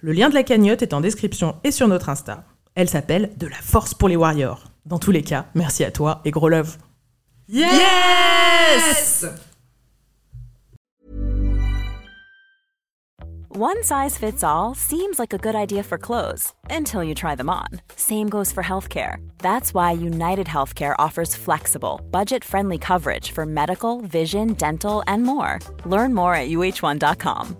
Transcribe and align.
Le 0.00 0.12
lien 0.12 0.28
de 0.28 0.34
la 0.34 0.42
cagnotte 0.42 0.82
est 0.82 0.94
en 0.94 1.00
description 1.00 1.56
et 1.64 1.70
sur 1.70 1.88
notre 1.88 2.08
Insta. 2.08 2.44
Elle 2.74 2.88
s'appelle 2.88 3.30
De 3.36 3.46
la 3.46 3.56
force 3.56 3.94
pour 3.94 4.08
les 4.08 4.16
warriors. 4.16 4.64
Dans 4.86 4.98
tous 4.98 5.12
les 5.12 5.22
cas, 5.22 5.46
merci 5.54 5.84
à 5.84 5.90
toi 5.90 6.20
et 6.24 6.30
gros 6.30 6.48
love. 6.48 6.76
Yes! 7.48 9.26
One 13.56 13.84
size 13.84 14.18
fits 14.18 14.42
all 14.42 14.74
seems 14.74 15.16
like 15.16 15.32
a 15.32 15.38
good 15.38 15.54
idea 15.54 15.84
for 15.84 15.96
clothes 15.96 16.52
until 16.68 17.04
you 17.04 17.14
try 17.14 17.36
them 17.36 17.48
on. 17.48 17.68
Same 17.94 18.28
goes 18.28 18.50
for 18.50 18.64
healthcare. 18.64 19.18
That's 19.38 19.72
why 19.72 19.92
United 19.92 20.48
Healthcare 20.48 20.96
offers 20.98 21.36
flexible, 21.36 22.00
budget 22.10 22.42
friendly 22.42 22.78
coverage 22.78 23.30
for 23.30 23.46
medical, 23.46 24.00
vision, 24.00 24.54
dental, 24.54 25.04
and 25.06 25.22
more. 25.22 25.60
Learn 25.86 26.14
more 26.14 26.34
at 26.34 26.48
uh1.com. 26.48 27.56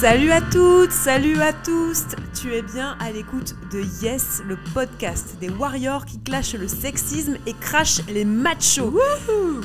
Salut 0.00 0.32
à 0.32 0.40
toutes, 0.40 0.92
salut 0.92 1.42
à 1.42 1.52
tous 1.52 2.06
Tu 2.40 2.54
es 2.54 2.62
bien 2.62 2.96
à 3.00 3.12
l'écoute 3.12 3.54
de 3.70 3.82
Yes, 4.02 4.40
le 4.48 4.56
podcast 4.72 5.36
des 5.42 5.50
warriors 5.50 6.06
qui 6.06 6.18
clashent 6.18 6.54
le 6.54 6.68
sexisme 6.68 7.36
et 7.46 7.52
crachent 7.52 8.00
les 8.08 8.24
machos. 8.24 8.98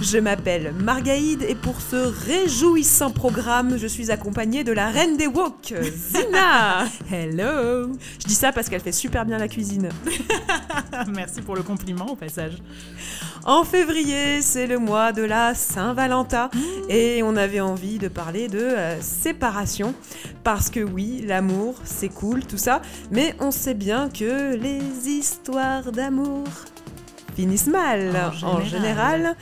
je 0.02 0.18
m'appelle 0.18 0.74
Margaïde 0.78 1.42
et 1.44 1.56
pour 1.56 1.80
ce 1.80 1.96
réjouissant 1.96 3.12
programme, 3.12 3.78
je 3.78 3.88
suis 3.88 4.12
accompagnée 4.12 4.66
de 4.66 4.74
la 4.74 4.90
reine 4.90 5.16
des 5.16 5.28
wok, 5.28 5.74
Zina 5.82 6.84
Hello 7.10 7.94
Je 8.20 8.28
dis 8.28 8.36
ça 8.36 8.52
parce 8.52 8.68
qu'elle 8.68 8.82
fait 8.82 8.92
super 8.92 9.24
bien 9.24 9.38
la 9.38 9.48
cuisine. 9.48 9.88
Merci 11.16 11.44
pour 11.44 11.56
le 11.56 11.64
compliment 11.64 12.08
au 12.08 12.16
passage. 12.18 12.58
En 13.46 13.64
février, 13.64 14.42
c'est 14.42 14.66
le 14.66 14.80
mois 14.80 15.12
de 15.12 15.22
la 15.22 15.54
Saint-Valentin 15.54 16.50
et 16.90 17.22
on 17.22 17.36
avait 17.36 17.60
envie 17.60 18.00
de 18.00 18.08
parler 18.08 18.48
de 18.48 18.58
euh, 18.58 19.00
séparation 19.02 19.94
parce 20.44 20.72
que 20.72 20.80
oui, 20.80 21.24
l'amour, 21.28 21.76
c'est 21.84 22.10
cool, 22.10 22.44
tout 22.44 22.58
ça, 22.58 22.82
mais 23.12 23.36
on 23.40 23.52
sait 23.52 23.76
bien 23.76 24.10
que 24.10 24.56
les 24.56 24.82
histoires 25.08 25.92
d'amour 25.92 26.44
finissent 27.36 27.68
mal 27.68 28.16
En 28.42 28.48
en 28.48 28.62
général. 28.62 29.36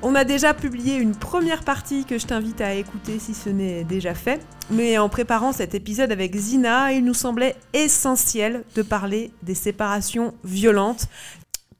On 0.00 0.14
a 0.14 0.24
déjà 0.24 0.54
publié 0.54 0.96
une 0.96 1.14
première 1.14 1.64
partie 1.64 2.06
que 2.06 2.18
je 2.18 2.26
t'invite 2.26 2.62
à 2.62 2.72
écouter 2.72 3.18
si 3.18 3.34
ce 3.34 3.50
n'est 3.50 3.84
déjà 3.84 4.14
fait. 4.14 4.40
Mais 4.70 4.96
en 4.96 5.10
préparant 5.10 5.52
cet 5.52 5.74
épisode 5.74 6.12
avec 6.12 6.34
Zina, 6.34 6.92
il 6.92 7.04
nous 7.04 7.14
semblait 7.14 7.56
essentiel 7.74 8.64
de 8.74 8.80
parler 8.80 9.32
des 9.42 9.54
séparations 9.54 10.32
violentes. 10.44 11.08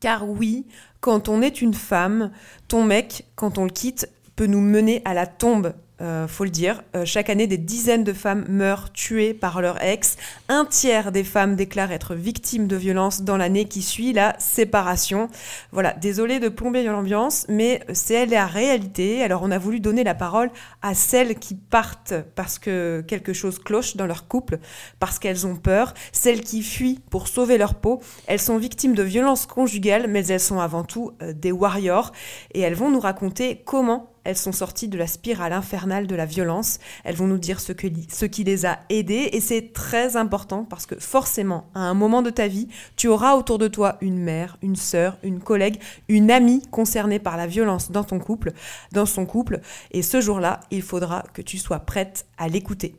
Car 0.01 0.29
oui, 0.29 0.67
quand 1.05 1.29
on 1.29 1.43
est 1.43 1.61
une 1.61 1.75
femme, 1.75 2.31
ton 2.67 2.83
mec, 2.83 3.27
quand 3.35 3.59
on 3.59 3.65
le 3.65 3.71
quitte, 3.71 4.09
peut 4.37 4.47
nous 4.47 4.63
mener 4.63 5.03
à 5.05 5.13
la 5.13 5.27
tombe. 5.27 5.75
Euh, 6.01 6.27
faut 6.27 6.45
le 6.45 6.51
dire, 6.51 6.83
Euh, 6.95 7.05
chaque 7.05 7.29
année, 7.31 7.47
des 7.47 7.59
dizaines 7.59 8.05
de 8.05 8.13
femmes 8.13 8.45
meurent 8.49 8.93
tuées 8.93 9.35
par 9.35 9.61
leur 9.61 9.83
ex. 9.83 10.17
Un 10.49 10.65
tiers 10.65 11.13
des 11.13 11.25
femmes 11.25 11.57
déclarent 11.57 11.93
être 11.93 12.15
victimes 12.15 12.67
de 12.69 12.77
violences 12.77 13.23
dans 13.23 13.37
l'année 13.37 13.67
qui 13.67 13.83
suit 13.83 14.13
la 14.13 14.37
séparation. 14.39 15.29
Voilà, 15.73 15.93
désolé 15.95 16.39
de 16.39 16.49
plomber 16.49 16.85
l'ambiance, 16.85 17.47
mais 17.49 17.81
c'est 17.93 18.27
la 18.27 18.47
réalité. 18.47 19.23
Alors, 19.23 19.43
on 19.43 19.51
a 19.51 19.59
voulu 19.59 19.81
donner 19.81 20.05
la 20.05 20.15
parole 20.15 20.51
à 20.83 20.95
celles 20.95 21.37
qui 21.39 21.55
partent 21.55 22.15
parce 22.37 22.59
que 22.59 23.05
quelque 23.07 23.33
chose 23.33 23.59
cloche 23.59 23.97
dans 23.97 24.07
leur 24.07 24.29
couple, 24.29 24.59
parce 25.01 25.19
qu'elles 25.19 25.47
ont 25.47 25.57
peur, 25.57 25.95
celles 26.13 26.43
qui 26.43 26.63
fuient 26.63 27.01
pour 27.11 27.29
sauver 27.29 27.59
leur 27.59 27.75
peau. 27.75 28.01
Elles 28.27 28.41
sont 28.41 28.59
victimes 28.59 28.95
de 28.95 29.03
violences 29.03 29.47
conjugales, 29.47 30.07
mais 30.09 30.27
elles 30.27 30.41
sont 30.41 30.61
avant 30.61 30.85
tout 30.85 31.13
euh, 31.23 31.33
des 31.33 31.53
warriors 31.53 32.13
et 32.53 32.61
elles 32.61 32.75
vont 32.75 32.91
nous 32.91 33.01
raconter 33.01 33.63
comment 33.65 34.14
elles 34.25 34.37
sont 34.37 34.53
sorties 34.53 34.89
de 34.89 34.99
la 34.99 35.07
spirale 35.07 35.53
infernale 35.53 36.07
de 36.07 36.15
la 36.15 36.27
violence. 36.27 36.79
Elles 37.05 37.15
vont 37.15 37.27
nous 37.27 37.39
dire 37.39 37.61
ce, 37.61 37.73
que, 37.73 37.87
ce 38.09 38.25
qui 38.25 38.45
les 38.45 38.67
a 38.67 38.81
aidées. 38.89 39.31
Et 39.33 39.41
c'est 39.41 39.73
très 39.73 40.17
important 40.17 40.65
parce 40.65 40.87
que 40.87 40.99
forcément, 40.99 41.71
à 41.75 41.81
un 41.81 41.95
moment 41.95 42.23
de 42.23 42.31
ta 42.31 42.49
vie, 42.49 42.69
tu 42.97 43.09
auras 43.09 43.37
autour 43.37 43.59
de 43.59 43.69
toi 43.69 43.99
une 44.01 44.19
mère, 44.19 44.59
une 44.63 44.77
sœur, 44.77 45.19
une 45.23 45.41
collègue, 45.41 45.81
une 46.09 46.31
amie 46.31 46.63
concernée 46.71 47.19
par 47.19 47.37
la 47.37 47.47
violence 47.47 47.91
dans 47.91 48.05
ton 48.05 48.19
couple, 48.19 48.53
dans 48.93 49.07
son 49.07 49.27
couple. 49.27 49.61
Et 49.93 50.03
ce 50.03 50.21
jour-là, 50.21 50.61
il 50.71 50.83
faudra 50.83 51.25
que 51.33 51.43
tu 51.43 51.59
sois 51.59 51.81
prête 51.81 52.27
à 52.39 52.49
l'écouter. 52.49 52.95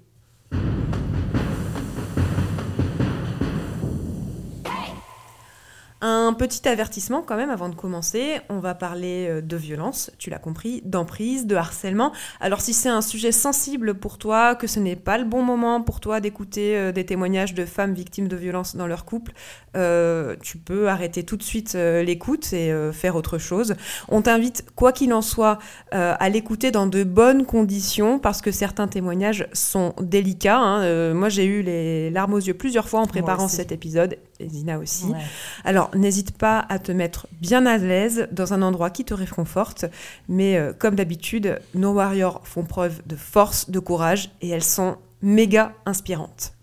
Un 6.07 6.33
petit 6.33 6.69
avertissement 6.69 7.23
quand 7.23 7.35
même 7.35 7.49
avant 7.49 7.67
de 7.67 7.73
commencer, 7.73 8.39
on 8.49 8.59
va 8.59 8.75
parler 8.75 9.25
euh, 9.27 9.41
de 9.41 9.57
violence, 9.57 10.11
tu 10.19 10.29
l'as 10.29 10.38
compris, 10.38 10.83
d'emprise, 10.85 11.47
de 11.47 11.55
harcèlement. 11.55 12.11
Alors 12.39 12.61
si 12.61 12.75
c'est 12.75 12.89
un 12.89 13.01
sujet 13.01 13.31
sensible 13.31 13.95
pour 13.95 14.19
toi, 14.19 14.53
que 14.53 14.67
ce 14.67 14.79
n'est 14.79 14.95
pas 14.95 15.17
le 15.17 15.23
bon 15.23 15.41
moment 15.41 15.81
pour 15.81 15.99
toi 15.99 16.19
d'écouter 16.19 16.77
euh, 16.77 16.91
des 16.91 17.07
témoignages 17.07 17.55
de 17.55 17.66
femmes 17.66 17.95
victimes 17.95 18.27
de 18.27 18.35
violences 18.35 18.75
dans 18.75 18.85
leur 18.85 19.03
couple, 19.03 19.31
euh, 19.75 20.35
tu 20.43 20.59
peux 20.59 20.89
arrêter 20.89 21.23
tout 21.23 21.38
de 21.38 21.43
suite 21.43 21.73
l'écoute 21.73 22.53
et 22.53 22.72
euh, 22.72 22.91
faire 22.91 23.16
autre 23.16 23.39
chose. 23.39 23.73
On 24.07 24.22
t'invite, 24.22 24.63
quoi 24.75 24.91
qu'il 24.91 25.11
en 25.11 25.23
soit, 25.23 25.57
euh, 25.95 26.13
à 26.19 26.29
l'écouter 26.29 26.69
dans 26.69 26.85
de 26.85 27.03
bonnes 27.03 27.47
conditions 27.47 28.19
parce 28.19 28.43
que 28.43 28.51
certains 28.51 28.87
témoignages 28.87 29.47
sont 29.53 29.95
délicats. 29.99 30.59
hein. 30.59 31.13
Moi 31.16 31.29
j'ai 31.29 31.45
eu 31.45 31.63
les 31.63 32.11
larmes 32.11 32.35
aux 32.35 32.39
yeux 32.39 32.53
plusieurs 32.53 32.87
fois 32.87 32.99
en 32.99 33.07
préparant 33.07 33.47
cet 33.47 33.72
épisode, 33.72 34.19
et 34.39 34.49
Zina 34.49 34.77
aussi. 34.77 35.05
Ouais. 35.05 35.17
Alors, 35.63 35.89
n'hésite 35.95 36.38
pas 36.38 36.66
à 36.69 36.79
te 36.79 36.91
mettre 36.91 37.28
bien 37.41 37.66
à 37.66 37.78
l'aise 37.78 38.28
dans 38.31 38.53
un 38.53 38.61
endroit 38.61 38.89
qui 38.89 39.06
te 39.06 39.13
réconforte. 39.13 39.85
Mais 40.28 40.57
euh, 40.57 40.73
comme 40.73 40.95
d'habitude, 40.95 41.59
nos 41.73 41.94
warriors 41.94 42.41
font 42.44 42.63
preuve 42.63 43.01
de 43.06 43.16
force, 43.16 43.69
de 43.69 43.79
courage 43.79 44.31
et 44.41 44.50
elles 44.50 44.63
sont 44.63 44.97
méga 45.22 45.73
inspirantes. 45.85 46.54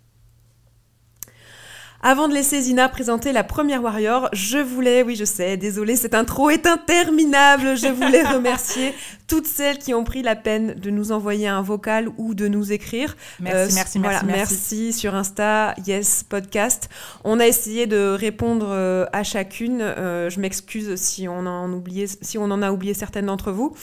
Avant 2.05 2.27
de 2.27 2.35
laisser 2.35 2.61
Zina 2.61 2.89
présenter 2.89 3.31
la 3.31 3.45
première 3.45 3.81
warrior, 3.81 4.29
je 4.33 4.59
voulais, 4.59 5.05
oui 5.05 5.15
je 5.15 5.25
sais, 5.25 5.57
désolé, 5.57 5.95
cette 5.95 6.15
intro 6.15 6.51
est 6.51 6.67
interminable, 6.67 7.77
je 7.77 7.87
voulais 7.87 8.23
remercier 8.29 8.93
toutes 9.29 9.47
celles 9.47 9.79
qui 9.79 9.95
ont 9.95 10.05
pris 10.05 10.21
la 10.21 10.37
peine 10.37 10.75
de 10.75 10.91
nous 10.91 11.11
envoyer 11.11 11.49
un 11.49 11.63
vocal 11.63 12.09
ou 12.19 12.35
de 12.35 12.49
nous 12.49 12.71
écrire. 12.71 13.17
Merci, 13.41 13.57
Euh, 13.57 13.69
merci, 13.75 13.99
voilà, 13.99 14.23
merci, 14.25 14.37
merci. 14.37 14.75
merci 14.77 14.93
sur 14.93 15.15
Insta, 15.15 15.75
Yes 15.87 16.23
Podcast. 16.23 16.91
On 17.25 17.41
a 17.41 17.47
essayé 17.47 17.87
de 17.87 18.15
répondre 18.19 18.67
euh, 18.71 19.07
à 19.13 19.23
chacune. 19.23 19.81
Euh, 19.81 20.29
je 20.29 20.39
m'excuse 20.39 20.97
si 20.97 21.29
on 21.29 21.47
en 21.47 21.73
oublié, 21.73 22.07
si 22.21 22.37
on 22.37 22.45
en 22.45 22.61
a 22.61 22.73
oublié 22.73 22.93
certaines 22.93 23.27
d'entre 23.27 23.53
vous. 23.53 23.75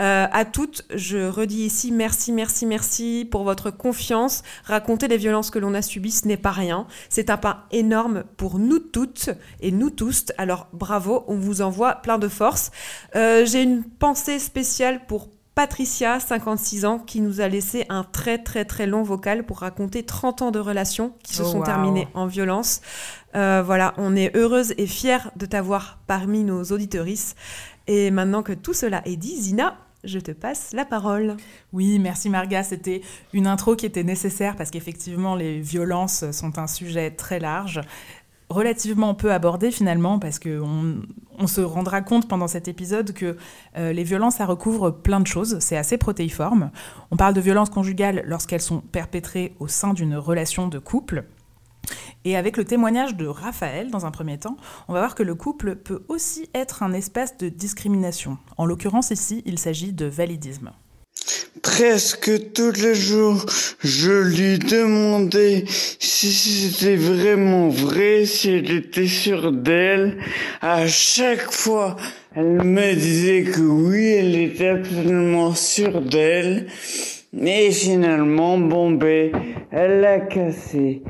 Euh, 0.00 0.26
à 0.30 0.44
toutes, 0.44 0.82
je 0.92 1.28
redis 1.28 1.64
ici 1.66 1.92
merci, 1.92 2.32
merci, 2.32 2.66
merci 2.66 3.28
pour 3.30 3.44
votre 3.44 3.70
confiance. 3.70 4.42
Raconter 4.64 5.06
les 5.08 5.18
violences 5.18 5.50
que 5.50 5.58
l'on 5.60 5.74
a 5.74 5.82
subies, 5.82 6.10
ce 6.10 6.26
n'est 6.26 6.36
pas 6.36 6.50
rien. 6.50 6.86
C'est 7.10 7.30
un 7.30 7.36
pas 7.36 7.65
énorme 7.70 8.24
pour 8.36 8.58
nous 8.58 8.78
toutes 8.78 9.30
et 9.60 9.72
nous 9.72 9.90
tous. 9.90 10.26
Alors 10.38 10.68
bravo, 10.72 11.24
on 11.28 11.36
vous 11.36 11.62
envoie 11.62 11.96
plein 11.96 12.18
de 12.18 12.28
force. 12.28 12.70
Euh, 13.14 13.44
J'ai 13.46 13.62
une 13.62 13.84
pensée 13.84 14.38
spéciale 14.38 15.06
pour 15.06 15.28
Patricia, 15.54 16.20
56 16.20 16.84
ans, 16.84 16.98
qui 16.98 17.22
nous 17.22 17.40
a 17.40 17.48
laissé 17.48 17.86
un 17.88 18.04
très 18.04 18.36
très 18.36 18.66
très 18.66 18.86
long 18.86 19.02
vocal 19.02 19.46
pour 19.46 19.60
raconter 19.60 20.02
30 20.04 20.42
ans 20.42 20.50
de 20.50 20.58
relations 20.58 21.14
qui 21.22 21.34
se 21.34 21.42
Oh, 21.42 21.46
sont 21.46 21.58
wow. 21.60 21.64
terminées 21.64 22.08
en 22.12 22.26
violence. 22.26 22.82
Euh, 23.34 23.62
voilà, 23.64 23.94
on 23.96 24.14
est 24.16 24.36
heureuse 24.36 24.74
et 24.76 24.86
fière 24.86 25.30
de 25.36 25.46
t'avoir 25.46 25.98
parmi 26.06 26.44
nos 26.44 26.62
auditorices. 26.64 27.34
Et 27.86 28.10
maintenant 28.10 28.42
que 28.42 28.52
tout 28.52 28.74
cela 28.74 29.00
est 29.06 29.16
dit, 29.16 29.40
Zina, 29.40 29.78
je 30.06 30.18
te 30.18 30.30
passe 30.30 30.72
la 30.72 30.84
parole. 30.84 31.36
Oui, 31.72 31.98
merci 31.98 32.30
Marga. 32.30 32.62
C'était 32.62 33.02
une 33.32 33.46
intro 33.46 33.76
qui 33.76 33.86
était 33.86 34.04
nécessaire 34.04 34.56
parce 34.56 34.70
qu'effectivement, 34.70 35.34
les 35.34 35.60
violences 35.60 36.30
sont 36.30 36.58
un 36.58 36.66
sujet 36.66 37.10
très 37.10 37.38
large, 37.40 37.80
relativement 38.48 39.14
peu 39.14 39.32
abordé 39.32 39.70
finalement 39.70 40.18
parce 40.18 40.38
qu'on 40.38 41.02
On 41.38 41.46
se 41.46 41.60
rendra 41.60 42.00
compte 42.00 42.28
pendant 42.28 42.48
cet 42.48 42.68
épisode 42.68 43.12
que 43.12 43.36
euh, 43.76 43.92
les 43.92 44.04
violences, 44.04 44.36
ça 44.36 44.46
recouvre 44.46 44.90
plein 44.90 45.20
de 45.20 45.26
choses, 45.26 45.58
c'est 45.60 45.76
assez 45.76 45.98
protéiforme. 45.98 46.70
On 47.10 47.16
parle 47.16 47.34
de 47.34 47.40
violences 47.40 47.70
conjugales 47.70 48.22
lorsqu'elles 48.26 48.62
sont 48.62 48.80
perpétrées 48.80 49.54
au 49.58 49.68
sein 49.68 49.92
d'une 49.92 50.16
relation 50.16 50.68
de 50.68 50.78
couple. 50.78 51.24
Et 52.24 52.36
avec 52.36 52.56
le 52.56 52.64
témoignage 52.64 53.16
de 53.16 53.26
Raphaël, 53.26 53.90
dans 53.90 54.06
un 54.06 54.10
premier 54.10 54.38
temps, 54.38 54.56
on 54.88 54.92
va 54.92 55.00
voir 55.00 55.14
que 55.14 55.22
le 55.22 55.34
couple 55.34 55.76
peut 55.76 56.04
aussi 56.08 56.48
être 56.54 56.82
un 56.82 56.92
espace 56.92 57.36
de 57.38 57.48
discrimination. 57.48 58.38
En 58.56 58.66
l'occurrence 58.66 59.10
ici, 59.10 59.42
il 59.46 59.58
s'agit 59.58 59.92
de 59.92 60.06
validisme. 60.06 60.72
Presque 61.62 62.52
tous 62.52 62.72
les 62.72 62.94
jours, 62.94 63.44
je 63.82 64.12
lui 64.12 64.58
demandais 64.58 65.64
si 65.66 66.30
c'était 66.30 66.96
vraiment 66.96 67.68
vrai, 67.68 68.24
si 68.24 68.50
elle 68.50 68.70
était 68.70 69.06
sûre 69.06 69.52
d'elle. 69.52 70.18
À 70.60 70.86
chaque 70.86 71.50
fois, 71.50 71.96
elle 72.34 72.62
me 72.62 72.94
disait 72.94 73.42
que 73.44 73.60
oui, 73.60 74.06
elle 74.08 74.36
était 74.36 74.68
absolument 74.68 75.54
sûre 75.54 76.02
d'elle. 76.02 76.66
Et 77.40 77.70
finalement, 77.70 78.58
bon 78.58 78.92
ben, 78.92 79.32
elle 79.70 80.00
l'a 80.00 80.20
cassé. 80.20 81.02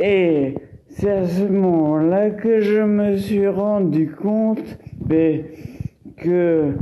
Et 0.00 0.54
c'est 0.90 1.10
à 1.10 1.26
ce 1.26 1.42
moment-là 1.42 2.30
que 2.30 2.60
je 2.60 2.80
me 2.80 3.16
suis 3.16 3.48
rendu 3.48 4.10
compte 4.10 4.78
que 6.16 6.72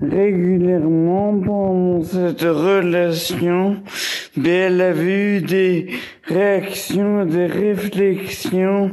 régulièrement 0.00 1.38
pendant 1.40 2.02
cette 2.02 2.42
relation, 2.42 3.76
elle 4.44 4.80
avait 4.80 5.36
eu 5.36 5.40
des 5.40 5.88
réactions, 6.24 7.24
des 7.24 7.46
réflexions 7.46 8.92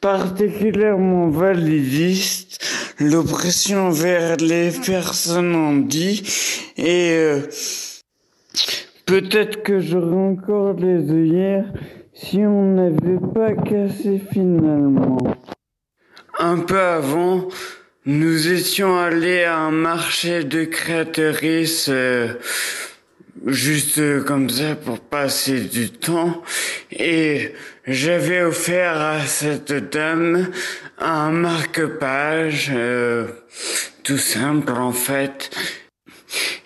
particulièrement 0.00 1.28
validistes, 1.28 2.64
l'oppression 3.00 3.90
vers 3.90 4.36
les 4.36 4.70
personnes 4.86 5.54
en 5.54 5.72
dit, 5.74 6.22
et 6.76 7.10
euh, 7.12 7.40
peut-être 9.06 9.62
que 9.62 9.80
j'aurais 9.80 10.16
encore 10.16 10.74
des 10.74 11.10
œillères 11.10 11.72
si 12.20 12.38
on 12.38 12.74
n'avait 12.74 13.20
pas 13.32 13.52
cassé 13.52 14.20
finalement. 14.32 15.18
Un 16.38 16.58
peu 16.58 16.80
avant, 16.80 17.48
nous 18.06 18.48
étions 18.48 18.98
allés 18.98 19.44
à 19.44 19.58
un 19.58 19.70
marché 19.70 20.42
de 20.42 20.64
créatrices 20.64 21.88
euh, 21.88 22.34
juste 23.46 24.24
comme 24.24 24.50
ça 24.50 24.74
pour 24.74 24.98
passer 24.98 25.60
du 25.60 25.90
temps 25.90 26.42
et 26.90 27.52
j'avais 27.86 28.42
offert 28.42 29.00
à 29.00 29.20
cette 29.20 29.72
dame 29.92 30.50
un 30.98 31.30
marque-page 31.30 32.72
euh, 32.74 33.26
tout 34.02 34.18
simple 34.18 34.72
en 34.72 34.92
fait 34.92 35.50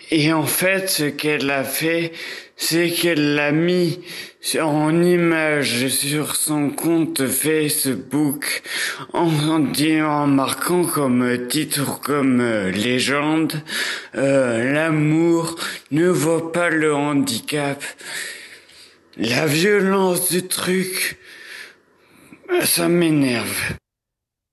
et 0.09 0.33
en 0.33 0.45
fait 0.45 0.89
ce 0.89 1.03
qu'elle 1.03 1.49
a 1.51 1.63
fait 1.63 2.11
c'est 2.55 2.89
qu'elle 2.89 3.35
l'a 3.35 3.51
mis 3.51 3.99
en 4.61 5.01
image 5.01 5.87
sur 5.87 6.35
son 6.35 6.69
compte 6.69 7.25
Facebook 7.27 8.61
en, 9.13 9.29
en 9.29 10.27
marquant 10.27 10.83
comme 10.83 11.47
titre 11.47 11.99
comme 12.01 12.41
légende 12.69 13.53
euh, 14.15 14.73
l'amour 14.73 15.55
ne 15.91 16.07
voit 16.09 16.51
pas 16.51 16.69
le 16.69 16.93
handicap 16.93 17.83
la 19.17 19.45
violence 19.45 20.29
du 20.29 20.45
truc 20.47 21.17
ça 22.63 22.89
m'énerve 22.89 23.77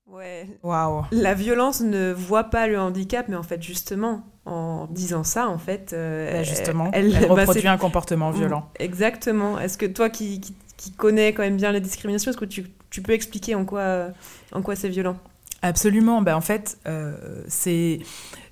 Ouais. 0.06 0.48
Waouh. 0.62 1.04
La 1.12 1.34
violence 1.34 1.80
ne 1.80 2.12
voit 2.12 2.44
pas 2.44 2.66
le 2.66 2.78
handicap, 2.78 3.26
mais 3.28 3.36
en 3.36 3.42
fait, 3.42 3.62
justement, 3.62 4.29
en 4.46 4.86
disant 4.90 5.24
ça, 5.24 5.48
en 5.48 5.58
fait, 5.58 5.92
euh, 5.92 6.32
Bah, 6.32 6.42
justement, 6.42 6.90
elle, 6.94 7.14
elle, 7.14 7.28
bah, 7.28 7.34
reproduit 7.34 7.68
un 7.68 7.76
comportement 7.78 8.30
violent. 8.30 8.68
Exactement. 8.78 9.58
Est-ce 9.58 9.78
que 9.78 9.86
toi 9.86 10.10
qui, 10.10 10.40
qui, 10.40 10.54
qui 10.76 10.92
connais 10.92 11.32
quand 11.32 11.42
même 11.42 11.56
bien 11.56 11.72
la 11.72 11.80
discrimination, 11.80 12.30
est-ce 12.30 12.38
que 12.38 12.44
tu, 12.44 12.66
tu 12.90 13.02
peux 13.02 13.12
expliquer 13.12 13.54
en 13.54 13.64
quoi, 13.64 14.08
en 14.52 14.62
quoi 14.62 14.76
c'est 14.76 14.88
violent? 14.88 15.16
Absolument. 15.62 16.22
Ben, 16.22 16.34
en 16.34 16.40
fait, 16.40 16.78
euh, 16.86 17.42
c'est 17.48 18.00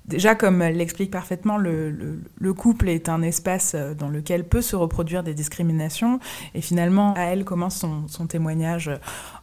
déjà 0.09 0.35
comme 0.35 0.59
l'explique 0.61 1.11
parfaitement, 1.11 1.57
le, 1.57 1.91
le- 1.91 2.19
le 2.37 2.53
couple 2.53 2.89
est 2.89 3.07
un 3.07 3.21
espace 3.21 3.73
euh, 3.75 3.93
dans 3.93 4.09
lequel 4.09 4.43
peut 4.43 4.61
se 4.61 4.75
reproduire 4.75 5.23
des 5.23 5.33
discriminations. 5.33 6.19
Et 6.55 6.61
finalement, 6.61 7.13
à 7.15 7.21
elle 7.21 7.45
commence 7.45 7.85
son, 8.07 8.27
témoignage 8.27 8.91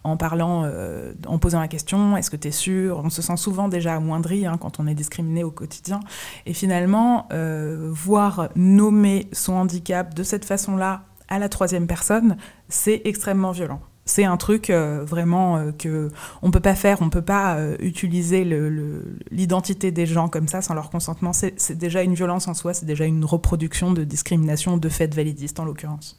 en 0.04 0.16
parlant, 0.16 0.64
euh, 0.64 1.12
en 1.26 1.38
posant 1.38 1.60
la 1.60 1.68
question 1.68 2.16
est-ce 2.16 2.30
que 2.30 2.36
tu 2.36 2.48
es 2.48 2.52
sûr 2.52 3.00
On 3.04 3.10
se 3.10 3.22
sent 3.22 3.36
souvent 3.36 3.68
déjà 3.68 3.94
amoindri 3.94 4.44
hein, 4.46 4.58
quand 4.60 4.78
on 4.80 4.86
est 4.86 4.94
discriminé 4.94 5.44
au 5.44 5.50
quotidien. 5.50 6.00
Et 6.44 6.52
finalement, 6.52 7.26
euh, 7.32 7.88
voir 7.90 8.48
nommer 8.56 9.28
son 9.32 9.54
handicap 9.54 10.14
de 10.14 10.22
cette 10.22 10.44
façon-là 10.44 11.02
à 11.28 11.38
la 11.38 11.48
troisième 11.48 11.86
personne, 11.86 12.36
c'est 12.68 13.02
extrêmement 13.04 13.52
violent. 13.52 13.80
C'est 14.08 14.24
un 14.24 14.36
truc 14.36 14.70
euh, 14.70 15.04
vraiment 15.04 15.56
euh, 15.56 15.72
que 15.72 16.10
on 16.40 16.52
peut 16.52 16.60
pas 16.60 16.76
faire, 16.76 17.02
on 17.02 17.10
peut 17.10 17.22
pas 17.22 17.56
euh, 17.56 17.76
utiliser 17.80 18.44
l'identité 19.32 19.90
des 19.90 20.06
gens 20.06 20.28
comme 20.28 20.46
ça 20.46 20.62
sans 20.62 20.74
leur 20.74 20.90
consentement. 20.90 21.32
C'est 21.32 21.54
c'est 21.60 21.76
déjà 21.76 22.02
une 22.02 22.14
violence 22.14 22.46
en 22.46 22.54
soi, 22.54 22.72
c'est 22.72 22.86
déjà 22.86 23.04
une 23.04 23.24
reproduction 23.24 23.92
de 23.92 24.04
discrimination 24.04 24.76
de 24.76 24.88
fait 24.88 25.12
validiste 25.12 25.58
en 25.58 25.64
l'occurrence. 25.64 26.16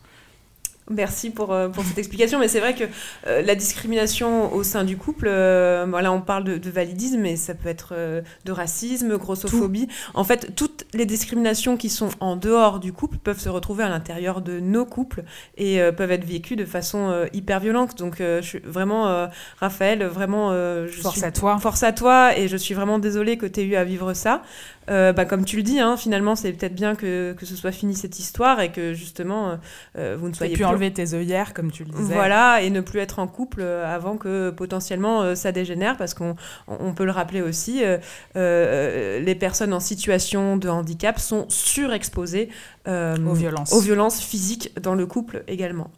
Merci 0.89 1.31
pour, 1.31 1.51
euh, 1.51 1.67
pour 1.67 1.83
cette 1.83 1.97
explication, 1.97 2.39
mais 2.39 2.47
c'est 2.47 2.61
vrai 2.61 2.73
que 2.73 2.85
euh, 3.27 3.41
la 3.41 3.55
discrimination 3.55 4.53
au 4.53 4.63
sein 4.63 4.85
du 4.85 4.95
couple, 4.95 5.27
euh, 5.27 5.85
voilà, 5.89 6.13
on 6.13 6.21
parle 6.21 6.45
de, 6.45 6.57
de 6.57 6.69
validisme, 6.69 7.19
mais 7.19 7.35
ça 7.35 7.53
peut 7.55 7.67
être 7.67 7.89
euh, 7.91 8.21
de 8.45 8.51
racisme, 8.53 9.17
grossophobie. 9.17 9.89
En 10.13 10.23
fait, 10.23 10.55
toutes 10.55 10.85
les 10.93 11.05
discriminations 11.05 11.75
qui 11.75 11.89
sont 11.89 12.07
en 12.21 12.37
dehors 12.37 12.79
du 12.79 12.93
couple 12.93 13.17
peuvent 13.17 13.39
se 13.39 13.49
retrouver 13.49 13.83
à 13.83 13.89
l'intérieur 13.89 14.39
de 14.41 14.61
nos 14.61 14.85
couples 14.85 15.23
et 15.57 15.81
euh, 15.81 15.91
peuvent 15.91 16.11
être 16.11 16.23
vécues 16.25 16.55
de 16.55 16.63
façon 16.65 17.09
euh, 17.09 17.25
hyper 17.33 17.59
violente. 17.59 17.97
Donc, 17.97 18.21
euh, 18.21 18.41
je 18.41 18.47
suis 18.47 18.59
vraiment, 18.59 19.07
euh, 19.07 19.27
Raphaël, 19.59 20.05
vraiment, 20.05 20.51
euh, 20.51 20.87
je 20.89 21.01
Force 21.01 21.17
suis- 21.17 21.25
à 21.25 21.31
toi. 21.31 21.57
Force 21.59 21.83
à 21.83 21.91
toi, 21.91 22.37
et 22.37 22.47
je 22.47 22.55
suis 22.55 22.73
vraiment 22.73 22.97
désolée 22.97 23.37
que 23.37 23.45
tu 23.45 23.59
aies 23.59 23.65
eu 23.65 23.75
à 23.75 23.83
vivre 23.83 24.13
ça. 24.13 24.41
Euh, 24.89 25.11
bah, 25.11 25.25
comme 25.25 25.43
tu 25.43 25.57
le 25.57 25.63
dis, 25.63 25.81
hein, 25.81 25.97
finalement, 25.97 26.37
c'est 26.37 26.53
peut-être 26.53 26.73
bien 26.75 26.95
que, 26.95 27.33
que 27.37 27.45
ce 27.45 27.57
soit 27.57 27.73
fini 27.73 27.93
cette 27.93 28.19
histoire 28.19 28.61
et 28.61 28.71
que 28.71 28.93
justement, 28.93 29.59
euh, 29.97 30.15
vous 30.17 30.29
ne 30.29 30.33
soyez 30.33 30.53
pu 30.53 30.63
plus 30.69 30.76
enlever 30.77 30.93
tes 30.93 31.13
œillères, 31.13 31.53
comme 31.53 31.71
tu 31.71 31.83
le 31.83 31.91
disais. 31.91 32.13
voilà, 32.13 32.61
et 32.61 32.69
ne 32.69 32.81
plus 32.81 32.99
être 32.99 33.19
en 33.19 33.27
couple 33.27 33.61
euh, 33.61 33.85
avant 33.93 34.17
que 34.17 34.49
potentiellement 34.51 35.21
euh, 35.21 35.35
ça 35.35 35.51
dégénère, 35.51 35.97
parce 35.97 36.13
qu'on 36.13 36.35
on 36.67 36.93
peut 36.93 37.05
le 37.05 37.11
rappeler 37.11 37.41
aussi, 37.41 37.83
euh, 37.83 37.97
euh, 38.35 39.19
les 39.19 39.35
personnes 39.35 39.73
en 39.73 39.79
situation 39.79 40.57
de 40.57 40.69
handicap 40.69 41.19
sont 41.19 41.45
surexposées 41.49 42.49
euh, 42.87 43.15
Aux 43.25 43.33
violences. 43.33 43.73
aux 43.73 43.81
violences 43.81 44.21
physiques 44.21 44.71
dans 44.81 44.95
le 44.95 45.05
couple 45.05 45.43
également. 45.47 45.89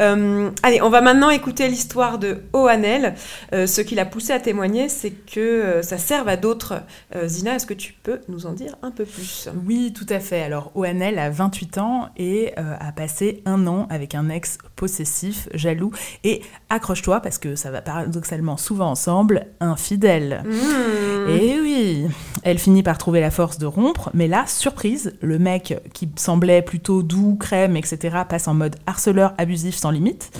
Euh, 0.00 0.50
allez, 0.62 0.82
on 0.82 0.90
va 0.90 1.00
maintenant 1.00 1.30
écouter 1.30 1.68
l'histoire 1.68 2.18
de 2.18 2.42
Ohanel. 2.52 3.14
Euh, 3.52 3.66
ce 3.66 3.80
qui 3.80 3.94
l'a 3.94 4.04
poussé 4.04 4.32
à 4.32 4.40
témoigner, 4.40 4.88
c'est 4.88 5.10
que 5.10 5.40
euh, 5.40 5.82
ça 5.82 5.98
serve 5.98 6.28
à 6.28 6.36
d'autres. 6.36 6.82
Zina, 7.26 7.56
est-ce 7.56 7.66
que 7.66 7.74
tu 7.74 7.94
peux 8.02 8.20
nous 8.28 8.46
en 8.46 8.52
dire 8.52 8.76
un 8.82 8.90
peu 8.90 9.04
plus? 9.04 9.48
Oui, 9.66 9.92
tout 9.94 10.06
à 10.08 10.20
fait. 10.20 10.42
Alors, 10.42 10.72
ONL 10.74 11.18
a 11.18 11.30
28 11.30 11.78
ans 11.78 12.08
et 12.16 12.54
a 12.56 12.92
passé 12.92 13.42
un 13.44 13.66
an 13.66 13.86
avec 13.90 14.14
un 14.14 14.28
ex 14.28 14.58
possessif, 14.76 15.48
jaloux 15.54 15.90
et, 16.24 16.42
accroche-toi, 16.70 17.20
parce 17.20 17.38
que 17.38 17.56
ça 17.56 17.70
va 17.70 17.82
paradoxalement 17.82 18.56
souvent 18.56 18.90
ensemble, 18.90 19.46
infidèle. 19.60 20.44
Mmh. 20.44 21.30
Et 21.30 21.60
oui, 21.60 22.06
elle 22.42 22.58
finit 22.58 22.82
par 22.82 22.98
trouver 22.98 23.20
la 23.20 23.30
force 23.30 23.58
de 23.58 23.66
rompre, 23.66 24.10
mais 24.14 24.28
là, 24.28 24.44
surprise, 24.46 25.14
le 25.20 25.38
mec 25.38 25.76
qui 25.92 26.08
semblait 26.16 26.62
plutôt 26.62 27.02
doux, 27.02 27.36
crème, 27.36 27.76
etc., 27.76 28.18
passe 28.28 28.48
en 28.48 28.54
mode 28.54 28.76
harceleur 28.86 29.34
abusif 29.48 29.76
sans 29.76 29.90
limite. 29.90 30.30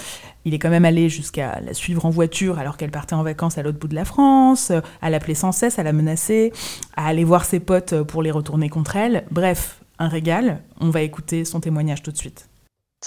Il 0.45 0.53
est 0.53 0.59
quand 0.59 0.69
même 0.69 0.85
allé 0.85 1.09
jusqu'à 1.09 1.61
la 1.61 1.73
suivre 1.73 2.05
en 2.05 2.11
voiture 2.11 2.59
alors 2.59 2.77
qu'elle 2.77 2.91
partait 2.91 3.15
en 3.15 3.23
vacances 3.23 3.57
à 3.57 3.63
l'autre 3.63 3.79
bout 3.79 3.89
de 3.89 3.95
la 3.95 4.05
France, 4.05 4.71
euh, 4.71 4.81
à 5.01 5.09
l'appeler 5.09 5.35
sans 5.35 5.51
cesse, 5.51 5.79
à 5.79 5.83
la 5.83 5.95
menacer, 5.95 6.53
à 6.95 7.07
aller 7.07 7.25
voir 7.25 7.47
ses 7.47 7.59
potes 7.59 7.95
euh, 7.95 8.05
pour 8.05 8.23
les 8.23 8.31
retourner 8.31 8.69
contre 8.69 8.97
elle. 8.97 9.25
Bref, 9.31 9.81
un 9.99 10.09
régal. 10.09 10.61
On 10.81 10.91
va 10.91 11.01
écouter 11.01 11.47
son 11.47 11.61
témoignage 11.61 12.03
tout 12.03 12.13
de 12.13 12.19
suite. 12.19 12.51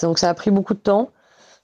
Donc 0.02 0.18
ça 0.18 0.28
a 0.28 0.34
pris 0.34 0.50
beaucoup 0.50 0.74
de 0.74 0.80
temps. 0.80 1.10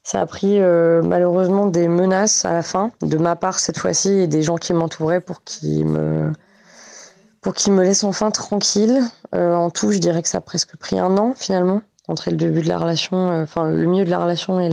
Ça 0.04 0.20
a 0.20 0.26
pris 0.26 0.60
euh, 0.60 1.02
malheureusement 1.02 1.66
des 1.66 1.88
menaces 1.88 2.44
à 2.44 2.52
la 2.52 2.62
fin, 2.62 2.92
de 3.02 3.18
ma 3.18 3.34
part 3.34 3.58
cette 3.58 3.78
fois-ci, 3.78 4.10
et 4.10 4.26
des 4.28 4.42
gens 4.42 4.56
qui 4.56 4.72
m'entouraient 4.72 5.20
pour 5.20 5.42
qu'ils 5.42 5.84
me, 5.84 6.32
pour 7.42 7.54
qu'ils 7.54 7.72
me 7.72 7.82
laissent 7.82 8.04
enfin 8.04 8.30
tranquille. 8.30 9.02
En 9.32 9.70
tout, 9.70 9.90
je 9.90 9.98
dirais 9.98 10.22
que 10.22 10.28
ça 10.28 10.38
a 10.38 10.40
presque 10.40 10.76
pris 10.76 10.98
un 10.98 11.18
an 11.18 11.34
finalement, 11.36 11.82
entre 12.08 12.30
le 12.30 12.36
début 12.36 12.62
de 12.62 12.68
la 12.68 12.78
relation, 12.78 13.30
euh, 13.30 13.42
enfin 13.42 13.68
le 13.68 13.86
milieu 13.86 14.04
de 14.04 14.10
la 14.10 14.18
relation 14.18 14.58
et 14.60 14.70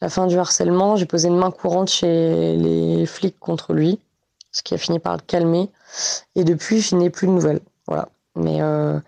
la 0.00 0.08
fin 0.08 0.26
du 0.26 0.36
harcèlement. 0.38 0.96
J'ai 0.96 1.06
posé 1.06 1.28
une 1.28 1.36
main 1.36 1.50
courante 1.50 1.88
chez 1.88 2.56
les 2.56 3.06
flics 3.06 3.38
contre 3.38 3.72
lui, 3.72 4.00
ce 4.52 4.62
qui 4.62 4.74
a 4.74 4.78
fini 4.78 4.98
par 4.98 5.14
le 5.14 5.22
calmer. 5.26 5.70
Et 6.34 6.44
depuis, 6.44 6.80
je 6.80 6.96
n'ai 6.96 7.10
plus 7.10 7.28
de 7.28 7.32
nouvelles. 7.32 7.60
Voilà. 7.86 8.08
Mais 8.34 8.60
euh, 8.60 8.98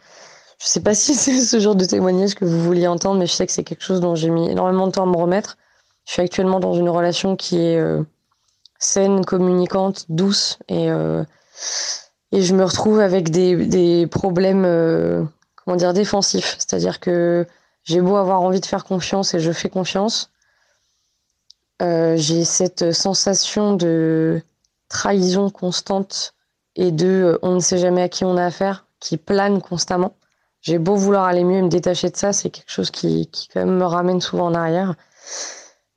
je 0.59 0.67
sais 0.67 0.81
pas 0.81 0.95
si 0.95 1.15
c'est 1.15 1.41
ce 1.41 1.59
genre 1.59 1.75
de 1.75 1.85
témoignage 1.85 2.35
que 2.35 2.45
vous 2.45 2.63
vouliez 2.63 2.87
entendre, 2.87 3.19
mais 3.19 3.27
je 3.27 3.33
sais 3.33 3.47
que 3.47 3.53
c'est 3.53 3.65
quelque 3.65 3.85
chose 3.85 4.01
dont 4.01 4.15
j'ai 4.15 4.31
mis 4.31 4.49
énormément 4.49 4.87
de 4.87 4.93
temps 4.93 5.03
à 5.03 5.07
me 5.07 5.17
remettre. 5.17 5.59
Je 6.07 6.13
suis 6.13 6.23
actuellement 6.23 6.61
dans 6.61 6.75
une 6.75 6.89
relation 6.89 7.37
qui 7.37 7.59
est 7.59 7.79
euh, 7.79 8.03
saine, 8.79 9.25
communicante, 9.25 10.07
douce. 10.09 10.59
Et, 10.69 10.87
et 12.33 12.43
je 12.43 12.55
me 12.55 12.65
retrouve 12.65 13.01
avec 13.01 13.31
des, 13.31 13.57
des 13.67 14.07
problèmes, 14.07 15.29
dire, 15.77 15.93
défensifs. 15.93 16.57
C'est-à-dire 16.59 17.01
que 17.01 17.47
j'ai 17.85 18.01
beau 18.01 18.17
avoir 18.17 18.43
envie 18.43 18.61
de 18.61 18.67
faire 18.67 18.85
confiance 18.85 19.35
et 19.35 19.41
je 19.41 19.53
fais 19.53 19.69
confiance. 19.69 20.31
j'ai 21.81 22.45
cette 22.45 22.93
sensation 22.93 23.75
de 23.75 24.43
trahison 24.89 25.51
constante 25.51 26.35
et 26.77 26.91
de 26.93 27.39
on 27.43 27.55
ne 27.55 27.61
sait 27.61 27.79
jamais 27.79 28.03
à 28.03 28.09
qui 28.09 28.25
on 28.25 28.37
a 28.37 28.45
affaire 28.45 28.85
qui 29.01 29.17
plane 29.17 29.61
constamment. 29.61 30.15
J'ai 30.61 30.79
beau 30.79 30.95
vouloir 30.95 31.25
aller 31.25 31.43
mieux 31.43 31.57
et 31.57 31.63
me 31.63 31.69
détacher 31.69 32.11
de 32.11 32.17
ça, 32.17 32.33
c'est 32.33 32.51
quelque 32.51 32.71
chose 32.71 32.91
qui, 32.91 33.27
qui, 33.29 33.49
quand 33.49 33.61
même 33.61 33.77
me 33.77 33.87
ramène 33.87 34.21
souvent 34.21 34.47
en 34.47 34.55
arrière. 34.55 34.95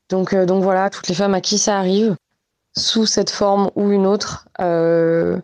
Donc, 0.10 0.34
euh, 0.34 0.46
donc 0.46 0.64
voilà, 0.64 0.90
toutes 0.90 1.10
les 1.10 1.16
femmes 1.16 1.34
à 1.34 1.42
qui 1.42 1.58
ça 1.58 1.78
arrive, 1.78 2.16
sous 2.76 3.06
cette 3.06 3.30
forme 3.30 3.70
ou 3.76 3.92
une 3.92 4.08
autre, 4.08 4.48
euh, 4.62 5.40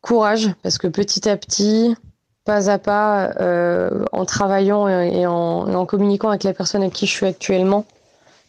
courage, 0.00 0.54
parce 0.62 0.78
que 0.78 0.86
petit 0.86 1.28
à 1.28 1.36
petit, 1.36 1.96
pas 2.44 2.70
à 2.70 2.78
pas, 2.78 3.30
euh, 3.40 4.04
en 4.12 4.24
travaillant 4.24 4.88
et 4.88 5.26
en, 5.26 5.86
communiquant 5.86 6.30
avec 6.30 6.44
la 6.44 6.52
personne 6.52 6.82
avec 6.82 6.94
qui 6.94 7.06
je 7.06 7.12
suis 7.12 7.26
actuellement, 7.26 7.84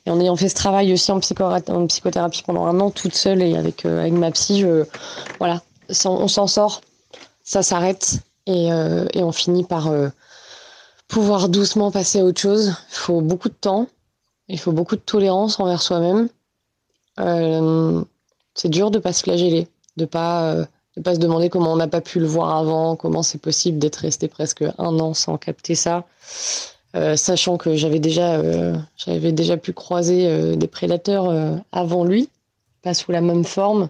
et 0.05 0.11
en 0.11 0.19
ayant 0.19 0.35
fait 0.35 0.49
ce 0.49 0.55
travail 0.55 0.93
aussi 0.93 1.11
en, 1.11 1.19
psychothérapie 1.19 2.43
pendant 2.43 2.65
un 2.65 2.79
an 2.79 2.89
toute 2.89 3.15
seule 3.15 3.41
et 3.41 3.55
avec, 3.57 3.85
avec 3.85 4.13
ma 4.13 4.31
psy, 4.31 4.65
voilà, 5.39 5.61
on 6.05 6.27
s'en 6.27 6.47
sort 6.47 6.81
ça 7.43 7.63
s'arrête 7.63 8.19
et, 8.45 8.71
euh, 8.71 9.05
et, 9.13 9.23
on 9.23 9.31
finit 9.31 9.63
par 9.63 9.87
euh, 9.87 10.09
pouvoir 11.07 11.49
doucement 11.49 11.91
passer 11.91 12.19
à 12.19 12.23
autre 12.23 12.39
chose. 12.39 12.73
Il 12.91 12.95
faut 12.95 13.21
beaucoup 13.21 13.49
de 13.49 13.53
temps, 13.53 13.87
il 14.47 14.59
faut 14.59 14.71
beaucoup 14.71 14.95
de 14.95 15.01
tolérance 15.01 15.59
envers 15.59 15.81
soi-même. 15.81 16.29
Euh, 17.19 18.01
c'est 18.55 18.69
dur 18.69 18.89
de 18.89 18.99
pas 18.99 19.11
se 19.11 19.23
flageller, 19.23 19.67
de 19.97 20.05
pas 20.05 20.55
de 20.97 21.01
pas 21.01 21.15
se 21.15 21.19
demander 21.19 21.49
comment 21.49 21.73
on 21.73 21.77
n'a 21.77 21.87
pas 21.87 22.01
pu 22.01 22.19
le 22.19 22.25
voir 22.25 22.55
avant, 22.55 22.95
comment 22.95 23.23
c'est 23.23 23.37
possible 23.37 23.77
d'être 23.79 23.97
resté 23.97 24.27
presque 24.27 24.63
un 24.77 24.99
an 24.99 25.13
sans 25.13 25.37
capter 25.37 25.75
ça, 25.75 26.05
sachant 27.15 27.57
que 27.57 27.75
j'avais 27.75 27.99
déjà 27.99 28.41
j'avais 28.97 29.31
déjà 29.31 29.55
pu 29.55 29.71
croiser 29.71 30.57
des 30.57 30.67
prédateurs 30.67 31.31
avant 31.71 32.03
lui, 32.03 32.29
pas 32.81 32.93
sous 32.93 33.13
la 33.13 33.21
même 33.21 33.45
forme, 33.45 33.89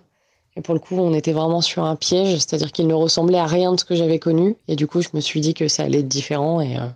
et 0.58 0.62
pour 0.62 0.74
le 0.74 0.80
coup, 0.80 0.98
on 0.98 1.14
était 1.14 1.32
vraiment 1.32 1.62
sur 1.62 1.84
un 1.86 1.96
piège, 1.96 2.34
c'est-à-dire 2.34 2.72
qu'il 2.72 2.88
ne 2.88 2.94
ressemblait 2.94 3.38
à 3.38 3.46
rien 3.46 3.72
de 3.72 3.80
ce 3.80 3.86
que 3.86 3.96
j'avais 3.96 4.20
connu. 4.20 4.56
Et 4.68 4.76
du 4.76 4.88
coup, 4.88 5.02
je 5.02 5.10
me 5.14 5.22
suis 5.22 5.40
dit 5.40 5.54
que 5.54 5.68
ça 5.68 5.84
allait 5.84 6.00
être 6.00 6.08
différent. 6.08 6.60
Et, 6.60 6.78
euh, 6.78 6.88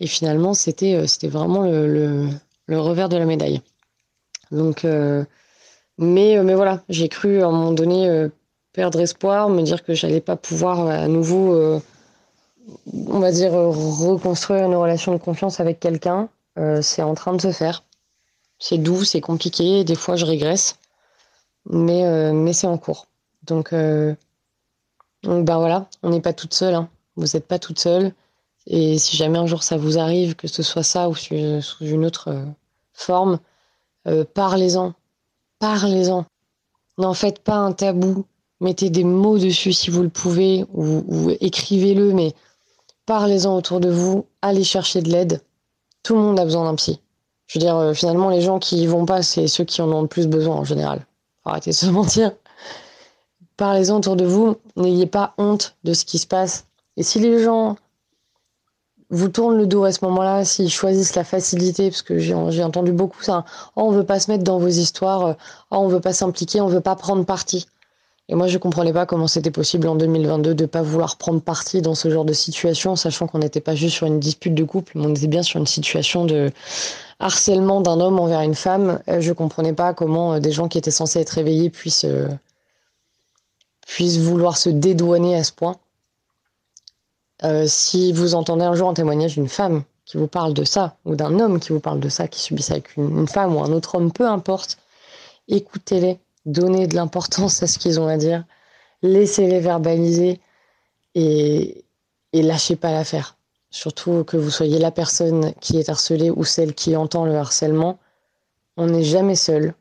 et 0.00 0.06
finalement, 0.06 0.54
c'était, 0.54 0.94
euh, 0.94 1.28
vraiment 1.28 1.62
le, 1.62 2.28
le, 2.66 2.80
revers 2.80 3.08
de 3.08 3.16
la 3.16 3.24
médaille. 3.24 3.60
Donc, 4.50 4.84
euh, 4.84 5.24
mais, 5.98 6.42
mais 6.42 6.54
voilà, 6.54 6.82
j'ai 6.88 7.08
cru 7.08 7.42
à 7.42 7.46
un 7.46 7.52
moment 7.52 7.72
donné 7.72 8.28
perdre 8.72 9.00
espoir, 9.00 9.48
me 9.48 9.62
dire 9.62 9.82
que 9.84 9.94
j'allais 9.94 10.20
pas 10.20 10.36
pouvoir 10.36 10.86
à 10.86 11.08
nouveau, 11.08 11.80
on 12.86 13.18
va 13.18 13.32
dire, 13.32 13.52
reconstruire 13.52 14.64
une 14.64 14.76
relation 14.76 15.12
de 15.12 15.18
confiance 15.18 15.60
avec 15.60 15.80
quelqu'un. 15.80 16.28
c'est 16.82 17.02
en 17.02 17.14
train 17.14 17.32
de 17.34 17.40
se 17.40 17.52
faire. 17.52 17.84
C'est 18.58 18.78
doux, 18.78 19.04
c'est 19.04 19.20
compliqué. 19.20 19.84
Des 19.84 19.94
fois, 19.94 20.16
je 20.16 20.26
régresse 20.26 20.78
mais, 21.66 22.04
euh, 22.04 22.32
mais 22.32 22.52
c'est 22.52 22.66
en 22.66 22.78
cours. 22.78 23.06
Donc, 23.44 23.72
euh, 23.72 24.14
donc 25.22 25.44
ben 25.44 25.58
voilà, 25.58 25.88
on 26.02 26.10
n'est 26.10 26.20
pas 26.20 26.32
toute 26.32 26.54
seule. 26.54 26.74
Hein. 26.74 26.88
Vous 27.16 27.26
n'êtes 27.34 27.46
pas 27.46 27.58
toute 27.58 27.78
seule. 27.78 28.12
Et 28.66 28.98
si 28.98 29.16
jamais 29.16 29.38
un 29.38 29.46
jour 29.46 29.62
ça 29.62 29.76
vous 29.76 29.98
arrive, 29.98 30.36
que 30.36 30.48
ce 30.48 30.62
soit 30.62 30.82
ça 30.82 31.08
ou 31.08 31.14
sous, 31.14 31.34
une 31.80 32.04
autre 32.04 32.28
euh, 32.28 32.44
forme, 32.92 33.38
parlez-en. 34.34 34.94
Parlez-en. 35.58 36.24
N'en 36.98 37.14
faites 37.14 37.40
pas 37.40 37.56
un 37.56 37.72
tabou. 37.72 38.24
Mettez 38.60 38.90
des 38.90 39.04
mots 39.04 39.38
dessus 39.38 39.72
si 39.72 39.90
vous 39.90 40.02
le 40.02 40.08
pouvez 40.10 40.64
ou, 40.74 41.30
écrivez-le, 41.40 42.12
mais 42.12 42.34
parlez-en 43.06 43.56
autour 43.56 43.80
de 43.80 43.90
vous. 43.90 44.26
Allez 44.42 44.64
chercher 44.64 45.00
de 45.00 45.10
l'aide. 45.10 45.40
Tout 46.02 46.14
le 46.14 46.20
monde 46.20 46.38
a 46.38 46.44
besoin 46.44 46.64
d'un 46.64 46.74
psy. 46.74 47.00
Je 47.46 47.58
veux 47.58 47.64
dire, 47.64 47.92
finalement, 47.94 48.30
les 48.30 48.42
gens 48.42 48.58
qui 48.58 48.82
y 48.82 48.86
vont 48.86 49.06
pas, 49.06 49.22
c'est 49.22 49.48
ceux 49.48 49.64
qui 49.64 49.82
en 49.82 49.90
ont 49.90 50.02
le 50.02 50.08
plus 50.08 50.26
besoin 50.26 50.56
en 50.56 50.64
général 50.64 51.06
arrêtez 51.44 51.70
de 51.70 51.76
se 51.76 51.86
mentir. 51.90 52.32
Parlez-en 53.56 53.98
autour 53.98 54.16
de 54.16 54.24
vous, 54.24 54.56
n'ayez 54.76 55.06
pas 55.06 55.34
honte 55.36 55.76
de 55.84 55.92
ce 55.92 56.04
qui 56.04 56.18
se 56.18 56.26
passe. 56.26 56.66
Et 56.96 57.02
si 57.02 57.20
les 57.20 57.42
gens 57.42 57.76
vous 59.10 59.28
tournent 59.28 59.58
le 59.58 59.66
dos 59.66 59.84
à 59.84 59.92
ce 59.92 60.04
moment-là, 60.04 60.44
s'ils 60.44 60.70
choisissent 60.70 61.14
la 61.14 61.24
facilité, 61.24 61.90
parce 61.90 62.02
que 62.02 62.18
j'ai 62.18 62.34
entendu 62.34 62.92
beaucoup 62.92 63.22
ça, 63.22 63.44
oh, 63.76 63.82
on 63.82 63.90
veut 63.90 64.06
pas 64.06 64.20
se 64.20 64.30
mettre 64.30 64.44
dans 64.44 64.58
vos 64.58 64.68
histoires, 64.68 65.36
oh, 65.70 65.76
on 65.76 65.88
veut 65.88 66.00
pas 66.00 66.12
s'impliquer, 66.12 66.60
on 66.60 66.68
veut 66.68 66.80
pas 66.80 66.96
prendre 66.96 67.24
parti. 67.24 67.66
Et 68.30 68.36
moi, 68.36 68.46
je 68.46 68.58
comprenais 68.58 68.92
pas 68.92 69.06
comment 69.06 69.26
c'était 69.26 69.50
possible 69.50 69.88
en 69.88 69.96
2022 69.96 70.54
de 70.54 70.64
pas 70.64 70.82
vouloir 70.82 71.16
prendre 71.16 71.40
parti 71.40 71.82
dans 71.82 71.96
ce 71.96 72.08
genre 72.10 72.24
de 72.24 72.32
situation, 72.32 72.94
sachant 72.94 73.26
qu'on 73.26 73.40
n'était 73.40 73.60
pas 73.60 73.74
juste 73.74 73.96
sur 73.96 74.06
une 74.06 74.20
dispute 74.20 74.54
de 74.54 74.62
couple, 74.62 74.92
mais 74.94 75.04
on 75.04 75.10
était 75.10 75.26
bien 75.26 75.42
sur 75.42 75.58
une 75.58 75.66
situation 75.66 76.24
de 76.26 76.52
harcèlement 77.18 77.80
d'un 77.80 77.98
homme 77.98 78.20
envers 78.20 78.42
une 78.42 78.54
femme. 78.54 79.00
Euh, 79.08 79.20
je 79.20 79.32
comprenais 79.32 79.72
pas 79.72 79.94
comment 79.94 80.34
euh, 80.34 80.38
des 80.38 80.52
gens 80.52 80.68
qui 80.68 80.78
étaient 80.78 80.92
censés 80.92 81.18
être 81.18 81.30
réveillés 81.30 81.70
puissent, 81.70 82.04
euh, 82.04 82.28
puissent 83.84 84.18
vouloir 84.18 84.56
se 84.56 84.68
dédouaner 84.70 85.34
à 85.34 85.42
ce 85.42 85.52
point. 85.52 85.74
si 87.66 88.12
vous 88.12 88.36
entendez 88.36 88.64
un 88.64 88.76
jour 88.76 88.88
un 88.88 88.94
témoignage 88.94 89.34
d'une 89.34 89.48
femme 89.48 89.82
qui 90.04 90.18
vous 90.18 90.28
parle 90.28 90.54
de 90.54 90.62
ça, 90.62 90.94
ou 91.04 91.16
d'un 91.16 91.40
homme 91.40 91.58
qui 91.58 91.72
vous 91.72 91.80
parle 91.80 91.98
de 91.98 92.08
ça, 92.08 92.28
qui 92.28 92.38
subit 92.38 92.62
ça 92.62 92.74
avec 92.74 92.96
une 92.96 93.26
femme 93.26 93.56
ou 93.56 93.60
un 93.60 93.72
autre 93.72 93.96
homme, 93.96 94.12
peu 94.12 94.28
importe, 94.28 94.78
écoutez-les 95.48 96.20
Donnez 96.46 96.86
de 96.86 96.94
l'importance 96.94 97.62
à 97.62 97.66
ce 97.66 97.78
qu'ils 97.78 98.00
ont 98.00 98.08
à 98.08 98.16
dire, 98.16 98.44
laissez-les 99.02 99.60
verbaliser 99.60 100.40
et, 101.14 101.84
lâchez 102.32 102.76
pas 102.76 102.92
l'affaire. 102.92 103.36
Surtout 103.70 104.24
que 104.24 104.36
vous 104.36 104.50
soyez 104.50 104.78
la 104.78 104.90
personne 104.90 105.52
qui 105.60 105.78
est 105.78 105.88
harcelée 105.88 106.30
ou 106.30 106.44
celle 106.44 106.74
qui 106.74 106.96
entend 106.96 107.24
le 107.24 107.36
harcèlement, 107.36 107.98
on 108.76 108.86
n'est 108.86 109.04
jamais 109.04 109.36
seul. 109.36 109.74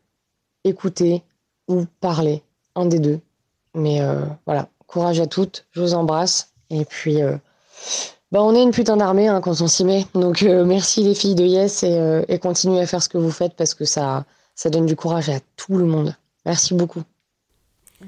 Écoutez 0.63 1.23
ou 1.67 1.85
parlez, 2.01 2.43
un 2.75 2.85
des 2.85 2.99
deux. 2.99 3.19
Mais 3.73 4.01
euh, 4.01 4.25
voilà, 4.45 4.67
courage 4.87 5.19
à 5.19 5.27
toutes, 5.27 5.65
je 5.71 5.81
vous 5.81 5.93
embrasse. 5.93 6.51
Et 6.69 6.85
puis, 6.85 7.21
euh, 7.21 7.37
bah 8.31 8.43
on 8.43 8.53
est 8.53 8.61
une 8.61 8.71
putain 8.71 8.97
d'armée 8.97 9.27
hein, 9.27 9.41
quand 9.41 9.61
on 9.61 9.67
s'y 9.67 9.85
met. 9.85 10.05
Donc 10.13 10.43
euh, 10.43 10.65
merci 10.65 11.03
les 11.03 11.15
filles 11.15 11.35
de 11.35 11.45
Yes 11.45 11.83
et, 11.83 12.39
continuez 12.39 12.81
à 12.81 12.85
faire 12.85 13.01
ce 13.01 13.09
que 13.09 13.17
vous 13.17 13.31
faites 13.31 13.55
parce 13.55 13.73
que 13.73 13.85
ça 13.85 14.25
donne 14.65 14.85
du 14.85 14.95
courage 14.95 15.29
à 15.29 15.39
tout 15.55 15.77
le 15.77 15.85
monde. 15.85 16.15
Merci 16.46 16.74
beaucoup. 16.74 17.03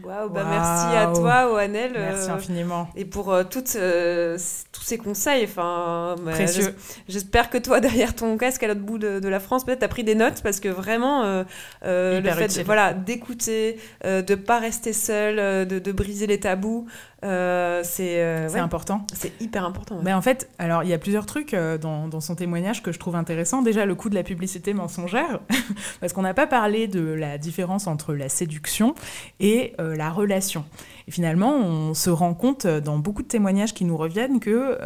Waouh, 0.05 0.29
bah 0.29 0.45
merci 0.49 0.95
à 0.95 1.11
toi, 1.13 1.51
Oanel. 1.51 1.91
Merci 1.93 2.29
euh, 2.29 2.35
infiniment. 2.35 2.87
Et 2.95 3.03
pour 3.03 3.33
euh, 3.33 3.43
toutes, 3.43 3.75
euh, 3.75 4.37
tous 4.71 4.83
ces 4.83 4.97
conseils. 4.97 5.43
Enfin, 5.43 6.15
bah, 6.23 6.31
Précieux. 6.31 6.73
J'espère 7.09 7.49
que 7.49 7.57
toi, 7.57 7.79
derrière 7.81 8.15
ton 8.15 8.37
casque 8.37 8.63
à 8.63 8.69
l'autre 8.69 8.79
bout 8.79 8.97
de, 8.97 9.27
la 9.27 9.39
France, 9.41 9.65
peut-être 9.65 9.79
tu 9.79 9.85
as 9.85 9.89
pris 9.89 10.05
des 10.05 10.15
notes 10.15 10.41
parce 10.43 10.61
que 10.61 10.69
vraiment, 10.69 11.43
le 11.83 12.21
fait 12.23 12.63
voilà, 12.63 12.93
d'écouter, 12.93 13.79
de 14.05 14.23
ne 14.27 14.35
pas 14.35 14.59
rester 14.59 14.93
seul, 14.93 15.67
de, 15.67 15.79
de, 15.79 15.91
briser 15.91 16.25
les 16.25 16.39
tabous, 16.39 16.87
euh, 17.23 17.81
c'est 17.83 18.19
euh, 18.19 18.49
important. 18.55 19.05
C'est 19.13 19.39
hyper 19.39 19.63
important. 19.63 19.99
Mais 20.03 20.13
en 20.13 20.21
fait, 20.21 20.49
alors 20.57 20.83
il 20.83 20.89
y 20.89 20.93
a 20.93 20.97
plusieurs 20.97 21.27
trucs 21.27 21.53
euh, 21.53 21.77
dans, 21.77 22.07
dans, 22.07 22.19
son 22.19 22.35
témoignage 22.35 22.81
que 22.81 22.91
je 22.91 22.97
trouve 22.97 23.15
intéressant. 23.15 23.61
Déjà, 23.61 23.85
le 23.85 23.93
coup 23.93 24.09
de 24.09 24.15
la 24.15 24.23
publicité 24.23 24.73
mensongère, 24.73 25.39
parce 25.99 26.13
qu'on 26.13 26.23
n'a 26.23 26.33
pas 26.33 26.47
parlé 26.47 26.87
de 26.87 27.01
la 27.01 27.37
différence 27.37 27.85
entre 27.85 28.13
la 28.13 28.27
séduction 28.27 28.95
et 29.39 29.73
la 29.77 30.09
relation. 30.09 30.65
Et 31.07 31.11
finalement, 31.11 31.55
on 31.55 31.93
se 31.93 32.09
rend 32.09 32.33
compte 32.33 32.65
dans 32.65 32.97
beaucoup 32.97 33.21
de 33.21 33.27
témoignages 33.27 33.73
qui 33.73 33.85
nous 33.85 33.97
reviennent 33.97 34.39
qu'il 34.39 34.77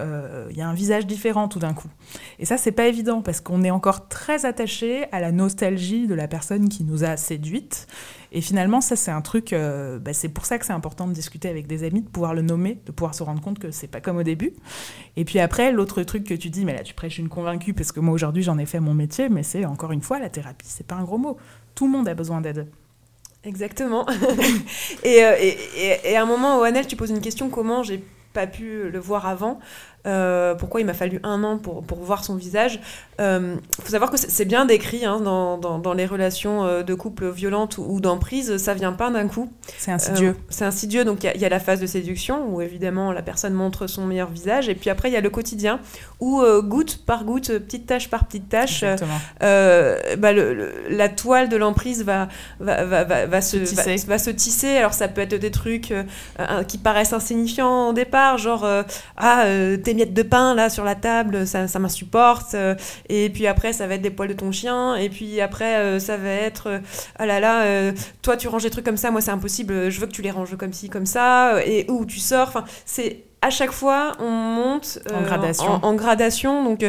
il 0.49 0.57
y 0.57 0.61
a 0.61 0.67
un 0.67 0.73
visage 0.73 1.05
différent 1.05 1.47
tout 1.47 1.59
d'un 1.59 1.73
coup. 1.73 1.87
Et 2.39 2.45
ça, 2.45 2.57
c'est 2.57 2.71
pas 2.71 2.87
évident 2.87 3.21
parce 3.21 3.41
qu'on 3.41 3.63
est 3.63 3.71
encore 3.71 4.07
très 4.07 4.45
attaché 4.45 5.05
à 5.11 5.19
la 5.19 5.31
nostalgie 5.31 6.07
de 6.07 6.15
la 6.15 6.27
personne 6.27 6.69
qui 6.69 6.83
nous 6.83 7.03
a 7.03 7.17
séduite 7.17 7.87
et 8.31 8.41
finalement, 8.41 8.81
ça, 8.81 8.95
c'est 8.95 9.11
un 9.11 9.21
truc, 9.21 9.53
euh, 9.53 9.99
bah, 9.99 10.13
c'est 10.13 10.29
pour 10.29 10.45
ça 10.45 10.57
que 10.57 10.65
c'est 10.65 10.73
important 10.73 11.07
de 11.07 11.13
discuter 11.13 11.49
avec 11.49 11.67
des 11.67 11.83
amis, 11.83 12.01
de 12.01 12.09
pouvoir 12.09 12.33
le 12.33 12.41
nommer, 12.41 12.79
de 12.85 12.91
pouvoir 12.91 13.15
se 13.15 13.23
rendre 13.23 13.41
compte 13.41 13.59
que 13.59 13.71
c'est 13.71 13.87
pas 13.87 14.01
comme 14.01 14.17
au 14.17 14.23
début. 14.23 14.53
Et 15.15 15.25
puis 15.25 15.39
après, 15.39 15.71
l'autre 15.71 16.03
truc 16.03 16.23
que 16.23 16.33
tu 16.33 16.49
dis, 16.49 16.65
mais 16.65 16.73
là, 16.73 16.83
tu 16.83 16.93
prêches 16.93 17.17
une 17.17 17.29
convaincue, 17.29 17.73
parce 17.73 17.91
que 17.91 17.99
moi, 17.99 18.13
aujourd'hui, 18.13 18.43
j'en 18.43 18.57
ai 18.57 18.65
fait 18.65 18.79
mon 18.79 18.93
métier, 18.93 19.29
mais 19.29 19.43
c'est 19.43 19.65
encore 19.65 19.91
une 19.91 20.01
fois, 20.01 20.19
la 20.19 20.29
thérapie, 20.29 20.67
c'est 20.67 20.85
pas 20.87 20.95
un 20.95 21.03
gros 21.03 21.17
mot. 21.17 21.37
Tout 21.75 21.85
le 21.85 21.91
monde 21.91 22.07
a 22.07 22.13
besoin 22.13 22.41
d'aide. 22.41 22.67
Exactement. 23.43 24.07
et, 25.03 25.23
euh, 25.23 25.35
et, 26.03 26.15
à 26.15 26.23
un 26.23 26.25
moment, 26.25 26.59
Oanel, 26.59 26.87
tu 26.87 26.95
poses 26.95 27.11
une 27.11 27.21
question 27.21 27.49
comment 27.49 27.83
j'ai 27.83 28.03
pas 28.33 28.47
pu 28.47 28.89
le 28.89 28.99
voir 28.99 29.27
avant? 29.27 29.59
Pourquoi 30.57 30.81
il 30.81 30.85
m'a 30.85 30.93
fallu 30.93 31.19
un 31.23 31.43
an 31.43 31.57
pour, 31.57 31.83
pour 31.83 31.99
voir 31.99 32.23
son 32.23 32.35
visage. 32.35 32.79
Il 33.19 33.57
faut 33.81 33.91
savoir 33.91 34.11
que 34.11 34.17
c'est 34.17 34.45
bien 34.45 34.65
décrit 34.65 35.05
hein, 35.05 35.19
dans, 35.19 35.57
dans, 35.57 35.79
dans, 35.79 35.93
les 35.93 36.05
relations 36.05 36.83
de 36.83 36.93
couple 36.93 37.29
violentes 37.29 37.77
ou, 37.77 37.99
d'emprise, 37.99 38.57
ça 38.57 38.73
vient 38.73 38.91
pas 38.91 39.09
d'un 39.09 39.27
coup. 39.27 39.51
C'est 39.77 39.91
insidieux. 39.91 40.35
c'est 40.49 40.65
insidieux, 40.65 41.05
donc 41.05 41.23
il 41.23 41.31
y, 41.35 41.39
y, 41.39 41.45
a 41.45 41.49
la 41.49 41.59
phase 41.59 41.79
de 41.79 41.85
séduction 41.85 42.53
où 42.53 42.61
évidemment 42.61 43.11
la 43.11 43.21
personne 43.21 43.53
montre 43.53 43.87
son 43.87 44.05
meilleur 44.05 44.29
visage, 44.29 44.69
et 44.69 44.75
puis 44.75 44.89
après 44.89 45.09
il 45.09 45.13
y 45.13 45.17
a 45.17 45.21
le 45.21 45.29
quotidien 45.29 45.79
où 46.19 46.43
goutte 46.63 47.05
par 47.05 47.23
goutte, 47.23 47.57
petite 47.59 47.85
tâche 47.87 48.09
par 48.09 48.25
petite 48.25 48.49
tâche, 48.49 48.83
bah, 49.39 50.33
le, 50.33 50.73
la 50.89 51.09
toile 51.09 51.49
de 51.49 51.57
l'emprise 51.57 52.03
va, 52.03 52.27
va, 52.59 52.83
va, 52.83 53.25
va, 53.25 53.41
se, 53.41 53.57
va, 54.07 54.17
se 54.17 54.29
tisser. 54.29 54.77
Alors 54.77 54.93
ça 54.93 55.07
peut 55.07 55.21
être 55.21 55.35
des 55.35 55.51
trucs 55.51 55.91
euh, 55.91 56.63
qui 56.67 56.77
paraissent 56.77 57.13
insignifiants 57.13 57.89
au 57.89 57.93
départ, 57.93 58.37
genre 58.37 58.65
euh, 58.65 58.83
ah 59.17 59.43
euh, 59.45 59.77
tes 59.77 59.93
miettes 59.95 60.13
de 60.13 60.21
pain 60.21 60.53
là 60.53 60.69
sur 60.69 60.83
la 60.83 60.95
table, 60.95 61.47
ça, 61.47 61.67
ça 61.67 61.79
m'insupporte. 61.79 62.55
et 63.09 63.29
puis 63.29 63.47
après 63.47 63.73
ça 63.73 63.87
va 63.87 63.95
être 63.95 64.01
des 64.01 64.09
poils 64.09 64.29
de 64.29 64.33
ton 64.33 64.51
chien. 64.51 64.95
Et 64.95 65.09
puis 65.09 65.41
après 65.41 65.99
ça 65.99 66.17
va 66.17 66.29
être 66.29 66.81
ah 67.17 67.25
là 67.25 67.39
là 67.39 67.91
toi 68.21 68.37
tu 68.37 68.47
ranges 68.47 68.63
des 68.63 68.69
trucs 68.69 68.85
comme 68.85 68.97
ça, 68.97 69.11
moi 69.11 69.21
c'est 69.21 69.31
impossible. 69.31 69.89
Je 69.89 69.99
veux 69.99 70.07
que 70.07 70.11
tu 70.11 70.21
les 70.21 70.31
ranges 70.31 70.55
comme 70.57 70.73
ci 70.73 70.89
comme 70.89 71.05
ça. 71.05 71.63
Et 71.65 71.89
où 71.89 72.05
tu 72.05 72.19
sors. 72.19 72.47
Enfin 72.47 72.65
c'est 72.85 73.23
à 73.41 73.51
chaque 73.51 73.71
fois, 73.71 74.13
on 74.19 74.31
monte 74.31 74.99
en 75.13 75.21
gradation. 75.21 75.79
En, 75.83 75.93
gradation. 75.93 76.63
Donc, 76.63 76.83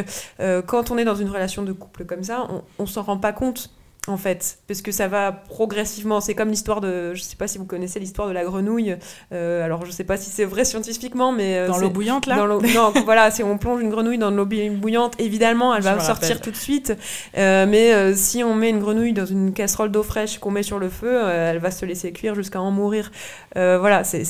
quand 0.65 0.89
on 0.89 0.97
est 0.97 1.05
dans 1.05 1.15
une 1.15 1.29
relation 1.29 1.61
de 1.61 1.71
couple 1.71 2.05
comme 2.05 2.23
ça, 2.23 2.47
on, 2.79 2.85
s'en 2.87 3.03
rend 3.03 3.17
pas 3.17 3.31
compte 3.31 3.69
en 4.07 4.17
fait, 4.17 4.59
parce 4.67 4.81
que 4.81 4.91
ça 4.91 5.07
va 5.07 5.31
progressivement. 5.31 6.21
C'est 6.21 6.33
comme 6.33 6.49
l'histoire 6.49 6.79
de, 6.79 7.13
je 7.13 7.21
sais 7.21 7.35
pas 7.35 7.47
si 7.47 7.57
vous 7.57 7.65
connaissez 7.65 7.99
l'histoire 7.99 8.27
de 8.27 8.33
la 8.33 8.45
grenouille. 8.45 8.95
Euh, 9.33 9.63
alors 9.63 9.85
je 9.85 9.91
sais 9.91 10.05
pas 10.05 10.15
si 10.15 10.29
c'est 10.29 10.45
vrai 10.45 10.63
scientifiquement, 10.63 11.33
mais 11.33 11.57
euh, 11.57 11.67
dans 11.67 11.77
l'eau 11.77 11.89
bouillante 11.89 12.25
là. 12.25 12.37
Dans 12.37 12.47
non, 12.47 12.93
voilà, 13.05 13.31
si 13.31 13.43
on 13.43 13.57
plonge 13.57 13.81
une 13.81 13.89
grenouille 13.89 14.17
dans 14.17 14.31
l'eau 14.31 14.45
bouillante, 14.45 15.13
évidemment, 15.19 15.75
elle 15.75 15.83
va 15.83 15.99
sortir 15.99 16.39
tout 16.39 16.51
de 16.51 16.55
suite. 16.55 16.93
Euh, 17.37 17.65
mais 17.67 18.13
si 18.15 18.43
on 18.43 18.55
met 18.55 18.69
une 18.69 18.79
grenouille 18.79 19.13
dans 19.13 19.25
une 19.25 19.53
casserole 19.53 19.91
d'eau 19.91 20.03
fraîche 20.03 20.39
qu'on 20.39 20.51
met 20.51 20.63
sur 20.63 20.79
le 20.79 20.89
feu, 20.89 21.21
elle 21.27 21.59
va 21.59 21.71
se 21.71 21.85
laisser 21.85 22.11
cuire 22.13 22.33
jusqu'à 22.33 22.61
en 22.61 22.71
mourir. 22.71 23.11
voilà, 23.55 24.03
c'est 24.03 24.23